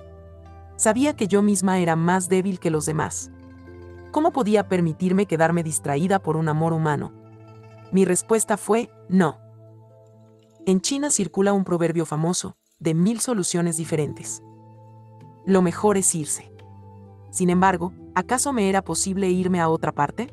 Sabía 0.78 1.16
que 1.16 1.26
yo 1.26 1.42
misma 1.42 1.80
era 1.80 1.96
más 1.96 2.28
débil 2.28 2.60
que 2.60 2.70
los 2.70 2.86
demás. 2.86 3.32
¿Cómo 4.12 4.32
podía 4.32 4.68
permitirme 4.68 5.26
quedarme 5.26 5.64
distraída 5.64 6.20
por 6.20 6.36
un 6.36 6.48
amor 6.48 6.72
humano? 6.72 7.12
Mi 7.90 8.04
respuesta 8.04 8.56
fue, 8.56 8.88
no. 9.08 9.38
En 10.66 10.80
China 10.80 11.10
circula 11.10 11.52
un 11.52 11.64
proverbio 11.64 12.06
famoso, 12.06 12.56
de 12.78 12.94
mil 12.94 13.18
soluciones 13.18 13.76
diferentes. 13.76 14.40
Lo 15.44 15.62
mejor 15.62 15.96
es 15.96 16.14
irse. 16.14 16.52
Sin 17.32 17.50
embargo, 17.50 17.92
¿acaso 18.14 18.52
me 18.52 18.68
era 18.68 18.82
posible 18.82 19.28
irme 19.30 19.60
a 19.60 19.68
otra 19.68 19.90
parte? 19.90 20.32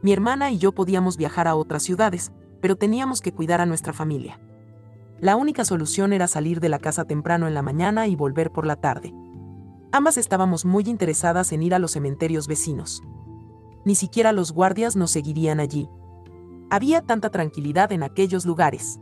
Mi 0.00 0.14
hermana 0.14 0.50
y 0.50 0.56
yo 0.56 0.72
podíamos 0.72 1.18
viajar 1.18 1.46
a 1.46 1.56
otras 1.56 1.82
ciudades, 1.82 2.32
pero 2.62 2.76
teníamos 2.76 3.20
que 3.20 3.34
cuidar 3.34 3.60
a 3.60 3.66
nuestra 3.66 3.92
familia. 3.92 4.40
La 5.20 5.36
única 5.36 5.66
solución 5.66 6.14
era 6.14 6.26
salir 6.26 6.58
de 6.58 6.70
la 6.70 6.78
casa 6.78 7.04
temprano 7.04 7.46
en 7.46 7.52
la 7.52 7.60
mañana 7.60 8.06
y 8.06 8.16
volver 8.16 8.50
por 8.50 8.64
la 8.64 8.76
tarde. 8.76 9.12
Ambas 9.90 10.18
estábamos 10.18 10.66
muy 10.66 10.84
interesadas 10.84 11.50
en 11.52 11.62
ir 11.62 11.74
a 11.74 11.78
los 11.78 11.92
cementerios 11.92 12.46
vecinos. 12.46 13.02
Ni 13.86 13.94
siquiera 13.94 14.32
los 14.32 14.52
guardias 14.52 14.96
nos 14.96 15.10
seguirían 15.10 15.60
allí. 15.60 15.88
Había 16.68 17.00
tanta 17.00 17.30
tranquilidad 17.30 17.90
en 17.92 18.02
aquellos 18.02 18.44
lugares. 18.44 19.00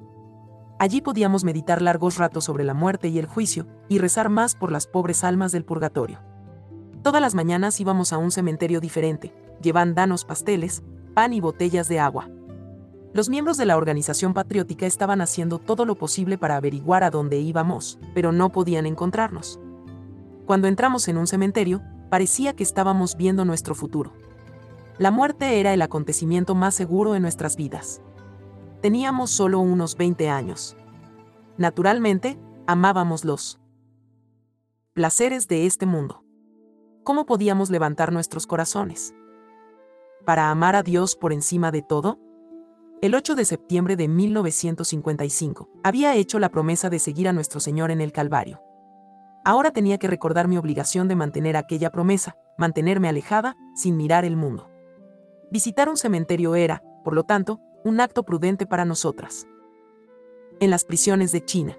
Allí 0.78 1.01
podíamos 1.01 1.43
meditar 1.43 1.82
largos 1.82 2.18
ratos 2.18 2.45
sobre 2.45 2.62
la 2.62 2.74
muerte 2.74 3.09
y 3.09 3.18
el 3.18 3.26
juicio, 3.26 3.66
y 3.89 3.99
rezar 3.99 4.28
más 4.28 4.55
por 4.55 4.70
las 4.70 4.87
pobres 4.87 5.24
almas 5.24 5.51
del 5.51 5.64
purgatorio. 5.64 6.20
Todas 7.03 7.20
las 7.20 7.34
mañanas 7.34 7.80
íbamos 7.80 8.12
a 8.12 8.18
un 8.18 8.30
cementerio 8.30 8.80
diferente, 8.80 9.34
llevando 9.61 9.95
danos 9.97 10.24
pasteles, 10.24 10.84
pan 11.14 11.32
y 11.32 11.41
botellas 11.41 11.89
de 11.89 11.99
agua. 11.99 12.28
Los 13.12 13.28
miembros 13.28 13.57
de 13.57 13.66
la 13.66 13.76
organización 13.76 14.34
patriótica 14.34 14.87
estaban 14.87 15.20
haciendo 15.20 15.59
todo 15.59 15.84
lo 15.84 15.97
posible 15.97 16.39
para 16.39 16.57
averiguar 16.57 17.03
a 17.03 17.11
dónde 17.11 17.39
íbamos, 17.39 17.99
pero 18.14 18.30
no 18.30 18.53
podían 18.53 18.87
encontrarnos. 18.87 19.59
Cuando 20.47 20.68
entramos 20.68 21.09
en 21.09 21.18
un 21.18 21.26
cementerio, 21.26 21.82
parecía 22.09 22.55
que 22.55 22.62
estábamos 22.62 23.16
viendo 23.16 23.44
nuestro 23.44 23.74
futuro. 23.74 24.12
La 24.97 25.11
muerte 25.11 25.59
era 25.59 25.74
el 25.74 25.82
acontecimiento 25.82 26.55
más 26.55 26.74
seguro 26.74 27.16
en 27.16 27.22
nuestras 27.22 27.57
vidas. 27.57 28.01
Teníamos 28.80 29.32
solo 29.32 29.59
unos 29.59 29.97
20 29.97 30.30
años. 30.30 30.76
Naturalmente, 31.59 32.38
amábamos 32.66 33.24
los 33.24 33.59
placeres 34.92 35.49
de 35.49 35.66
este 35.66 35.84
mundo. 35.84 36.22
¿Cómo 37.03 37.26
podíamos 37.26 37.68
levantar 37.68 38.12
nuestros 38.12 38.47
corazones? 38.47 39.14
¿Para 40.24 40.51
amar 40.51 40.76
a 40.76 40.82
Dios 40.82 41.16
por 41.16 41.32
encima 41.32 41.72
de 41.72 41.82
todo? 41.82 42.20
El 43.03 43.14
8 43.14 43.34
de 43.34 43.44
septiembre 43.44 43.97
de 43.97 44.09
1955, 44.09 45.68
había 45.82 46.14
hecho 46.14 46.38
la 46.38 46.51
promesa 46.51 46.88
de 46.88 46.99
seguir 46.99 47.28
a 47.28 47.32
nuestro 47.32 47.61
Señor 47.61 47.90
en 47.90 48.01
el 48.01 48.12
Calvario. 48.12 48.65
Ahora 49.47 49.70
tenía 49.70 49.97
que 49.99 50.09
recordar 50.09 50.49
mi 50.49 50.59
obligación 50.59 51.07
de 51.07 51.14
mantener 51.14 51.57
aquella 51.57 51.92
promesa, 51.92 52.36
mantenerme 52.59 53.09
alejada, 53.09 53.57
sin 53.76 53.97
mirar 53.97 54.24
el 54.24 54.34
mundo. 54.34 54.68
Visitar 55.53 55.88
un 55.88 55.97
cementerio 55.97 56.57
era, 56.57 56.82
por 57.05 57.14
lo 57.14 57.22
tanto, 57.22 57.61
un 57.84 58.01
acto 58.01 58.24
prudente 58.24 58.66
para 58.66 58.84
nosotras. 58.84 59.47
En 60.59 60.70
las 60.70 60.84
prisiones 60.84 61.30
de 61.30 61.44
China. 61.44 61.78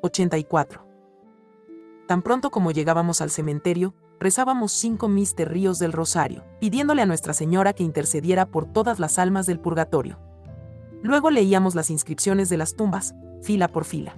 84. 0.00 0.86
Tan 2.06 2.22
pronto 2.22 2.50
como 2.50 2.70
llegábamos 2.70 3.20
al 3.20 3.28
cementerio, 3.28 3.94
rezábamos 4.18 4.72
cinco 4.72 5.06
Mister 5.06 5.52
Ríos 5.52 5.78
del 5.78 5.92
Rosario, 5.92 6.46
pidiéndole 6.60 7.02
a 7.02 7.06
Nuestra 7.06 7.34
Señora 7.34 7.74
que 7.74 7.82
intercediera 7.82 8.46
por 8.46 8.64
todas 8.64 8.98
las 8.98 9.18
almas 9.18 9.44
del 9.44 9.60
purgatorio. 9.60 10.18
Luego 11.02 11.30
leíamos 11.30 11.74
las 11.74 11.90
inscripciones 11.90 12.48
de 12.48 12.56
las 12.56 12.74
tumbas, 12.74 13.14
fila 13.42 13.68
por 13.68 13.84
fila. 13.84 14.16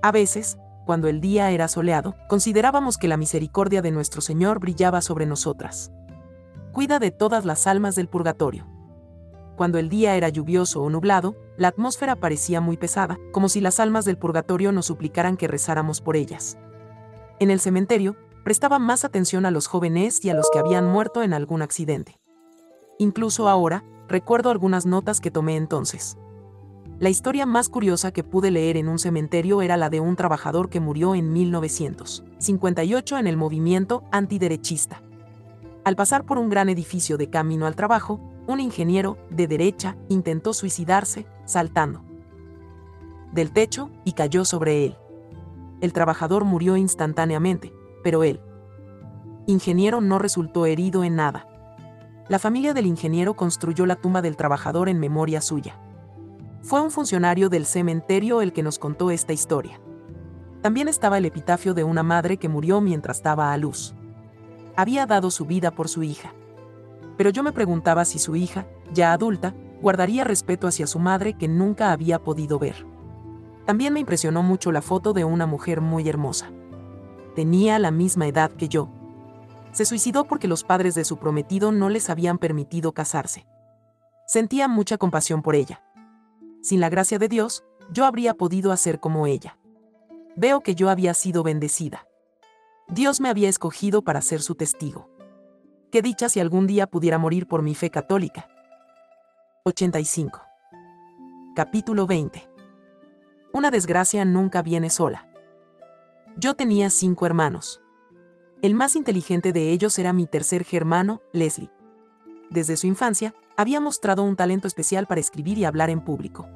A 0.00 0.12
veces, 0.12 0.56
cuando 0.90 1.06
el 1.06 1.20
día 1.20 1.52
era 1.52 1.68
soleado, 1.68 2.16
considerábamos 2.28 2.98
que 2.98 3.06
la 3.06 3.16
misericordia 3.16 3.80
de 3.80 3.92
nuestro 3.92 4.20
Señor 4.20 4.58
brillaba 4.58 5.02
sobre 5.02 5.24
nosotras. 5.24 5.92
Cuida 6.72 6.98
de 6.98 7.12
todas 7.12 7.44
las 7.44 7.68
almas 7.68 7.94
del 7.94 8.08
purgatorio. 8.08 8.66
Cuando 9.54 9.78
el 9.78 9.88
día 9.88 10.16
era 10.16 10.30
lluvioso 10.30 10.82
o 10.82 10.90
nublado, 10.90 11.36
la 11.56 11.68
atmósfera 11.68 12.16
parecía 12.16 12.60
muy 12.60 12.76
pesada, 12.76 13.20
como 13.30 13.48
si 13.48 13.60
las 13.60 13.78
almas 13.78 14.04
del 14.04 14.18
purgatorio 14.18 14.72
nos 14.72 14.86
suplicaran 14.86 15.36
que 15.36 15.46
rezáramos 15.46 16.00
por 16.00 16.16
ellas. 16.16 16.58
En 17.38 17.52
el 17.52 17.60
cementerio, 17.60 18.16
prestaba 18.42 18.80
más 18.80 19.04
atención 19.04 19.46
a 19.46 19.52
los 19.52 19.68
jóvenes 19.68 20.24
y 20.24 20.30
a 20.30 20.34
los 20.34 20.50
que 20.50 20.58
habían 20.58 20.88
muerto 20.88 21.22
en 21.22 21.34
algún 21.34 21.62
accidente. 21.62 22.18
Incluso 22.98 23.48
ahora, 23.48 23.84
recuerdo 24.08 24.50
algunas 24.50 24.86
notas 24.86 25.20
que 25.20 25.30
tomé 25.30 25.54
entonces. 25.54 26.16
La 27.00 27.08
historia 27.08 27.46
más 27.46 27.70
curiosa 27.70 28.12
que 28.12 28.22
pude 28.22 28.50
leer 28.50 28.76
en 28.76 28.86
un 28.86 28.98
cementerio 28.98 29.62
era 29.62 29.78
la 29.78 29.88
de 29.88 30.00
un 30.00 30.16
trabajador 30.16 30.68
que 30.68 30.80
murió 30.80 31.14
en 31.14 31.32
1958 31.32 33.16
en 33.16 33.26
el 33.26 33.38
movimiento 33.38 34.04
antiderechista. 34.12 35.00
Al 35.82 35.96
pasar 35.96 36.26
por 36.26 36.36
un 36.36 36.50
gran 36.50 36.68
edificio 36.68 37.16
de 37.16 37.30
camino 37.30 37.66
al 37.66 37.74
trabajo, 37.74 38.20
un 38.46 38.60
ingeniero, 38.60 39.16
de 39.30 39.46
derecha, 39.46 39.96
intentó 40.10 40.52
suicidarse, 40.52 41.24
saltando 41.46 42.04
del 43.32 43.50
techo 43.50 43.88
y 44.04 44.12
cayó 44.12 44.44
sobre 44.44 44.84
él. 44.84 44.98
El 45.80 45.94
trabajador 45.94 46.44
murió 46.44 46.76
instantáneamente, 46.76 47.72
pero 48.04 48.24
él, 48.24 48.40
ingeniero, 49.46 50.02
no 50.02 50.18
resultó 50.18 50.66
herido 50.66 51.02
en 51.02 51.16
nada. 51.16 51.46
La 52.28 52.38
familia 52.38 52.74
del 52.74 52.84
ingeniero 52.84 53.36
construyó 53.36 53.86
la 53.86 53.96
tumba 53.96 54.20
del 54.20 54.36
trabajador 54.36 54.90
en 54.90 54.98
memoria 54.98 55.40
suya. 55.40 55.78
Fue 56.62 56.80
un 56.80 56.90
funcionario 56.90 57.48
del 57.48 57.66
cementerio 57.66 58.42
el 58.42 58.52
que 58.52 58.62
nos 58.62 58.78
contó 58.78 59.10
esta 59.10 59.32
historia. 59.32 59.80
También 60.62 60.88
estaba 60.88 61.18
el 61.18 61.24
epitafio 61.24 61.74
de 61.74 61.84
una 61.84 62.02
madre 62.02 62.36
que 62.36 62.48
murió 62.48 62.80
mientras 62.80 63.22
daba 63.22 63.52
a 63.52 63.56
luz. 63.56 63.94
Había 64.76 65.06
dado 65.06 65.30
su 65.30 65.46
vida 65.46 65.70
por 65.70 65.88
su 65.88 66.02
hija. 66.02 66.34
Pero 67.16 67.30
yo 67.30 67.42
me 67.42 67.52
preguntaba 67.52 68.04
si 68.04 68.18
su 68.18 68.36
hija, 68.36 68.66
ya 68.92 69.12
adulta, 69.12 69.54
guardaría 69.80 70.24
respeto 70.24 70.66
hacia 70.66 70.86
su 70.86 70.98
madre 70.98 71.34
que 71.34 71.48
nunca 71.48 71.92
había 71.92 72.18
podido 72.18 72.58
ver. 72.58 72.86
También 73.66 73.92
me 73.92 74.00
impresionó 74.00 74.42
mucho 74.42 74.72
la 74.72 74.82
foto 74.82 75.12
de 75.12 75.24
una 75.24 75.46
mujer 75.46 75.80
muy 75.80 76.08
hermosa 76.08 76.50
tenía 77.40 77.78
la 77.78 77.90
misma 77.90 78.26
edad 78.26 78.50
que 78.50 78.68
yo. 78.68 78.88
Se 79.72 79.84
suicidó 79.84 80.24
porque 80.24 80.48
los 80.48 80.64
padres 80.64 80.94
de 80.94 81.04
su 81.04 81.16
prometido 81.16 81.72
no 81.72 81.88
les 81.88 82.10
habían 82.10 82.38
permitido 82.38 82.92
casarse. 82.92 83.46
Sentía 84.26 84.68
mucha 84.68 84.98
compasión 84.98 85.42
por 85.42 85.54
ella. 85.54 85.82
Sin 86.62 86.80
la 86.80 86.88
gracia 86.90 87.18
de 87.18 87.28
Dios, 87.28 87.64
yo 87.90 88.04
habría 88.04 88.34
podido 88.34 88.72
hacer 88.72 89.00
como 89.00 89.26
ella. 89.26 89.58
Veo 90.36 90.60
que 90.60 90.74
yo 90.74 90.90
había 90.90 91.14
sido 91.14 91.42
bendecida. 91.42 92.06
Dios 92.88 93.20
me 93.20 93.28
había 93.28 93.48
escogido 93.48 94.02
para 94.02 94.20
ser 94.20 94.42
su 94.42 94.54
testigo. 94.54 95.08
Qué 95.90 96.02
dicha 96.02 96.28
si 96.28 96.38
algún 96.38 96.66
día 96.66 96.86
pudiera 96.86 97.18
morir 97.18 97.46
por 97.46 97.62
mi 97.62 97.74
fe 97.74 97.90
católica. 97.90 98.48
85. 99.64 100.40
Capítulo 101.54 102.06
20. 102.06 102.48
Una 103.52 103.70
desgracia 103.70 104.24
nunca 104.24 104.62
viene 104.62 104.90
sola. 104.90 105.28
Yo 106.36 106.54
tenía 106.54 106.90
cinco 106.90 107.26
hermanos. 107.26 107.80
El 108.62 108.74
más 108.74 108.94
inteligente 108.96 109.52
de 109.52 109.70
ellos 109.70 109.98
era 109.98 110.12
mi 110.12 110.26
tercer 110.26 110.64
germano, 110.64 111.22
Leslie. 111.32 111.70
Desde 112.50 112.76
su 112.76 112.86
infancia, 112.86 113.34
había 113.60 113.78
mostrado 113.78 114.22
un 114.22 114.36
talento 114.36 114.66
especial 114.66 115.06
para 115.06 115.20
escribir 115.20 115.58
y 115.58 115.66
hablar 115.66 115.90
en 115.90 116.00
público. 116.00 116.48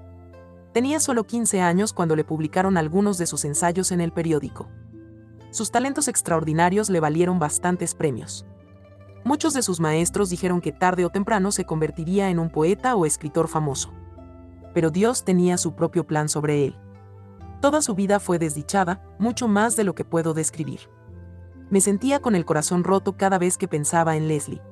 Tenía 0.73 1.01
solo 1.01 1.25
15 1.25 1.61
años 1.61 1.93
cuando 1.93 2.17
le 2.17 2.25
publicaron 2.25 2.79
algunos 2.79 3.19
de 3.19 3.27
sus 3.27 3.45
ensayos 3.45 3.93
en 3.93 4.01
el 4.01 4.11
periódico. 4.11 4.69
Sus 5.51 5.71
talentos 5.71 6.09
extraordinarios 6.09 6.89
le 6.89 7.01
valieron 7.01 7.39
bastantes 7.39 7.95
premios. 7.95 8.47
Muchos 9.23 9.53
de 9.53 9.63
sus 9.63 9.81
maestros 9.81 10.31
dijeron 10.31 10.63
que 10.63 10.73
tarde 10.73 11.05
o 11.05 11.11
temprano 11.11 11.53
se 11.53 11.67
convertiría 11.67 12.31
en 12.31 12.39
un 12.39 12.49
poeta 12.49 12.97
o 12.97 13.05
escritor 13.05 13.49
famoso. 13.49 13.93
Pero 14.73 14.91
Dios 14.91 15.25
tenía 15.25 15.59
su 15.59 15.75
propio 15.75 16.07
plan 16.07 16.31
sobre 16.31 16.65
él. 16.65 16.77
Toda 17.61 17.83
su 17.83 17.95
vida 17.95 18.19
fue 18.19 18.39
desdichada, 18.39 19.03
mucho 19.19 19.47
más 19.47 19.77
de 19.77 19.85
lo 19.85 19.95
que 19.95 20.07
puedo 20.07 20.33
describir. 20.33 20.81
Me 21.69 21.83
sentía 21.83 22.21
con 22.21 22.35
el 22.35 22.47
corazón 22.47 22.83
roto 22.83 23.19
cada 23.19 23.39
vez 23.39 23.59
que 23.59 23.69
pensaba 23.69 24.17
en 24.17 24.27
Leslie. 24.27 24.63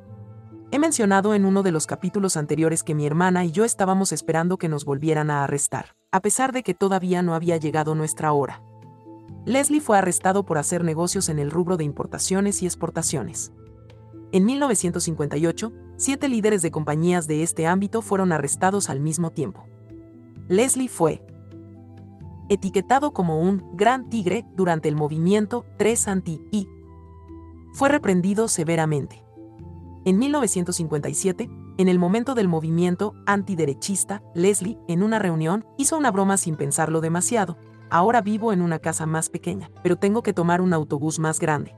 He 0.75 0.79
mencionado 0.79 1.35
en 1.35 1.45
uno 1.45 1.62
de 1.62 1.70
los 1.70 1.87
capítulos 1.87 2.39
anteriores 2.39 2.83
que 2.83 2.95
mi 2.95 3.05
hermana 3.05 3.45
y 3.45 3.53
yo 3.53 3.66
estábamos 3.66 4.11
esperando 4.11 4.57
que 4.57 4.70
nos 4.70 4.87
volvieran 4.87 5.31
a 5.31 5.45
arrestar, 5.45 5.95
a 6.11 6.20
pesar 6.20 6.53
de 6.53 6.62
que 6.62 6.73
todavía 6.73 7.20
no 7.20 7.35
había 7.35 7.59
llegado 7.59 7.95
nuestra 7.95 8.33
hora. 8.33 8.62
Leslie 9.45 9.83
fue 9.83 9.99
arrestado 9.99 10.47
por 10.47 10.57
hacer 10.57 10.83
negocios 10.83 11.29
en 11.29 11.39
el 11.39 11.51
rubro 11.51 11.77
de 11.77 11.85
importaciones 11.85 12.62
y 12.62 12.64
exportaciones. 12.64 13.53
En 14.33 14.47
1958, 14.47 15.73
siete 15.99 16.29
líderes 16.31 16.62
de 16.62 16.70
compañías 16.70 17.27
de 17.27 17.43
este 17.43 17.66
ámbito 17.66 18.01
fueron 18.01 18.33
arrestados 18.33 18.89
al 18.89 18.99
mismo 18.99 19.29
tiempo. 19.29 19.66
Leslie 20.49 20.89
fue, 20.89 21.23
etiquetado 22.49 23.12
como 23.12 23.43
un 23.43 23.77
gran 23.77 24.09
tigre 24.09 24.47
durante 24.57 24.89
el 24.89 24.97
movimiento 24.97 25.66
3 25.77 26.09
anti-I. 26.09 26.66
Fue 27.75 27.91
reprendido 27.91 28.49
severamente. 28.49 29.23
En 30.05 30.19
1957, 30.19 31.49
en 31.79 31.89
el 31.89 31.99
momento 31.99 32.35
del 32.35 32.49
movimiento 32.49 33.15
antiderechista, 33.27 34.23
Leslie, 34.35 34.79
en 34.89 35.03
una 35.03 35.19
reunión, 35.19 35.65
hizo 35.79 35.97
una 35.97 36.11
broma 36.11 36.37
sin 36.37 36.57
pensarlo 36.57 37.01
demasiado. 37.01 37.57
Ahora 37.91 38.21
vivo 38.21 38.53
en 38.53 38.63
una 38.63 38.79
casa 38.79 39.07
más 39.07 39.31
pequeña, 39.31 39.71
pero 39.83 39.97
tengo 39.97 40.23
que 40.23 40.33
tomar 40.33 40.61
un 40.61 40.73
autobús 40.73 41.19
más 41.19 41.39
grande. 41.39 41.75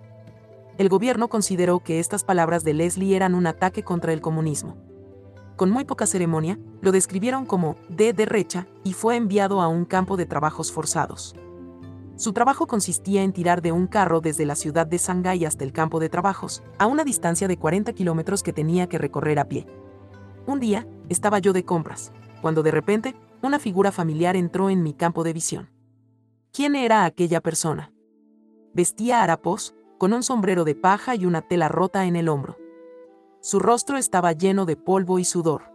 El 0.79 0.89
gobierno 0.89 1.29
consideró 1.29 1.81
que 1.81 2.01
estas 2.01 2.25
palabras 2.25 2.65
de 2.65 2.75
Leslie 2.75 3.15
eran 3.15 3.35
un 3.35 3.47
ataque 3.47 3.83
contra 3.83 4.13
el 4.13 4.21
comunismo 4.21 4.77
con 5.57 5.71
muy 5.71 5.85
poca 5.85 6.07
ceremonia, 6.07 6.59
lo 6.81 6.93
describieron 6.93 7.47
como 7.47 7.77
de 7.89 8.13
derecha 8.13 8.67
y 8.83 8.93
fue 8.93 9.17
enviado 9.17 9.61
a 9.61 9.69
un 9.69 9.85
campo 9.85 10.17
de 10.17 10.27
trabajos 10.27 10.73
forzados. 10.73 11.35
Su 12.17 12.33
trabajo 12.33 12.67
consistía 12.67 13.23
en 13.23 13.33
tirar 13.33 13.61
de 13.61 13.73
un 13.73 13.89
carro 13.89 14.21
desde 14.21 14.47
la 14.47 14.55
ciudad 14.55 14.87
de 14.87 14.99
Shanghái 14.99 15.45
hasta 15.45 15.65
el 15.65 15.73
campo 15.73 15.99
de 15.99 16.09
trabajos, 16.09 16.63
a 16.79 16.87
una 16.87 17.05
distancia 17.05 17.49
de 17.49 17.57
40 17.57 17.93
kilómetros 17.93 18.43
que 18.43 18.53
tenía 18.53 18.89
que 18.89 18.99
recorrer 18.99 19.41
a 19.41 19.49
pie. 19.49 19.67
Un 20.47 20.61
día, 20.61 20.87
estaba 21.09 21.41
yo 21.41 21.53
de 21.53 21.65
compras, 21.65 22.13
cuando 22.41 22.63
de 22.63 22.71
repente, 22.71 23.17
una 23.43 23.59
figura 23.59 23.91
familiar 23.91 24.37
entró 24.37 24.71
en 24.71 24.83
mi 24.83 24.95
campo 24.95 25.25
de 25.25 25.33
visión. 25.33 25.71
¿Quién 26.53 26.77
era 26.77 27.05
aquella 27.05 27.41
persona? 27.41 27.93
Vestía 28.75 29.23
harapos, 29.23 29.75
con 29.99 30.13
un 30.13 30.23
sombrero 30.23 30.65
de 30.65 30.75
paja 30.75 31.17
y 31.17 31.27
una 31.27 31.43
tela 31.43 31.69
rota 31.69 32.05
en 32.05 32.15
el 32.15 32.29
hombro. 32.29 32.59
Su 33.41 33.59
rostro 33.59 33.99
estaba 33.99 34.33
lleno 34.33 34.67
de 34.67 34.77
polvo 34.77 35.19
y 35.19 35.25
sudor. 35.25 35.73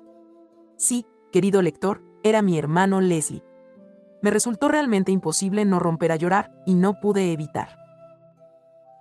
Sí, 0.77 1.05
querido 1.31 1.61
lector, 1.61 2.01
era 2.23 2.41
mi 2.41 2.57
hermano 2.57 3.01
Leslie. 3.01 3.43
Me 4.21 4.31
resultó 4.31 4.67
realmente 4.67 5.11
imposible 5.11 5.63
no 5.65 5.79
romper 5.79 6.11
a 6.11 6.17
llorar 6.17 6.51
y 6.65 6.75
no 6.75 6.99
pude 6.99 7.31
evitar. 7.31 7.77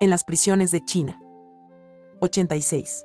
En 0.01 0.11
las 0.11 0.23
prisiones 0.25 0.71
de 0.71 0.85
China. 0.85 1.21
86. 2.21 3.05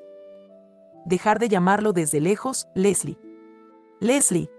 Dejar 1.06 1.40
de 1.40 1.50
llamarlo 1.50 1.92
desde 1.92 2.22
lejos, 2.22 2.68
Leslie. 2.76 3.18
Leslie. 4.00 4.50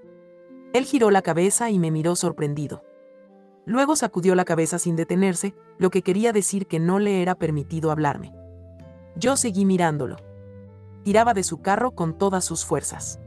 Él 0.72 0.84
giró 0.84 1.10
la 1.10 1.22
cabeza 1.22 1.70
y 1.70 1.78
me 1.78 1.92
miró 1.92 2.16
sorprendido. 2.16 2.82
Luego 3.66 3.96
sacudió 3.96 4.34
la 4.34 4.44
cabeza 4.44 4.78
sin 4.78 4.96
detenerse, 4.96 5.54
lo 5.78 5.90
que 5.90 6.02
quería 6.02 6.32
decir 6.32 6.66
que 6.66 6.80
no 6.80 6.98
le 6.98 7.22
era 7.22 7.36
permitido 7.36 7.90
hablarme. 7.90 8.34
Yo 9.16 9.36
seguí 9.36 9.64
mirándolo. 9.64 10.16
Tiraba 11.04 11.34
de 11.34 11.44
su 11.44 11.62
carro 11.62 11.92
con 11.92 12.18
todas 12.18 12.44
sus 12.44 12.64
fuerzas. 12.64 13.20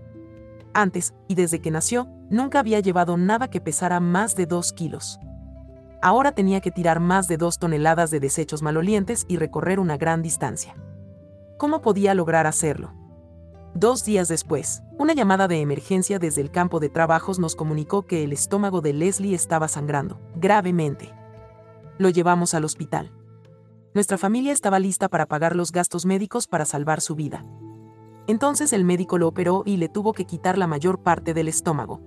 Antes, 0.78 1.16
y 1.28 1.34
desde 1.34 1.60
que 1.60 1.72
nació, 1.72 2.08
nunca 2.30 2.60
había 2.60 2.80
llevado 2.82 3.18
nada 3.18 3.48
que 3.48 3.60
pesara 3.60 4.00
más 4.00 4.36
de 4.36 4.46
dos 4.46 4.74
kilos. 4.74 5.20
Ahora 6.04 6.34
tenía 6.34 6.62
que 6.62 6.70
tirar 6.70 7.00
más 7.00 7.28
de 7.28 7.38
dos 7.38 7.58
toneladas 7.58 8.12
de 8.12 8.20
desechos 8.20 8.62
malolientes 8.62 9.26
y 9.28 9.38
recorrer 9.38 9.80
una 9.80 9.98
gran 9.98 10.22
distancia. 10.22 10.76
¿Cómo 11.58 11.82
podía 11.82 12.14
lograr 12.14 12.46
hacerlo? 12.46 12.94
Dos 13.74 14.06
días 14.06 14.28
después, 14.28 14.84
una 15.00 15.16
llamada 15.16 15.48
de 15.48 15.62
emergencia 15.62 16.20
desde 16.20 16.42
el 16.42 16.52
campo 16.52 16.80
de 16.80 16.90
trabajos 16.90 17.40
nos 17.40 17.56
comunicó 17.56 18.06
que 18.06 18.24
el 18.24 18.32
estómago 18.32 18.82
de 18.82 18.94
Leslie 18.94 19.34
estaba 19.34 19.68
sangrando, 19.68 20.20
gravemente. 20.36 21.12
Lo 21.98 22.10
llevamos 22.10 22.54
al 22.54 22.66
hospital. 22.66 23.12
Nuestra 23.96 24.20
familia 24.20 24.54
estaba 24.54 24.78
lista 24.78 25.10
para 25.10 25.26
pagar 25.26 25.56
los 25.56 25.72
gastos 25.72 26.06
médicos 26.06 26.46
para 26.46 26.66
salvar 26.66 27.02
su 27.02 27.16
vida. 27.16 27.44
Entonces 28.28 28.74
el 28.74 28.84
médico 28.84 29.18
lo 29.18 29.28
operó 29.28 29.64
y 29.66 29.78
le 29.78 29.90
tuvo 29.90 30.14
que 30.14 30.26
quitar 30.26 30.58
la 30.58 30.68
mayor 30.68 31.00
parte 31.00 31.34
del 31.34 31.48
estómago. 31.48 32.02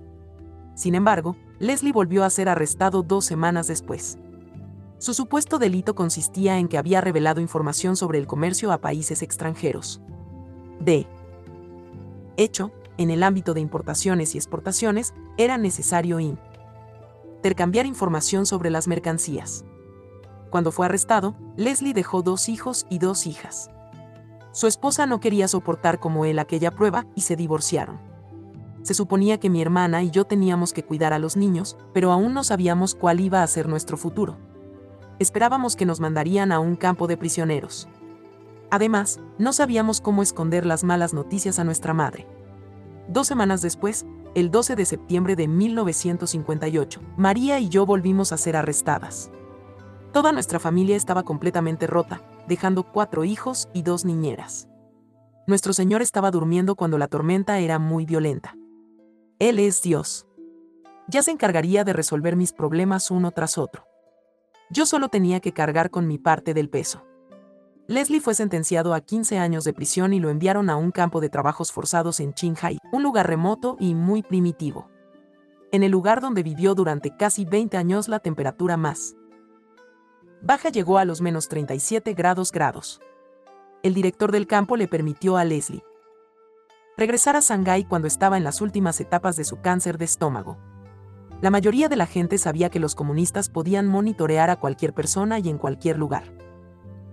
Sin 0.75 0.95
embargo, 0.95 1.35
Leslie 1.59 1.91
volvió 1.91 2.23
a 2.23 2.29
ser 2.29 2.47
arrestado 2.47 3.03
dos 3.03 3.25
semanas 3.25 3.67
después. 3.67 4.17
Su 4.99 5.15
supuesto 5.15 5.57
delito 5.57 5.95
consistía 5.95 6.59
en 6.59 6.67
que 6.67 6.77
había 6.77 7.01
revelado 7.01 7.41
información 7.41 7.95
sobre 7.95 8.19
el 8.19 8.27
comercio 8.27 8.71
a 8.71 8.77
países 8.77 9.23
extranjeros. 9.23 9.99
D. 10.79 11.07
Hecho, 12.37 12.71
en 12.97 13.09
el 13.09 13.23
ámbito 13.23 13.55
de 13.55 13.61
importaciones 13.61 14.35
y 14.35 14.37
exportaciones, 14.37 15.15
era 15.37 15.57
necesario 15.57 16.19
intercambiar 16.19 17.87
información 17.87 18.45
sobre 18.45 18.69
las 18.69 18.87
mercancías. 18.87 19.65
Cuando 20.51 20.71
fue 20.71 20.85
arrestado, 20.85 21.35
Leslie 21.57 21.93
dejó 21.93 22.21
dos 22.21 22.47
hijos 22.47 22.85
y 22.89 22.99
dos 22.99 23.25
hijas. 23.25 23.71
Su 24.51 24.67
esposa 24.67 25.05
no 25.05 25.19
quería 25.19 25.47
soportar 25.47 25.99
como 25.99 26.25
él 26.25 26.37
aquella 26.39 26.71
prueba 26.71 27.05
y 27.15 27.21
se 27.21 27.35
divorciaron. 27.35 27.99
Se 28.83 28.93
suponía 28.93 29.39
que 29.39 29.49
mi 29.49 29.61
hermana 29.61 30.03
y 30.03 30.09
yo 30.09 30.25
teníamos 30.25 30.73
que 30.73 30.83
cuidar 30.83 31.13
a 31.13 31.19
los 31.19 31.37
niños, 31.37 31.77
pero 31.93 32.11
aún 32.11 32.33
no 32.33 32.43
sabíamos 32.43 32.95
cuál 32.95 33.19
iba 33.19 33.43
a 33.43 33.47
ser 33.47 33.69
nuestro 33.69 33.95
futuro. 33.95 34.37
Esperábamos 35.19 35.75
que 35.75 35.85
nos 35.85 35.99
mandarían 35.99 36.51
a 36.51 36.59
un 36.59 36.75
campo 36.75 37.07
de 37.07 37.15
prisioneros. 37.15 37.87
Además, 38.71 39.19
no 39.37 39.53
sabíamos 39.53 40.01
cómo 40.01 40.23
esconder 40.23 40.65
las 40.65 40.83
malas 40.83 41.13
noticias 41.13 41.59
a 41.59 41.63
nuestra 41.63 41.93
madre. 41.93 42.27
Dos 43.07 43.27
semanas 43.27 43.61
después, 43.61 44.05
el 44.33 44.49
12 44.49 44.75
de 44.75 44.85
septiembre 44.85 45.35
de 45.35 45.47
1958, 45.47 47.01
María 47.17 47.59
y 47.59 47.69
yo 47.69 47.85
volvimos 47.85 48.31
a 48.31 48.37
ser 48.37 48.55
arrestadas. 48.55 49.29
Toda 50.11 50.33
nuestra 50.33 50.59
familia 50.59 50.97
estaba 50.97 51.23
completamente 51.23 51.87
rota, 51.87 52.21
dejando 52.45 52.83
cuatro 52.83 53.23
hijos 53.23 53.69
y 53.73 53.83
dos 53.83 54.03
niñeras. 54.03 54.67
Nuestro 55.47 55.71
Señor 55.71 56.01
estaba 56.01 56.31
durmiendo 56.31 56.75
cuando 56.75 56.97
la 56.97 57.07
tormenta 57.07 57.59
era 57.59 57.79
muy 57.79 58.05
violenta. 58.05 58.57
Él 59.39 59.57
es 59.57 59.81
Dios. 59.81 60.27
Ya 61.07 61.23
se 61.23 61.31
encargaría 61.31 61.85
de 61.85 61.93
resolver 61.93 62.35
mis 62.35 62.51
problemas 62.51 63.09
uno 63.09 63.31
tras 63.31 63.57
otro. 63.57 63.85
Yo 64.69 64.85
solo 64.85 65.07
tenía 65.07 65.39
que 65.39 65.53
cargar 65.53 65.89
con 65.89 66.07
mi 66.07 66.17
parte 66.17 66.53
del 66.53 66.69
peso. 66.69 67.05
Leslie 67.87 68.19
fue 68.19 68.35
sentenciado 68.35 68.93
a 68.93 68.99
15 68.99 69.37
años 69.39 69.63
de 69.63 69.71
prisión 69.71 70.13
y 70.13 70.19
lo 70.19 70.29
enviaron 70.29 70.69
a 70.69 70.75
un 70.75 70.91
campo 70.91 71.21
de 71.21 71.29
trabajos 71.29 71.71
forzados 71.71 72.19
en 72.19 72.33
Qinghai, 72.33 72.79
un 72.91 73.01
lugar 73.01 73.27
remoto 73.27 73.77
y 73.79 73.95
muy 73.95 74.23
primitivo. 74.23 74.89
En 75.71 75.83
el 75.83 75.91
lugar 75.91 76.19
donde 76.19 76.43
vivió 76.43 76.75
durante 76.75 77.15
casi 77.15 77.45
20 77.45 77.77
años 77.77 78.09
la 78.09 78.19
temperatura 78.19 78.75
más 78.75 79.15
baja 80.41 80.69
llegó 80.69 80.97
a 80.97 81.05
los 81.05 81.21
menos 81.21 81.47
37 81.47 82.13
grados 82.13 82.51
grados. 82.51 83.01
El 83.83 83.93
director 83.93 84.31
del 84.31 84.47
campo 84.47 84.77
le 84.77 84.87
permitió 84.87 85.37
a 85.37 85.45
Leslie 85.45 85.83
regresar 87.01 87.35
a 87.35 87.39
Shanghái 87.39 87.85
cuando 87.85 88.07
estaba 88.07 88.37
en 88.37 88.43
las 88.43 88.61
últimas 88.61 88.99
etapas 89.01 89.35
de 89.35 89.43
su 89.43 89.59
cáncer 89.59 89.97
de 89.97 90.05
estómago. 90.05 90.59
La 91.41 91.49
mayoría 91.49 91.89
de 91.89 91.95
la 91.95 92.05
gente 92.05 92.37
sabía 92.37 92.69
que 92.69 92.79
los 92.79 92.93
comunistas 92.93 93.49
podían 93.49 93.87
monitorear 93.87 94.51
a 94.51 94.57
cualquier 94.57 94.93
persona 94.93 95.39
y 95.39 95.49
en 95.49 95.57
cualquier 95.57 95.97
lugar. 95.97 96.25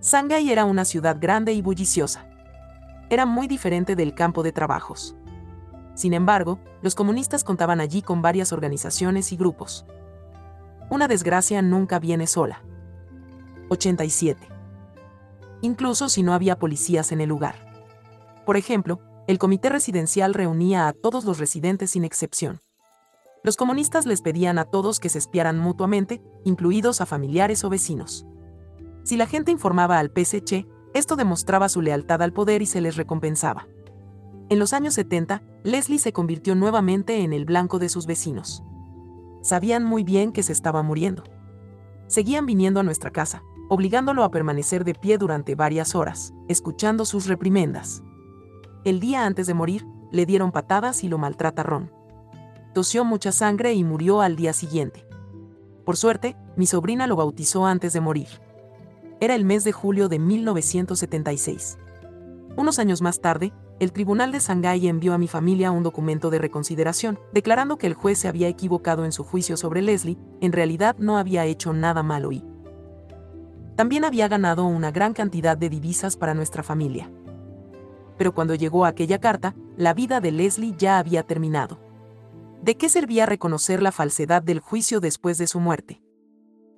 Shanghái 0.01 0.51
era 0.51 0.65
una 0.65 0.85
ciudad 0.85 1.17
grande 1.19 1.53
y 1.53 1.63
bulliciosa. 1.63 2.29
Era 3.09 3.25
muy 3.25 3.47
diferente 3.47 3.95
del 3.95 4.13
campo 4.13 4.43
de 4.43 4.51
trabajos. 4.51 5.15
Sin 5.95 6.13
embargo, 6.13 6.59
los 6.83 6.93
comunistas 6.93 7.43
contaban 7.43 7.81
allí 7.81 8.03
con 8.03 8.21
varias 8.21 8.53
organizaciones 8.53 9.31
y 9.31 9.37
grupos. 9.37 9.87
Una 10.91 11.07
desgracia 11.07 11.63
nunca 11.63 11.97
viene 11.97 12.27
sola. 12.27 12.61
87. 13.69 14.47
Incluso 15.61 16.09
si 16.09 16.23
no 16.23 16.33
había 16.33 16.59
policías 16.59 17.11
en 17.11 17.21
el 17.21 17.29
lugar. 17.29 17.55
Por 18.45 18.57
ejemplo, 18.57 18.99
el 19.27 19.37
comité 19.37 19.69
residencial 19.69 20.33
reunía 20.33 20.87
a 20.87 20.93
todos 20.93 21.23
los 21.25 21.37
residentes 21.37 21.91
sin 21.91 22.03
excepción. 22.03 22.61
Los 23.43 23.55
comunistas 23.55 24.05
les 24.05 24.21
pedían 24.21 24.57
a 24.57 24.65
todos 24.65 24.99
que 24.99 25.09
se 25.09 25.19
espiaran 25.19 25.59
mutuamente, 25.59 26.21
incluidos 26.43 26.99
a 26.99 27.05
familiares 27.05 27.63
o 27.63 27.69
vecinos. 27.69 28.25
Si 29.03 29.17
la 29.17 29.27
gente 29.27 29.51
informaba 29.51 29.99
al 29.99 30.11
PSC, 30.11 30.67
esto 30.93 31.15
demostraba 31.15 31.69
su 31.69 31.81
lealtad 31.81 32.21
al 32.21 32.33
poder 32.33 32.61
y 32.61 32.65
se 32.65 32.81
les 32.81 32.95
recompensaba. 32.95 33.67
En 34.49 34.57
los 34.57 34.73
años 34.73 34.95
70, 34.95 35.43
Leslie 35.63 35.99
se 35.99 36.11
convirtió 36.11 36.55
nuevamente 36.55 37.21
en 37.21 37.31
el 37.31 37.45
blanco 37.45 37.77
de 37.77 37.89
sus 37.89 38.07
vecinos. 38.07 38.63
Sabían 39.41 39.83
muy 39.85 40.03
bien 40.03 40.31
que 40.31 40.43
se 40.43 40.51
estaba 40.53 40.81
muriendo. 40.81 41.23
Seguían 42.07 42.47
viniendo 42.47 42.79
a 42.79 42.83
nuestra 42.83 43.11
casa, 43.11 43.43
obligándolo 43.69 44.23
a 44.23 44.31
permanecer 44.31 44.83
de 44.83 44.95
pie 44.95 45.17
durante 45.17 45.55
varias 45.55 45.95
horas, 45.95 46.33
escuchando 46.49 47.05
sus 47.05 47.27
reprimendas. 47.27 48.03
El 48.83 48.99
día 48.99 49.25
antes 49.25 49.47
de 49.47 49.53
morir, 49.53 49.85
le 50.11 50.25
dieron 50.25 50.51
patadas 50.51 51.03
y 51.03 51.07
lo 51.07 51.17
maltrataron. 51.17 51.91
Tosió 52.73 53.05
mucha 53.05 53.31
sangre 53.31 53.73
y 53.73 53.83
murió 53.83 54.21
al 54.21 54.35
día 54.35 54.53
siguiente. 54.53 55.05
Por 55.85 55.97
suerte, 55.97 56.35
mi 56.55 56.65
sobrina 56.65 57.07
lo 57.07 57.15
bautizó 57.15 57.65
antes 57.65 57.93
de 57.93 58.01
morir. 58.01 58.27
Era 59.19 59.35
el 59.35 59.45
mes 59.45 59.63
de 59.63 59.71
julio 59.71 60.09
de 60.09 60.19
1976. 60.19 61.77
Unos 62.57 62.79
años 62.79 63.01
más 63.01 63.21
tarde, 63.21 63.53
el 63.79 63.91
Tribunal 63.91 64.31
de 64.31 64.39
Shanghái 64.39 64.87
envió 64.87 65.13
a 65.13 65.17
mi 65.17 65.27
familia 65.27 65.71
un 65.71 65.83
documento 65.83 66.29
de 66.29 66.39
reconsideración, 66.39 67.19
declarando 67.33 67.77
que 67.77 67.87
el 67.87 67.93
juez 67.93 68.17
se 68.17 68.27
había 68.27 68.47
equivocado 68.47 69.05
en 69.05 69.11
su 69.11 69.23
juicio 69.23 69.55
sobre 69.57 69.81
Leslie, 69.81 70.17
en 70.41 70.51
realidad 70.51 70.97
no 70.99 71.17
había 71.17 71.45
hecho 71.45 71.71
nada 71.71 72.03
malo 72.03 72.31
y 72.31 72.43
también 73.79 74.03
había 74.03 74.27
ganado 74.27 74.65
una 74.65 74.91
gran 74.91 75.13
cantidad 75.13 75.55
de 75.55 75.69
divisas 75.69 76.17
para 76.17 76.33
nuestra 76.33 76.63
familia. 76.63 77.09
Pero 78.17 78.35
cuando 78.35 78.53
llegó 78.53 78.83
aquella 78.83 79.19
carta, 79.19 79.55
la 79.77 79.93
vida 79.93 80.19
de 80.19 80.33
Leslie 80.33 80.75
ya 80.77 80.99
había 80.99 81.23
terminado. 81.23 81.79
¿De 82.61 82.75
qué 82.75 82.89
servía 82.89 83.25
reconocer 83.25 83.81
la 83.81 83.93
falsedad 83.93 84.43
del 84.43 84.59
juicio 84.59 84.99
después 84.99 85.37
de 85.37 85.47
su 85.47 85.61
muerte? 85.61 86.01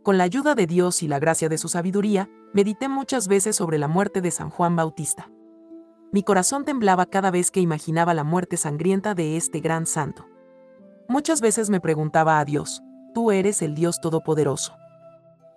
Con 0.04 0.20
la 0.20 0.26
ayuda 0.26 0.54
de 0.54 0.68
Dios 0.68 1.02
y 1.02 1.08
la 1.08 1.18
gracia 1.18 1.50
de 1.50 1.58
su 1.58 1.70
sabiduría, 1.70 2.30
medité 2.54 2.88
muchas 2.88 3.28
veces 3.28 3.56
sobre 3.56 3.80
la 3.80 3.88
muerte 3.88 4.22
de 4.22 4.30
San 4.30 4.52
Juan 4.52 4.76
Bautista. 4.76 5.32
Mi 6.12 6.22
corazón 6.22 6.66
temblaba 6.66 7.08
cada 7.08 7.32
vez 7.32 7.50
que 7.50 7.62
imaginaba 7.62 8.14
la 8.14 8.24
muerte 8.24 8.58
sangrienta 8.58 9.16
de 9.16 9.38
este 9.38 9.60
gran 9.60 9.88
santo. 9.88 10.28
Muchas 11.10 11.42
veces 11.42 11.72
me 11.72 11.82
preguntaba 11.82 12.38
a 12.38 12.46
Dios, 12.46 12.84
tú 13.16 13.32
eres 13.32 13.64
el 13.64 13.74
Dios 13.74 14.00
Todopoderoso 14.02 14.76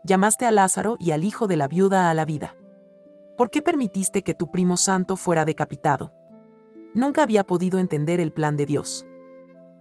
llamaste 0.05 0.47
a 0.47 0.53
Lázaro 0.53 0.97
y 1.01 1.11
al 1.11 1.25
hijo 1.25 1.47
de 1.47 1.57
la 1.57 1.67
viuda 1.67 2.11
a 2.11 2.15
la 2.15 2.25
vida. 2.25 2.55
¿Por 3.37 3.51
qué 3.51 3.63
permitiste 3.63 4.23
que 4.23 4.35
tu 4.35 4.51
primo 4.51 4.77
santo 4.77 5.17
fuera 5.17 5.45
decapitado? 5.45 6.13
Nunca 6.95 7.23
había 7.23 7.45
podido 7.45 7.79
entender 7.79 8.21
el 8.21 8.33
plan 8.33 8.57
de 8.57 8.67
Dios. 8.67 9.07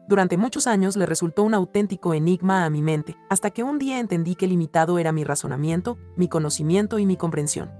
Durante 0.07 0.37
muchos 0.37 0.65
años 0.65 0.97
le 0.97 1.05
resultó 1.05 1.43
un 1.43 1.53
auténtico 1.53 2.13
enigma 2.13 2.65
a 2.65 2.69
mi 2.69 2.81
mente, 2.81 3.15
hasta 3.29 3.51
que 3.51 3.63
un 3.63 3.79
día 3.79 3.99
entendí 3.99 4.35
que 4.35 4.47
limitado 4.47 4.97
era 4.97 5.11
mi 5.11 5.23
razonamiento, 5.23 5.97
mi 6.15 6.27
conocimiento 6.27 6.99
y 6.99 7.05
mi 7.05 7.15
comprensión. 7.15 7.71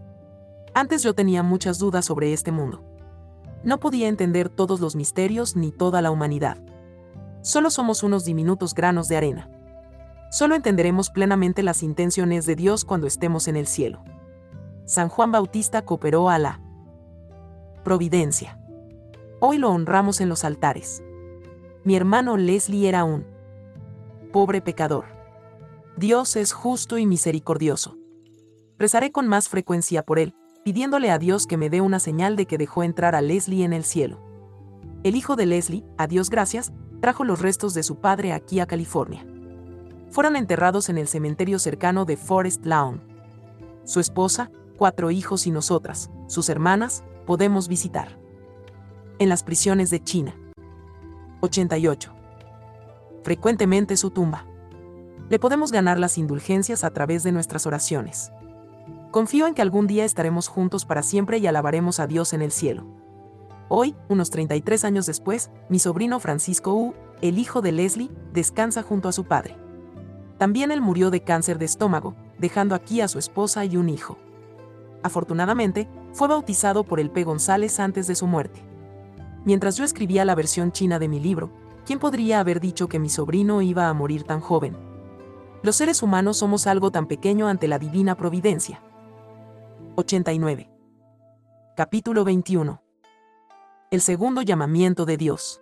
Antes 0.74 1.02
yo 1.04 1.16
tenía 1.16 1.44
muchas 1.44 1.80
dudas 1.80 2.06
sobre 2.06 2.34
este 2.34 2.52
mundo. 2.52 2.84
No 3.64 3.80
podía 3.80 4.08
entender 4.08 4.50
todos 4.50 4.80
los 4.80 4.96
misterios 4.96 5.56
ni 5.56 5.72
toda 5.72 6.02
la 6.02 6.12
humanidad. 6.12 6.58
Solo 7.42 7.70
somos 7.70 8.04
unos 8.04 8.26
diminutos 8.26 8.74
granos 8.74 9.08
de 9.08 9.18
arena. 9.18 9.50
Solo 10.34 10.56
entenderemos 10.56 11.12
plenamente 11.12 11.62
las 11.62 11.84
intenciones 11.84 12.48
de 12.48 12.56
Dios 12.56 12.86
cuando 12.86 13.06
estemos 13.06 13.48
en 13.48 13.56
el 13.56 13.68
cielo. 13.68 14.04
San 14.84 15.08
Juan 15.08 15.32
Bautista 15.32 15.84
cooperó 15.86 16.28
a 16.28 16.40
la 16.40 16.60
providencia. 17.84 18.60
Hoy 19.40 19.60
lo 19.60 19.70
honramos 19.70 20.22
en 20.22 20.30
los 20.30 20.44
altares. 20.44 21.04
Mi 21.84 21.96
hermano 21.96 22.36
Leslie 22.36 22.90
era 22.90 23.04
un 23.04 23.28
pobre 24.32 24.60
pecador. 24.60 25.06
Dios 25.98 26.36
es 26.36 26.52
justo 26.52 26.98
y 26.98 27.06
misericordioso. 27.06 27.96
Rezaré 28.80 29.12
con 29.12 29.28
más 29.28 29.50
frecuencia 29.50 30.02
por 30.02 30.18
él, 30.18 30.34
pidiéndole 30.66 31.12
a 31.12 31.20
Dios 31.20 31.46
que 31.46 31.58
me 31.58 31.70
dé 31.70 31.80
una 31.80 32.00
señal 32.00 32.38
de 32.38 32.48
que 32.48 32.58
dejó 32.58 32.82
entrar 32.82 33.14
a 33.14 33.22
Leslie 33.22 33.66
en 33.66 33.74
el 33.74 33.84
cielo. 33.84 34.20
El 35.04 35.16
hijo 35.16 35.36
de 35.36 35.46
Leslie, 35.46 35.86
a 36.00 36.08
Dios 36.08 36.32
gracias, 36.32 36.74
trajo 37.02 37.24
los 37.24 37.40
restos 37.40 37.76
de 37.76 37.84
su 37.84 37.98
padre 37.98 38.34
aquí 38.34 38.60
a 38.62 38.66
California. 38.66 39.28
Fueron 40.14 40.36
enterrados 40.36 40.90
en 40.90 41.00
el 41.00 41.08
cementerio 41.08 41.58
cercano 41.58 42.06
de 42.06 42.18
Forest 42.18 42.68
Lawn. 42.68 43.02
Su 43.84 44.00
esposa, 44.00 44.52
cuatro 44.78 45.10
hijos 45.10 45.48
y 45.48 45.50
nosotras, 45.50 46.12
sus 46.28 46.50
hermanas, 46.50 47.04
podemos 47.26 47.68
visitar. 47.68 48.20
En 49.18 49.28
las 49.28 49.42
prisiones 49.42 49.90
de 49.90 50.04
China. 50.04 50.36
88. 51.42 52.14
Frecuentemente 53.24 53.98
su 53.98 54.12
tumba. 54.12 54.46
Le 55.32 55.40
podemos 55.40 55.72
ganar 55.72 55.98
las 55.98 56.20
indulgencias 56.20 56.84
a 56.84 56.92
través 56.92 57.24
de 57.24 57.32
nuestras 57.32 57.66
oraciones. 57.66 58.32
Confío 59.10 59.48
en 59.48 59.56
que 59.56 59.64
algún 59.64 59.88
día 59.88 60.06
estaremos 60.06 60.48
juntos 60.48 60.86
para 60.86 61.02
siempre 61.02 61.40
y 61.40 61.48
alabaremos 61.48 62.00
a 62.00 62.06
Dios 62.06 62.34
en 62.34 62.44
el 62.44 62.52
cielo. 62.52 62.86
Hoy, 63.68 63.96
unos 64.10 64.30
33 64.30 64.86
años 64.86 65.08
después, 65.08 65.50
mi 65.70 65.80
sobrino 65.80 66.20
Francisco 66.20 66.76
U, 66.76 66.94
el 67.24 67.40
hijo 67.40 67.64
de 67.64 67.72
Leslie, 67.72 68.12
descansa 68.32 68.84
junto 68.84 69.10
a 69.10 69.12
su 69.12 69.24
padre. 69.24 69.63
También 70.38 70.72
él 70.72 70.82
murió 70.82 71.12
de 71.12 71.22
cáncer 71.22 71.60
de 71.60 71.66
estómago, 71.66 72.16
dejando 72.38 72.76
aquí 72.76 73.02
a 73.02 73.08
su 73.08 73.20
esposa 73.20 73.66
y 73.66 73.78
un 73.78 73.90
hijo. 73.90 74.18
Afortunadamente, 75.04 75.88
fue 76.14 76.28
bautizado 76.28 76.84
por 76.84 77.00
el 77.00 77.12
P. 77.12 77.24
González 77.24 77.80
antes 77.80 78.08
de 78.08 78.16
su 78.16 78.28
muerte. 78.28 78.62
Mientras 79.46 79.76
yo 79.76 79.84
escribía 79.84 80.26
la 80.26 80.36
versión 80.36 80.72
china 80.72 81.00
de 81.00 81.08
mi 81.08 81.20
libro, 81.20 81.52
¿quién 81.86 82.00
podría 82.00 82.40
haber 82.40 82.60
dicho 82.60 82.88
que 82.88 83.00
mi 83.00 83.10
sobrino 83.10 83.62
iba 83.62 83.90
a 83.90 83.94
morir 83.94 84.24
tan 84.24 84.40
joven? 84.40 84.78
Los 85.62 85.76
seres 85.76 86.02
humanos 86.04 86.38
somos 86.38 86.68
algo 86.68 86.92
tan 86.92 87.08
pequeño 87.08 87.48
ante 87.48 87.68
la 87.68 87.80
divina 87.80 88.16
providencia. 88.16 88.82
89. 89.96 90.70
Capítulo 91.76 92.24
21. 92.24 92.82
El 93.92 94.02
segundo 94.02 94.42
llamamiento 94.42 95.06
de 95.06 95.18
Dios. 95.18 95.62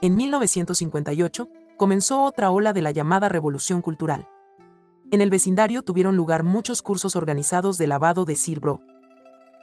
En 0.00 0.14
1958, 0.14 1.48
comenzó 1.78 2.24
otra 2.24 2.50
ola 2.50 2.74
de 2.74 2.82
la 2.82 2.90
llamada 2.90 3.30
Revolución 3.30 3.80
Cultural. 3.80 4.28
En 5.10 5.22
el 5.22 5.30
vecindario 5.30 5.82
tuvieron 5.82 6.16
lugar 6.16 6.42
muchos 6.42 6.82
cursos 6.82 7.16
organizados 7.16 7.78
de 7.78 7.86
lavado 7.86 8.26
de 8.26 8.34
Sirbro. 8.34 8.82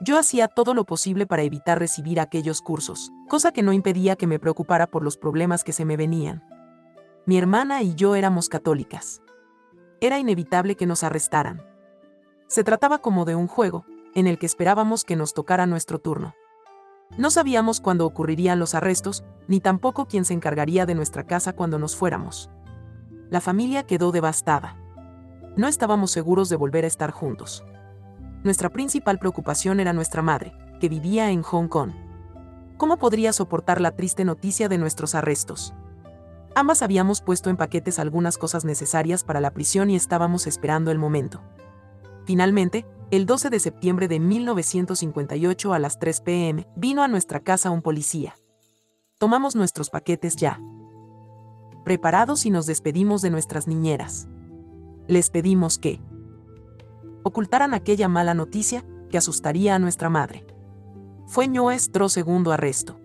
Yo 0.01 0.17
hacía 0.17 0.47
todo 0.47 0.73
lo 0.73 0.85
posible 0.85 1.27
para 1.27 1.43
evitar 1.43 1.77
recibir 1.77 2.19
aquellos 2.19 2.61
cursos, 2.61 3.11
cosa 3.29 3.51
que 3.51 3.61
no 3.61 3.73
impedía 3.73 4.15
que 4.15 4.27
me 4.27 4.39
preocupara 4.39 4.87
por 4.87 5.03
los 5.03 5.17
problemas 5.17 5.63
que 5.63 5.73
se 5.73 5.85
me 5.85 5.97
venían. 5.97 6.43
Mi 7.27 7.37
hermana 7.37 7.83
y 7.83 7.93
yo 7.95 8.15
éramos 8.15 8.49
católicas. 8.49 9.21
Era 10.01 10.17
inevitable 10.17 10.75
que 10.75 10.85
nos 10.85 11.03
arrestaran. 11.03 11.63
Se 12.47 12.63
trataba 12.63 12.99
como 12.99 13.25
de 13.25 13.35
un 13.35 13.47
juego, 13.47 13.85
en 14.13 14.27
el 14.27 14.39
que 14.39 14.45
esperábamos 14.45 15.03
que 15.03 15.15
nos 15.15 15.33
tocara 15.33 15.65
nuestro 15.65 15.99
turno. 15.99 16.33
No 17.17 17.31
sabíamos 17.31 17.79
cuándo 17.79 18.05
ocurrirían 18.05 18.59
los 18.59 18.75
arrestos, 18.75 19.23
ni 19.47 19.59
tampoco 19.59 20.07
quién 20.07 20.25
se 20.25 20.33
encargaría 20.33 20.85
de 20.85 20.95
nuestra 20.95 21.25
casa 21.25 21.53
cuando 21.53 21.79
nos 21.79 21.95
fuéramos. 21.95 22.49
La 23.29 23.41
familia 23.41 23.83
quedó 23.83 24.11
devastada 24.11 24.77
no 25.57 25.69
estábamos 25.69 26.11
seguros 26.11 26.49
de 26.49 26.57
volver 26.57 26.83
a 26.83 26.87
estar 26.87 27.11
juntos. 27.11 27.63
Nuestra 28.43 28.69
principal 28.69 29.19
preocupación 29.19 29.79
era 29.79 29.93
nuestra 29.93 30.21
madre, 30.21 30.53
que 30.81 30.89
vivía 30.89 31.31
en 31.31 31.43
Hong 31.43 31.69
Kong. 31.69 31.91
¿Cómo 32.75 32.97
podría 32.97 33.31
soportar 33.31 33.79
la 33.79 33.95
triste 33.95 34.25
noticia 34.25 34.67
de 34.67 34.77
nuestros 34.77 35.15
arrestos? 35.15 35.73
Ambas 36.55 36.81
habíamos 36.81 37.21
puesto 37.21 37.49
en 37.49 37.55
paquetes 37.55 37.99
algunas 37.99 38.37
cosas 38.37 38.65
necesarias 38.65 39.23
para 39.23 39.39
la 39.39 39.51
prisión 39.51 39.89
y 39.89 39.95
estábamos 39.95 40.45
esperando 40.45 40.91
el 40.91 40.99
momento. 40.99 41.41
Finalmente, 42.25 42.85
el 43.11 43.25
12 43.25 43.49
de 43.49 43.59
septiembre 43.59 44.07
de 44.07 44.19
1958 44.19 45.73
a 45.73 45.79
las 45.79 45.99
3 45.99 46.21
pm, 46.21 46.67
vino 46.75 47.03
a 47.03 47.07
nuestra 47.07 47.39
casa 47.39 47.71
un 47.71 47.81
policía. 47.81 48.35
Tomamos 49.19 49.55
nuestros 49.55 49.89
paquetes 49.89 50.35
ya. 50.35 50.59
Preparados 51.83 52.45
y 52.45 52.49
nos 52.49 52.65
despedimos 52.65 53.21
de 53.21 53.29
nuestras 53.29 53.67
niñeras 53.67 54.27
les 55.07 55.29
pedimos 55.29 55.77
que 55.77 56.01
ocultaran 57.23 57.73
aquella 57.73 58.07
mala 58.07 58.33
noticia 58.33 58.83
que 59.09 59.17
asustaría 59.17 59.75
a 59.75 59.79
nuestra 59.79 60.09
madre. 60.09 60.45
Fue 61.27 61.47
nuestro 61.47 62.09
segundo 62.09 62.51
arresto. 62.51 62.99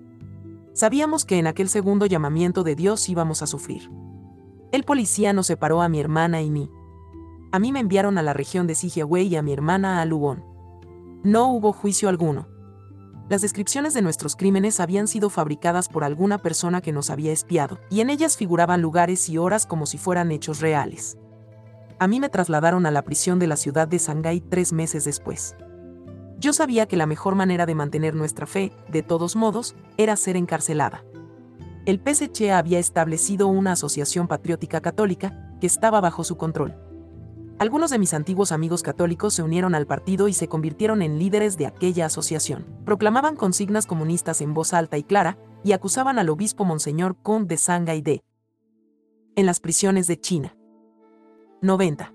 Sabíamos 0.73 1.25
que 1.25 1.39
en 1.39 1.47
aquel 1.47 1.69
segundo 1.69 2.07
llamamiento 2.07 2.63
de 2.63 2.75
Dios 2.75 3.09
íbamos 3.09 3.43
a 3.43 3.47
sufrir. 3.47 3.91
El 4.73 4.85
policía 4.85 5.33
nos 5.33 5.47
separó 5.47 5.83
a 5.83 5.89
mi 5.89 6.01
hermana 6.01 6.43
y 6.43 6.51
mí. 6.51 6.71
A 7.53 7.59
mí 7.59 7.73
me 7.73 7.81
enviaron 7.81 8.19
a 8.19 8.23
la 8.23 8.33
región 8.33 8.67
de 8.67 8.75
Sijiawei 8.75 9.27
y 9.27 9.37
a 9.37 9.43
mi 9.43 9.53
hermana 9.53 10.01
a 10.01 10.05
Lugón. 10.05 10.45
No 11.23 11.49
hubo 11.49 11.73
juicio 11.73 12.09
alguno. 12.09 12.49
Las 13.29 13.43
descripciones 13.43 13.95
de 13.95 14.03
nuestros 14.03 14.37
crímenes 14.37 14.81
habían 14.81 15.07
sido 15.07 15.31
fabricadas 15.31 15.89
por 15.89 16.05
alguna 16.05 16.39
persona 16.39 16.81
que 16.81 16.93
nos 16.93 17.11
había 17.11 17.33
espiado, 17.33 17.79
y 17.91 18.01
en 18.01 18.11
ellas 18.11 18.37
figuraban 18.37 18.83
lugares 18.83 19.29
y 19.29 19.39
horas 19.39 19.67
como 19.67 19.87
si 19.87 19.99
fueran 19.99 20.33
hechos 20.33 20.61
reales 20.61 21.17
a 22.01 22.09
mí 22.09 22.19
me 22.19 22.31
trasladaron 22.31 22.87
a 22.87 22.91
la 22.91 23.03
prisión 23.03 23.39
de 23.39 23.47
la 23.47 23.57
ciudad 23.57 23.87
de 23.87 23.99
Shanghái 23.99 24.41
tres 24.41 24.73
meses 24.73 25.05
después. 25.05 25.55
Yo 26.39 26.55
sabía 26.55 26.87
que 26.87 26.97
la 26.97 27.05
mejor 27.05 27.35
manera 27.35 27.67
de 27.67 27.75
mantener 27.75 28.15
nuestra 28.15 28.47
fe, 28.47 28.73
de 28.89 29.03
todos 29.03 29.37
modos, 29.37 29.77
era 29.99 30.17
ser 30.17 30.39
encarcelada. 30.39 31.05
El 31.85 32.01
PSC 32.01 32.53
había 32.53 32.79
establecido 32.79 33.49
una 33.49 33.73
asociación 33.73 34.29
patriótica 34.29 34.81
católica 34.81 35.53
que 35.61 35.67
estaba 35.67 36.01
bajo 36.01 36.25
su 36.25 36.39
control. 36.39 36.75
Algunos 37.61 37.91
de 37.91 37.99
mis 37.99 38.15
antiguos 38.15 38.53
amigos 38.53 38.83
católicos 38.83 39.35
se 39.35 39.43
unieron 39.43 39.75
al 39.75 39.87
partido 39.87 40.29
y 40.29 40.33
se 40.33 40.49
convirtieron 40.49 41.03
en 41.03 41.19
líderes 41.19 41.59
de 41.59 41.67
aquella 41.67 42.07
asociación. 42.07 42.65
Proclamaban 42.87 43.37
consignas 43.37 43.85
comunistas 43.85 44.41
en 44.41 44.55
voz 44.55 44.73
alta 44.73 44.97
y 44.97 45.03
clara 45.03 45.37
y 45.63 45.73
acusaban 45.73 46.19
al 46.19 46.31
obispo 46.31 46.65
Monseñor 46.65 47.19
Kun 47.19 47.47
de 47.47 47.59
Shanghái 47.59 48.01
de 48.01 48.23
en 49.37 49.45
las 49.45 49.61
prisiones 49.61 50.07
de 50.07 50.19
China. 50.19 50.57
90. 51.61 52.15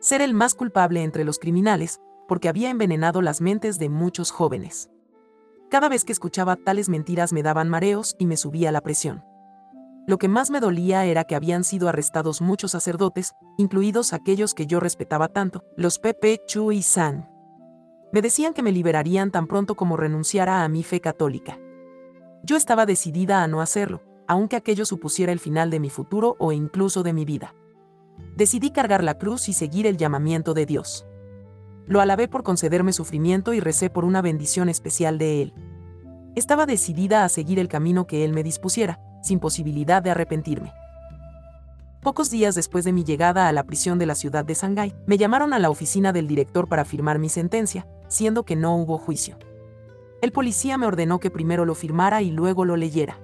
Ser 0.00 0.20
el 0.20 0.34
más 0.34 0.56
culpable 0.56 1.04
entre 1.04 1.22
los 1.22 1.38
criminales, 1.38 2.00
porque 2.26 2.48
había 2.48 2.70
envenenado 2.70 3.22
las 3.22 3.40
mentes 3.40 3.78
de 3.78 3.88
muchos 3.88 4.32
jóvenes. 4.32 4.90
Cada 5.70 5.88
vez 5.88 6.04
que 6.04 6.12
escuchaba 6.12 6.56
tales 6.56 6.88
mentiras 6.88 7.32
me 7.32 7.44
daban 7.44 7.68
mareos 7.68 8.16
y 8.18 8.26
me 8.26 8.36
subía 8.36 8.72
la 8.72 8.80
presión. 8.80 9.22
Lo 10.06 10.18
que 10.18 10.28
más 10.28 10.50
me 10.50 10.60
dolía 10.60 11.04
era 11.06 11.24
que 11.24 11.34
habían 11.34 11.64
sido 11.64 11.88
arrestados 11.88 12.40
muchos 12.40 12.72
sacerdotes, 12.72 13.34
incluidos 13.56 14.12
aquellos 14.12 14.54
que 14.54 14.66
yo 14.66 14.80
respetaba 14.80 15.28
tanto, 15.28 15.64
los 15.76 15.98
Pepe 15.98 16.42
Chu 16.46 16.72
y 16.72 16.82
San. 16.82 17.28
Me 18.12 18.22
decían 18.22 18.52
que 18.54 18.62
me 18.62 18.72
liberarían 18.72 19.30
tan 19.30 19.46
pronto 19.46 19.74
como 19.74 19.96
renunciara 19.96 20.64
a 20.64 20.68
mi 20.68 20.82
fe 20.82 21.00
católica. 21.00 21.58
Yo 22.42 22.56
estaba 22.56 22.86
decidida 22.86 23.42
a 23.42 23.48
no 23.48 23.60
hacerlo, 23.60 24.02
aunque 24.28 24.56
aquello 24.56 24.84
supusiera 24.84 25.32
el 25.32 25.40
final 25.40 25.70
de 25.70 25.80
mi 25.80 25.90
futuro 25.90 26.36
o 26.38 26.52
incluso 26.52 27.02
de 27.02 27.12
mi 27.12 27.24
vida 27.24 27.54
decidí 28.36 28.70
cargar 28.70 29.04
la 29.04 29.18
cruz 29.18 29.48
y 29.48 29.52
seguir 29.52 29.86
el 29.86 29.96
llamamiento 29.96 30.54
de 30.54 30.66
Dios. 30.66 31.06
Lo 31.86 32.00
alabé 32.00 32.28
por 32.28 32.42
concederme 32.42 32.92
sufrimiento 32.92 33.52
y 33.52 33.60
recé 33.60 33.90
por 33.90 34.04
una 34.04 34.22
bendición 34.22 34.68
especial 34.68 35.18
de 35.18 35.42
Él. 35.42 35.54
Estaba 36.34 36.66
decidida 36.66 37.24
a 37.24 37.28
seguir 37.28 37.58
el 37.58 37.68
camino 37.68 38.06
que 38.06 38.24
Él 38.24 38.32
me 38.32 38.42
dispusiera, 38.42 39.00
sin 39.24 39.40
posibilidad 39.40 40.02
de 40.02 40.10
arrepentirme. 40.10 40.72
Pocos 42.02 42.30
días 42.30 42.54
después 42.54 42.84
de 42.84 42.92
mi 42.92 43.02
llegada 43.02 43.48
a 43.48 43.52
la 43.52 43.64
prisión 43.64 43.98
de 43.98 44.06
la 44.06 44.14
ciudad 44.14 44.44
de 44.44 44.54
Shanghái, 44.54 44.94
me 45.06 45.16
llamaron 45.16 45.52
a 45.54 45.58
la 45.58 45.70
oficina 45.70 46.12
del 46.12 46.28
director 46.28 46.68
para 46.68 46.84
firmar 46.84 47.18
mi 47.18 47.28
sentencia, 47.28 47.86
siendo 48.08 48.44
que 48.44 48.56
no 48.56 48.76
hubo 48.76 48.98
juicio. 48.98 49.38
El 50.20 50.30
policía 50.30 50.78
me 50.78 50.86
ordenó 50.86 51.18
que 51.18 51.30
primero 51.30 51.64
lo 51.64 51.74
firmara 51.74 52.22
y 52.22 52.30
luego 52.30 52.64
lo 52.64 52.76
leyera 52.76 53.18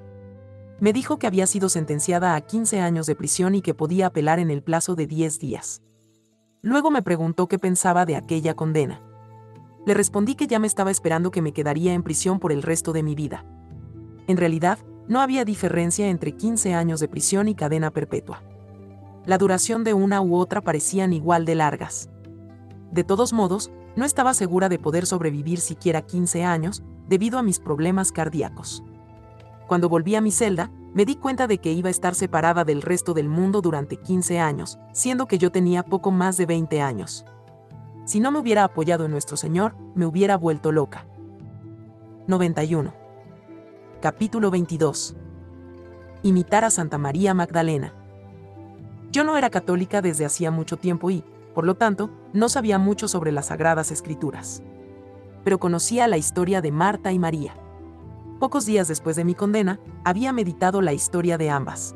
me 0.80 0.94
dijo 0.94 1.18
que 1.18 1.26
había 1.26 1.46
sido 1.46 1.68
sentenciada 1.68 2.34
a 2.34 2.40
15 2.40 2.80
años 2.80 3.06
de 3.06 3.14
prisión 3.14 3.54
y 3.54 3.60
que 3.60 3.74
podía 3.74 4.06
apelar 4.06 4.38
en 4.38 4.50
el 4.50 4.62
plazo 4.62 4.94
de 4.94 5.06
10 5.06 5.38
días. 5.38 5.82
Luego 6.62 6.90
me 6.90 7.02
preguntó 7.02 7.48
qué 7.48 7.58
pensaba 7.58 8.06
de 8.06 8.16
aquella 8.16 8.54
condena. 8.54 9.02
Le 9.86 9.94
respondí 9.94 10.34
que 10.34 10.46
ya 10.46 10.58
me 10.58 10.66
estaba 10.66 10.90
esperando 10.90 11.30
que 11.30 11.42
me 11.42 11.52
quedaría 11.52 11.92
en 11.92 12.02
prisión 12.02 12.38
por 12.38 12.50
el 12.50 12.62
resto 12.62 12.92
de 12.92 13.02
mi 13.02 13.14
vida. 13.14 13.44
En 14.26 14.38
realidad, 14.38 14.78
no 15.10 15.20
había 15.20 15.44
diferencia 15.44 16.08
entre 16.08 16.36
15 16.36 16.72
años 16.72 17.00
de 17.00 17.08
prisión 17.08 17.48
y 17.48 17.56
cadena 17.56 17.90
perpetua. 17.90 18.44
La 19.26 19.38
duración 19.38 19.82
de 19.82 19.92
una 19.92 20.20
u 20.20 20.36
otra 20.36 20.60
parecían 20.60 21.12
igual 21.12 21.44
de 21.44 21.56
largas. 21.56 22.08
De 22.92 23.02
todos 23.02 23.32
modos, 23.32 23.72
no 23.96 24.04
estaba 24.04 24.34
segura 24.34 24.68
de 24.68 24.78
poder 24.78 25.06
sobrevivir 25.06 25.58
siquiera 25.58 26.02
15 26.02 26.44
años, 26.44 26.84
debido 27.08 27.40
a 27.40 27.42
mis 27.42 27.58
problemas 27.58 28.12
cardíacos. 28.12 28.84
Cuando 29.66 29.88
volví 29.88 30.14
a 30.14 30.20
mi 30.20 30.30
celda, 30.30 30.70
me 30.94 31.04
di 31.04 31.16
cuenta 31.16 31.48
de 31.48 31.58
que 31.58 31.72
iba 31.72 31.88
a 31.88 31.90
estar 31.90 32.14
separada 32.14 32.64
del 32.64 32.80
resto 32.80 33.12
del 33.12 33.28
mundo 33.28 33.62
durante 33.62 33.96
15 33.96 34.38
años, 34.38 34.78
siendo 34.92 35.26
que 35.26 35.38
yo 35.38 35.50
tenía 35.50 35.82
poco 35.82 36.12
más 36.12 36.36
de 36.36 36.46
20 36.46 36.80
años. 36.80 37.24
Si 38.04 38.20
no 38.20 38.30
me 38.30 38.38
hubiera 38.38 38.62
apoyado 38.62 39.06
en 39.06 39.10
nuestro 39.10 39.36
Señor, 39.36 39.74
me 39.96 40.06
hubiera 40.06 40.36
vuelto 40.36 40.70
loca. 40.70 41.04
91. 42.28 43.09
Capítulo 44.00 44.50
22. 44.50 45.14
Imitar 46.22 46.64
a 46.64 46.70
Santa 46.70 46.96
María 46.96 47.34
Magdalena. 47.34 47.92
Yo 49.12 49.24
no 49.24 49.36
era 49.36 49.50
católica 49.50 50.00
desde 50.00 50.24
hacía 50.24 50.50
mucho 50.50 50.78
tiempo 50.78 51.10
y, 51.10 51.22
por 51.54 51.66
lo 51.66 51.74
tanto, 51.74 52.08
no 52.32 52.48
sabía 52.48 52.78
mucho 52.78 53.08
sobre 53.08 53.30
las 53.30 53.48
sagradas 53.48 53.90
escrituras. 53.90 54.62
Pero 55.44 55.60
conocía 55.60 56.08
la 56.08 56.16
historia 56.16 56.62
de 56.62 56.72
Marta 56.72 57.12
y 57.12 57.18
María. 57.18 57.54
Pocos 58.38 58.64
días 58.64 58.88
después 58.88 59.16
de 59.16 59.24
mi 59.24 59.34
condena, 59.34 59.80
había 60.02 60.32
meditado 60.32 60.80
la 60.80 60.94
historia 60.94 61.36
de 61.36 61.50
ambas. 61.50 61.94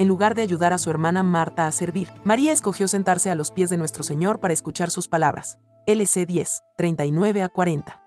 En 0.00 0.08
lugar 0.08 0.34
de 0.34 0.42
ayudar 0.42 0.72
a 0.72 0.78
su 0.78 0.90
hermana 0.90 1.22
Marta 1.22 1.68
a 1.68 1.70
servir, 1.70 2.08
María 2.24 2.50
escogió 2.50 2.88
sentarse 2.88 3.30
a 3.30 3.36
los 3.36 3.52
pies 3.52 3.70
de 3.70 3.76
nuestro 3.76 4.02
Señor 4.02 4.40
para 4.40 4.54
escuchar 4.54 4.90
sus 4.90 5.06
palabras. 5.06 5.60
LC 5.86 6.26
10, 6.26 6.64
39 6.76 7.42
a 7.44 7.48
40. 7.48 8.01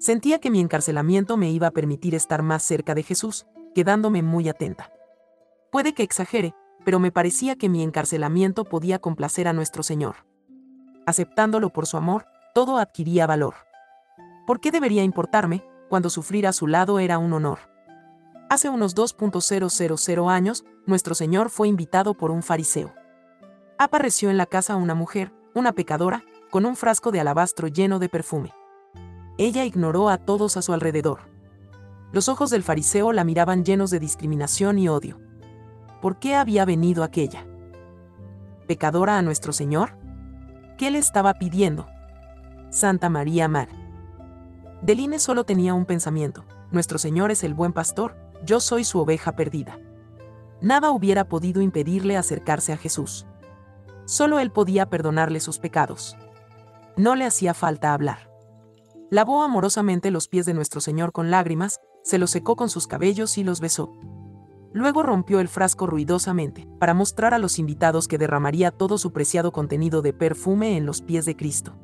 Sentía 0.00 0.38
que 0.38 0.50
mi 0.50 0.60
encarcelamiento 0.60 1.36
me 1.36 1.50
iba 1.50 1.66
a 1.66 1.72
permitir 1.72 2.14
estar 2.14 2.42
más 2.42 2.62
cerca 2.62 2.94
de 2.94 3.02
Jesús, 3.02 3.46
quedándome 3.74 4.22
muy 4.22 4.48
atenta. 4.48 4.90
Puede 5.70 5.92
que 5.92 6.02
exagere, 6.02 6.54
pero 6.86 6.98
me 6.98 7.12
parecía 7.12 7.56
que 7.56 7.68
mi 7.68 7.82
encarcelamiento 7.82 8.64
podía 8.64 8.98
complacer 8.98 9.46
a 9.46 9.52
nuestro 9.52 9.82
Señor. 9.82 10.24
Aceptándolo 11.04 11.68
por 11.68 11.86
su 11.86 11.98
amor, 11.98 12.24
todo 12.54 12.78
adquiría 12.78 13.26
valor. 13.26 13.52
¿Por 14.46 14.58
qué 14.58 14.70
debería 14.70 15.04
importarme, 15.04 15.62
cuando 15.90 16.08
sufrir 16.08 16.46
a 16.46 16.54
su 16.54 16.66
lado 16.66 16.98
era 16.98 17.18
un 17.18 17.34
honor? 17.34 17.58
Hace 18.48 18.70
unos 18.70 18.96
2.000 18.96 20.30
años, 20.30 20.64
nuestro 20.86 21.14
Señor 21.14 21.50
fue 21.50 21.68
invitado 21.68 22.14
por 22.14 22.30
un 22.30 22.42
fariseo. 22.42 22.94
Apareció 23.76 24.30
en 24.30 24.38
la 24.38 24.46
casa 24.46 24.76
una 24.76 24.94
mujer, 24.94 25.30
una 25.54 25.72
pecadora, 25.72 26.24
con 26.48 26.64
un 26.64 26.74
frasco 26.74 27.12
de 27.12 27.20
alabastro 27.20 27.68
lleno 27.68 27.98
de 27.98 28.08
perfume. 28.08 28.54
Ella 29.42 29.64
ignoró 29.64 30.10
a 30.10 30.18
todos 30.18 30.58
a 30.58 30.60
su 30.60 30.74
alrededor. 30.74 31.20
Los 32.12 32.28
ojos 32.28 32.50
del 32.50 32.62
fariseo 32.62 33.10
la 33.10 33.24
miraban 33.24 33.64
llenos 33.64 33.90
de 33.90 33.98
discriminación 33.98 34.78
y 34.78 34.86
odio. 34.90 35.18
¿Por 36.02 36.18
qué 36.18 36.34
había 36.34 36.66
venido 36.66 37.02
aquella? 37.02 37.46
¿Pecadora 38.66 39.16
a 39.16 39.22
nuestro 39.22 39.54
Señor? 39.54 39.96
¿Qué 40.76 40.90
le 40.90 40.98
estaba 40.98 41.32
pidiendo? 41.32 41.86
Santa 42.68 43.08
María 43.08 43.48
Mar. 43.48 43.70
Deline 44.82 45.18
solo 45.18 45.44
tenía 45.44 45.72
un 45.72 45.86
pensamiento, 45.86 46.44
nuestro 46.70 46.98
Señor 46.98 47.30
es 47.30 47.42
el 47.42 47.54
buen 47.54 47.72
pastor, 47.72 48.18
yo 48.44 48.60
soy 48.60 48.84
su 48.84 49.00
oveja 49.00 49.36
perdida. 49.36 49.78
Nada 50.60 50.90
hubiera 50.90 51.30
podido 51.30 51.62
impedirle 51.62 52.18
acercarse 52.18 52.74
a 52.74 52.76
Jesús. 52.76 53.24
Solo 54.04 54.38
él 54.38 54.52
podía 54.52 54.90
perdonarle 54.90 55.40
sus 55.40 55.58
pecados. 55.58 56.14
No 56.98 57.14
le 57.14 57.24
hacía 57.24 57.54
falta 57.54 57.94
hablar. 57.94 58.29
Lavó 59.10 59.42
amorosamente 59.42 60.10
los 60.10 60.28
pies 60.28 60.46
de 60.46 60.54
nuestro 60.54 60.80
Señor 60.80 61.12
con 61.12 61.30
lágrimas, 61.30 61.80
se 62.02 62.18
los 62.18 62.30
secó 62.30 62.56
con 62.56 62.70
sus 62.70 62.86
cabellos 62.86 63.36
y 63.38 63.44
los 63.44 63.60
besó. 63.60 63.92
Luego 64.72 65.02
rompió 65.02 65.40
el 65.40 65.48
frasco 65.48 65.86
ruidosamente, 65.86 66.68
para 66.78 66.94
mostrar 66.94 67.34
a 67.34 67.38
los 67.38 67.58
invitados 67.58 68.06
que 68.06 68.18
derramaría 68.18 68.70
todo 68.70 68.98
su 68.98 69.12
preciado 69.12 69.52
contenido 69.52 70.00
de 70.00 70.12
perfume 70.12 70.76
en 70.76 70.86
los 70.86 71.02
pies 71.02 71.24
de 71.24 71.36
Cristo. 71.36 71.74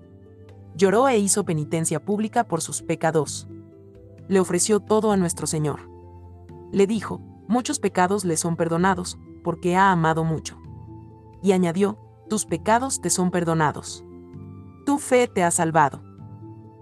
Lloró 0.77 1.09
e 1.09 1.18
hizo 1.18 1.45
penitencia 1.45 2.05
pública 2.05 2.45
por 2.45 2.61
sus 2.61 2.83
pecados. 2.83 3.49
Le 4.29 4.39
ofreció 4.39 4.81
todo 4.81 5.11
a 5.11 5.16
nuestro 5.16 5.47
Señor 5.47 5.97
le 6.72 6.87
dijo, 6.87 7.20
muchos 7.49 7.79
pecados 7.79 8.24
le 8.24 8.37
son 8.37 8.57
perdonados, 8.57 9.18
porque 9.45 9.77
ha 9.77 9.93
amado 9.93 10.24
mucho. 10.24 10.59
Y 11.43 11.53
añadió, 11.53 11.99
tus 12.29 12.45
pecados 12.45 13.01
te 13.01 13.11
son 13.11 13.31
perdonados. 13.31 14.05
Tu 14.85 14.99
fe 14.99 15.29
te 15.29 15.43
ha 15.43 15.51
salvado. 15.51 16.03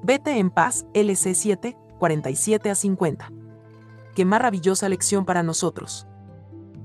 Vete 0.07 0.39
en 0.39 0.51
paz, 0.51 0.85
LC 0.93 1.35
7, 1.35 1.79
47 1.99 2.69
a 2.69 2.75
50. 2.75 3.33
Qué 4.15 4.27
maravillosa 4.27 4.87
lección 4.91 5.25
para 5.25 5.43
nosotros. 5.43 6.07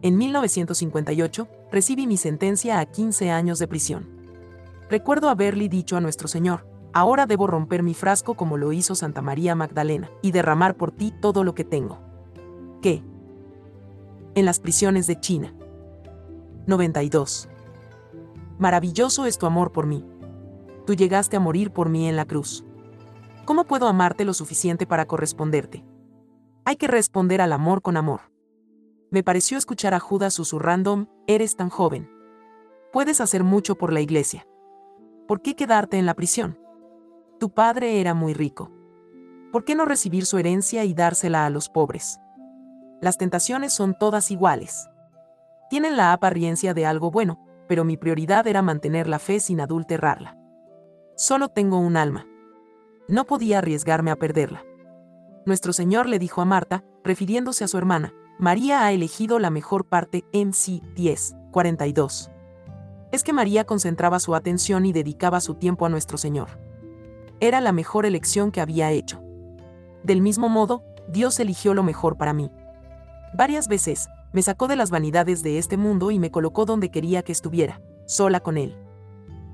En 0.01 0.17
1958, 0.17 1.49
recibí 1.69 2.07
mi 2.07 2.15
sentencia 2.15 2.79
a 2.79 2.85
15 2.85 3.29
años 3.29 3.59
de 3.59 3.67
prisión. 3.67 4.07
Recuerdo 4.89 5.27
haberle 5.27 5.67
dicho 5.67 5.97
a 5.97 5.99
nuestro 5.99 6.29
Señor, 6.29 6.65
ahora 6.93 7.25
debo 7.25 7.45
romper 7.45 7.83
mi 7.83 7.93
frasco 7.93 8.35
como 8.35 8.55
lo 8.55 8.71
hizo 8.71 8.95
Santa 8.95 9.21
María 9.21 9.53
Magdalena, 9.53 10.09
y 10.21 10.31
derramar 10.31 10.77
por 10.77 10.91
ti 10.93 11.13
todo 11.19 11.43
lo 11.43 11.53
que 11.53 11.65
tengo 11.65 11.99
que 12.81 13.03
en 14.35 14.45
las 14.45 14.61
prisiones 14.61 15.07
de 15.07 15.19
China. 15.19 15.53
92. 16.67 17.49
Maravilloso 18.59 19.25
es 19.25 19.37
tu 19.37 19.45
amor 19.45 19.73
por 19.73 19.87
mí. 19.87 20.05
Tú 20.85 20.93
llegaste 20.93 21.35
a 21.35 21.41
morir 21.41 21.71
por 21.71 21.89
mí 21.89 22.07
en 22.07 22.15
la 22.15 22.23
cruz. 22.23 22.63
¿Cómo 23.49 23.63
puedo 23.63 23.87
amarte 23.87 24.25
lo 24.25 24.35
suficiente 24.35 24.85
para 24.85 25.07
corresponderte? 25.07 25.83
Hay 26.65 26.75
que 26.75 26.85
responder 26.85 27.41
al 27.41 27.51
amor 27.51 27.81
con 27.81 27.97
amor. 27.97 28.31
Me 29.09 29.23
pareció 29.23 29.57
escuchar 29.57 29.95
a 29.95 29.99
Judas 29.99 30.35
susurrando, 30.35 31.07
eres 31.25 31.55
tan 31.55 31.69
joven. 31.69 32.11
Puedes 32.93 33.19
hacer 33.21 33.43
mucho 33.43 33.73
por 33.73 33.91
la 33.91 34.01
iglesia. 34.01 34.45
¿Por 35.27 35.41
qué 35.41 35.55
quedarte 35.55 35.97
en 35.97 36.05
la 36.05 36.13
prisión? 36.13 36.59
Tu 37.39 37.49
padre 37.51 37.99
era 37.99 38.13
muy 38.13 38.35
rico. 38.35 38.69
¿Por 39.51 39.65
qué 39.65 39.73
no 39.73 39.85
recibir 39.85 40.27
su 40.27 40.37
herencia 40.37 40.85
y 40.85 40.93
dársela 40.93 41.47
a 41.47 41.49
los 41.49 41.69
pobres? 41.69 42.19
Las 43.01 43.17
tentaciones 43.17 43.73
son 43.73 43.95
todas 43.99 44.29
iguales. 44.29 44.87
Tienen 45.71 45.97
la 45.97 46.13
apariencia 46.13 46.75
de 46.75 46.85
algo 46.85 47.09
bueno, 47.09 47.43
pero 47.67 47.83
mi 47.83 47.97
prioridad 47.97 48.45
era 48.45 48.61
mantener 48.61 49.07
la 49.07 49.17
fe 49.17 49.39
sin 49.39 49.59
adulterarla. 49.59 50.37
Solo 51.15 51.49
tengo 51.49 51.79
un 51.79 51.97
alma. 51.97 52.28
No 53.09 53.25
podía 53.25 53.57
arriesgarme 53.57 54.11
a 54.11 54.15
perderla. 54.15 54.63
Nuestro 55.43 55.73
Señor 55.73 56.07
le 56.07 56.19
dijo 56.19 56.41
a 56.41 56.45
Marta, 56.45 56.83
refiriéndose 57.03 57.63
a 57.63 57.67
su 57.67 57.75
hermana, 57.79 58.13
María 58.37 58.85
ha 58.85 58.91
elegido 58.91 59.39
la 59.39 59.49
mejor 59.49 59.85
parte, 59.85 60.25
MC 60.31 60.83
10, 60.93 61.35
42. 61.51 62.29
Es 63.11 63.23
que 63.23 63.33
María 63.33 63.65
concentraba 63.65 64.19
su 64.19 64.35
atención 64.35 64.85
y 64.85 64.93
dedicaba 64.93 65.41
su 65.41 65.55
tiempo 65.55 65.87
a 65.87 65.89
nuestro 65.89 66.19
Señor. 66.19 66.49
Era 67.39 67.61
la 67.61 67.71
mejor 67.71 68.05
elección 68.05 68.51
que 68.51 68.61
había 68.61 68.91
hecho. 68.91 69.23
Del 70.03 70.21
mismo 70.21 70.47
modo, 70.47 70.83
Dios 71.07 71.39
eligió 71.39 71.73
lo 71.73 71.81
mejor 71.81 72.15
para 72.15 72.33
mí. 72.33 72.51
Varias 73.33 73.67
veces, 73.67 74.07
me 74.33 74.43
sacó 74.43 74.67
de 74.67 74.75
las 74.75 74.91
vanidades 74.91 75.41
de 75.41 75.57
este 75.57 75.77
mundo 75.77 76.11
y 76.11 76.19
me 76.19 76.29
colocó 76.29 76.65
donde 76.65 76.91
quería 76.91 77.23
que 77.23 77.31
estuviera, 77.31 77.81
sola 78.05 78.39
con 78.39 78.55
él. 78.55 78.77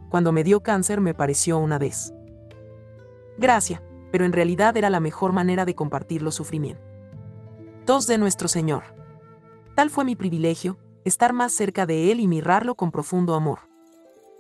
Cuando 0.10 0.34
me 0.34 0.44
dio 0.44 0.62
cáncer 0.62 1.00
me 1.00 1.14
pareció 1.14 1.58
una 1.58 1.80
vez. 1.80 2.15
Gracia, 3.38 3.84
pero 4.12 4.26
en 4.26 4.32
realidad 4.32 4.78
era 4.78 4.90
la 4.90 5.00
mejor 5.00 5.34
manera 5.34 5.66
de 5.66 5.76
compartir 5.76 6.22
los 6.22 6.36
sufrimientos. 6.36 6.86
Dos 7.86 8.08
de 8.08 8.18
nuestro 8.18 8.48
Señor. 8.48 8.84
Tal 9.76 9.90
fue 9.90 10.06
mi 10.06 10.16
privilegio, 10.16 10.78
estar 11.04 11.34
más 11.34 11.52
cerca 11.52 11.86
de 11.86 12.12
Él 12.12 12.20
y 12.20 12.28
mirarlo 12.28 12.76
con 12.76 12.92
profundo 12.92 13.36
amor. 13.36 13.60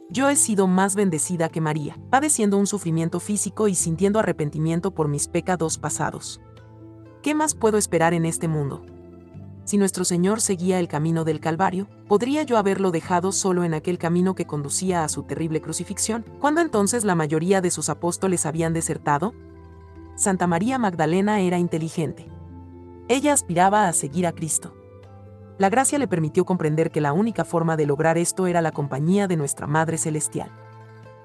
Yo 0.09 0.29
he 0.29 0.35
sido 0.35 0.67
más 0.67 0.95
bendecida 0.95 1.49
que 1.49 1.61
María, 1.61 1.97
padeciendo 2.09 2.57
un 2.57 2.67
sufrimiento 2.67 3.19
físico 3.19 3.67
y 3.67 3.75
sintiendo 3.75 4.19
arrepentimiento 4.19 4.91
por 4.91 5.07
mis 5.07 5.27
pecados 5.27 5.77
pasados. 5.77 6.39
¿Qué 7.21 7.35
más 7.35 7.55
puedo 7.55 7.77
esperar 7.77 8.13
en 8.13 8.25
este 8.25 8.47
mundo? 8.47 8.85
Si 9.65 9.77
nuestro 9.77 10.05
Señor 10.05 10.41
seguía 10.41 10.79
el 10.79 10.87
camino 10.87 11.23
del 11.23 11.39
Calvario, 11.39 11.87
¿podría 12.07 12.43
yo 12.43 12.57
haberlo 12.57 12.91
dejado 12.91 13.31
solo 13.31 13.63
en 13.63 13.73
aquel 13.73 13.97
camino 13.97 14.35
que 14.35 14.45
conducía 14.45 15.03
a 15.03 15.09
su 15.09 15.23
terrible 15.23 15.59
crucifixión, 15.59 16.23
cuando 16.39 16.61
entonces 16.61 17.03
la 17.03 17.15
mayoría 17.15 17.61
de 17.61 17.71
sus 17.71 17.89
apóstoles 17.89 18.45
habían 18.45 18.73
desertado? 18.73 19.33
Santa 20.15 20.45
María 20.45 20.77
Magdalena 20.77 21.41
era 21.41 21.57
inteligente. 21.57 22.29
Ella 23.07 23.33
aspiraba 23.33 23.87
a 23.87 23.93
seguir 23.93 24.27
a 24.27 24.33
Cristo. 24.33 24.75
La 25.57 25.69
gracia 25.69 25.97
le 25.97 26.07
permitió 26.07 26.45
comprender 26.45 26.91
que 26.91 27.01
la 27.01 27.13
única 27.13 27.43
forma 27.43 27.75
de 27.75 27.87
lograr 27.87 28.19
esto 28.19 28.45
era 28.45 28.61
la 28.61 28.71
compañía 28.71 29.27
de 29.27 29.35
nuestra 29.35 29.65
Madre 29.65 29.97
Celestial. 29.97 30.51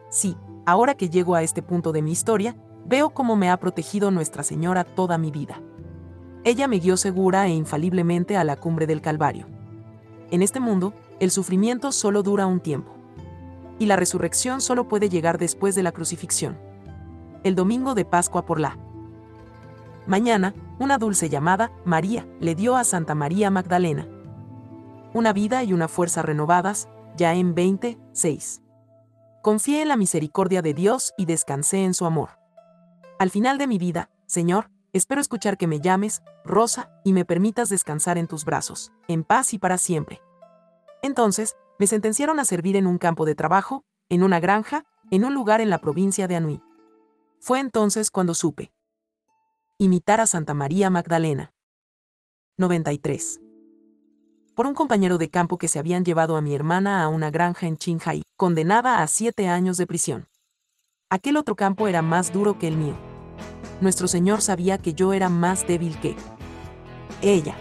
Sí, 0.09 0.35
ahora 0.65 0.95
que 0.95 1.11
llego 1.11 1.35
a 1.35 1.43
este 1.43 1.63
punto 1.63 1.93
de 1.93 2.01
mi 2.01 2.13
historia, 2.13 2.57
veo 2.87 3.11
cómo 3.11 3.37
me 3.37 3.51
ha 3.51 3.59
protegido 3.59 4.11
Nuestra 4.11 4.45
Señora 4.45 4.85
toda 4.85 5.19
mi 5.19 5.31
vida. 5.31 5.61
Ella 6.43 6.69
me 6.69 6.79
guió 6.79 6.97
segura 6.97 7.47
e 7.47 7.51
infaliblemente 7.51 8.37
a 8.37 8.45
la 8.45 8.57
cumbre 8.57 8.87
del 8.87 9.03
Calvario. 9.03 9.47
En 10.31 10.43
este 10.43 10.59
mundo, 10.59 10.95
el 11.19 11.31
sufrimiento 11.31 11.93
solo 11.93 12.23
dura 12.23 12.47
un 12.47 12.61
tiempo. 12.61 12.95
Y 13.79 13.87
la 13.87 13.97
resurrección 13.97 14.61
solo 14.61 14.89
puede 14.89 15.09
llegar 15.09 15.39
después 15.39 15.75
de 15.75 15.83
la 15.83 15.93
crucifixión. 15.93 16.57
El 17.45 17.55
domingo 17.55 17.95
de 17.95 18.05
Pascua 18.05 18.47
por 18.47 18.59
la 18.59 18.79
mañana, 20.07 20.55
una 20.79 20.99
dulce 20.99 21.29
llamada, 21.29 21.71
María, 21.85 22.27
le 22.41 22.55
dio 22.55 22.77
a 22.77 22.85
Santa 22.85 23.15
María 23.15 23.51
Magdalena. 23.51 24.09
Una 25.13 25.33
vida 25.33 25.63
y 25.63 25.73
una 25.73 25.89
fuerza 25.89 26.23
renovadas, 26.23 26.89
ya 27.17 27.35
en 27.35 27.55
26. 27.55 28.63
Confié 29.43 29.83
en 29.83 29.89
la 29.89 29.97
misericordia 29.97 30.63
de 30.63 30.75
Dios 30.75 31.13
y 31.19 31.27
descansé 31.27 31.85
en 31.85 31.95
su 31.95 32.07
amor. 32.07 32.31
Al 33.19 33.31
final 33.31 33.59
de 33.59 33.67
mi 33.67 33.79
vida, 33.79 34.11
Señor, 34.27 34.71
Espero 34.93 35.21
escuchar 35.21 35.57
que 35.57 35.69
me 35.69 35.81
llames, 35.81 36.21
Rosa, 36.45 36.91
y 37.05 37.13
me 37.13 37.25
permitas 37.25 37.69
descansar 37.69 38.19
en 38.19 38.27
tus 38.27 38.45
brazos, 38.45 38.91
en 39.07 39.23
paz 39.23 39.55
y 39.55 39.59
para 39.59 39.79
siempre. 39.79 40.21
Entonces, 41.01 41.55
me 41.79 41.87
sentenciaron 41.87 42.41
a 42.41 42.45
servir 42.45 42.75
en 42.75 42.89
un 42.89 42.99
campo 42.99 43.25
de 43.25 43.37
trabajo, 43.37 43.85
en 44.09 44.25
una 44.25 44.41
granja, 44.41 44.85
en 45.13 45.25
un 45.25 45.33
lugar 45.33 45.61
en 45.61 45.71
la 45.71 45.79
provincia 45.79 46.27
de 46.27 46.35
Anhui. 46.35 46.61
Fue 47.39 47.61
entonces 47.61 48.11
cuando 48.11 48.35
supe. 48.35 48.73
Imitar 49.79 50.21
a 50.21 50.27
Santa 50.27 50.55
María 50.55 50.91
Magdalena. 50.91 51.53
93. 52.59 53.41
Por 54.57 54.67
un 54.67 54.75
compañero 54.75 55.19
de 55.19 55.31
campo 55.31 55.57
que 55.57 55.69
se 55.69 55.79
habían 55.79 56.05
llevado 56.05 56.37
a 56.37 56.41
mi 56.41 56.53
hermana 56.53 57.05
a 57.05 57.09
una 57.09 57.31
granja 57.31 57.69
en 57.69 57.77
Qinghai, 57.77 58.25
condenada 58.37 59.03
a 59.03 59.07
siete 59.07 59.47
años 59.47 59.77
de 59.77 59.87
prisión. 59.87 60.29
Aquel 61.09 61.37
otro 61.37 61.55
campo 61.55 61.87
era 61.87 62.03
más 62.03 62.33
duro 62.33 62.59
que 62.59 62.67
el 62.67 62.77
mío 62.77 63.10
nuestro 63.81 64.09
Señor 64.09 64.43
sabía 64.43 64.79
que 64.79 64.95
yo 64.95 65.13
era 65.13 65.29
más 65.29 65.67
débil 65.67 65.99
que 65.99 66.17
ella. 67.23 67.55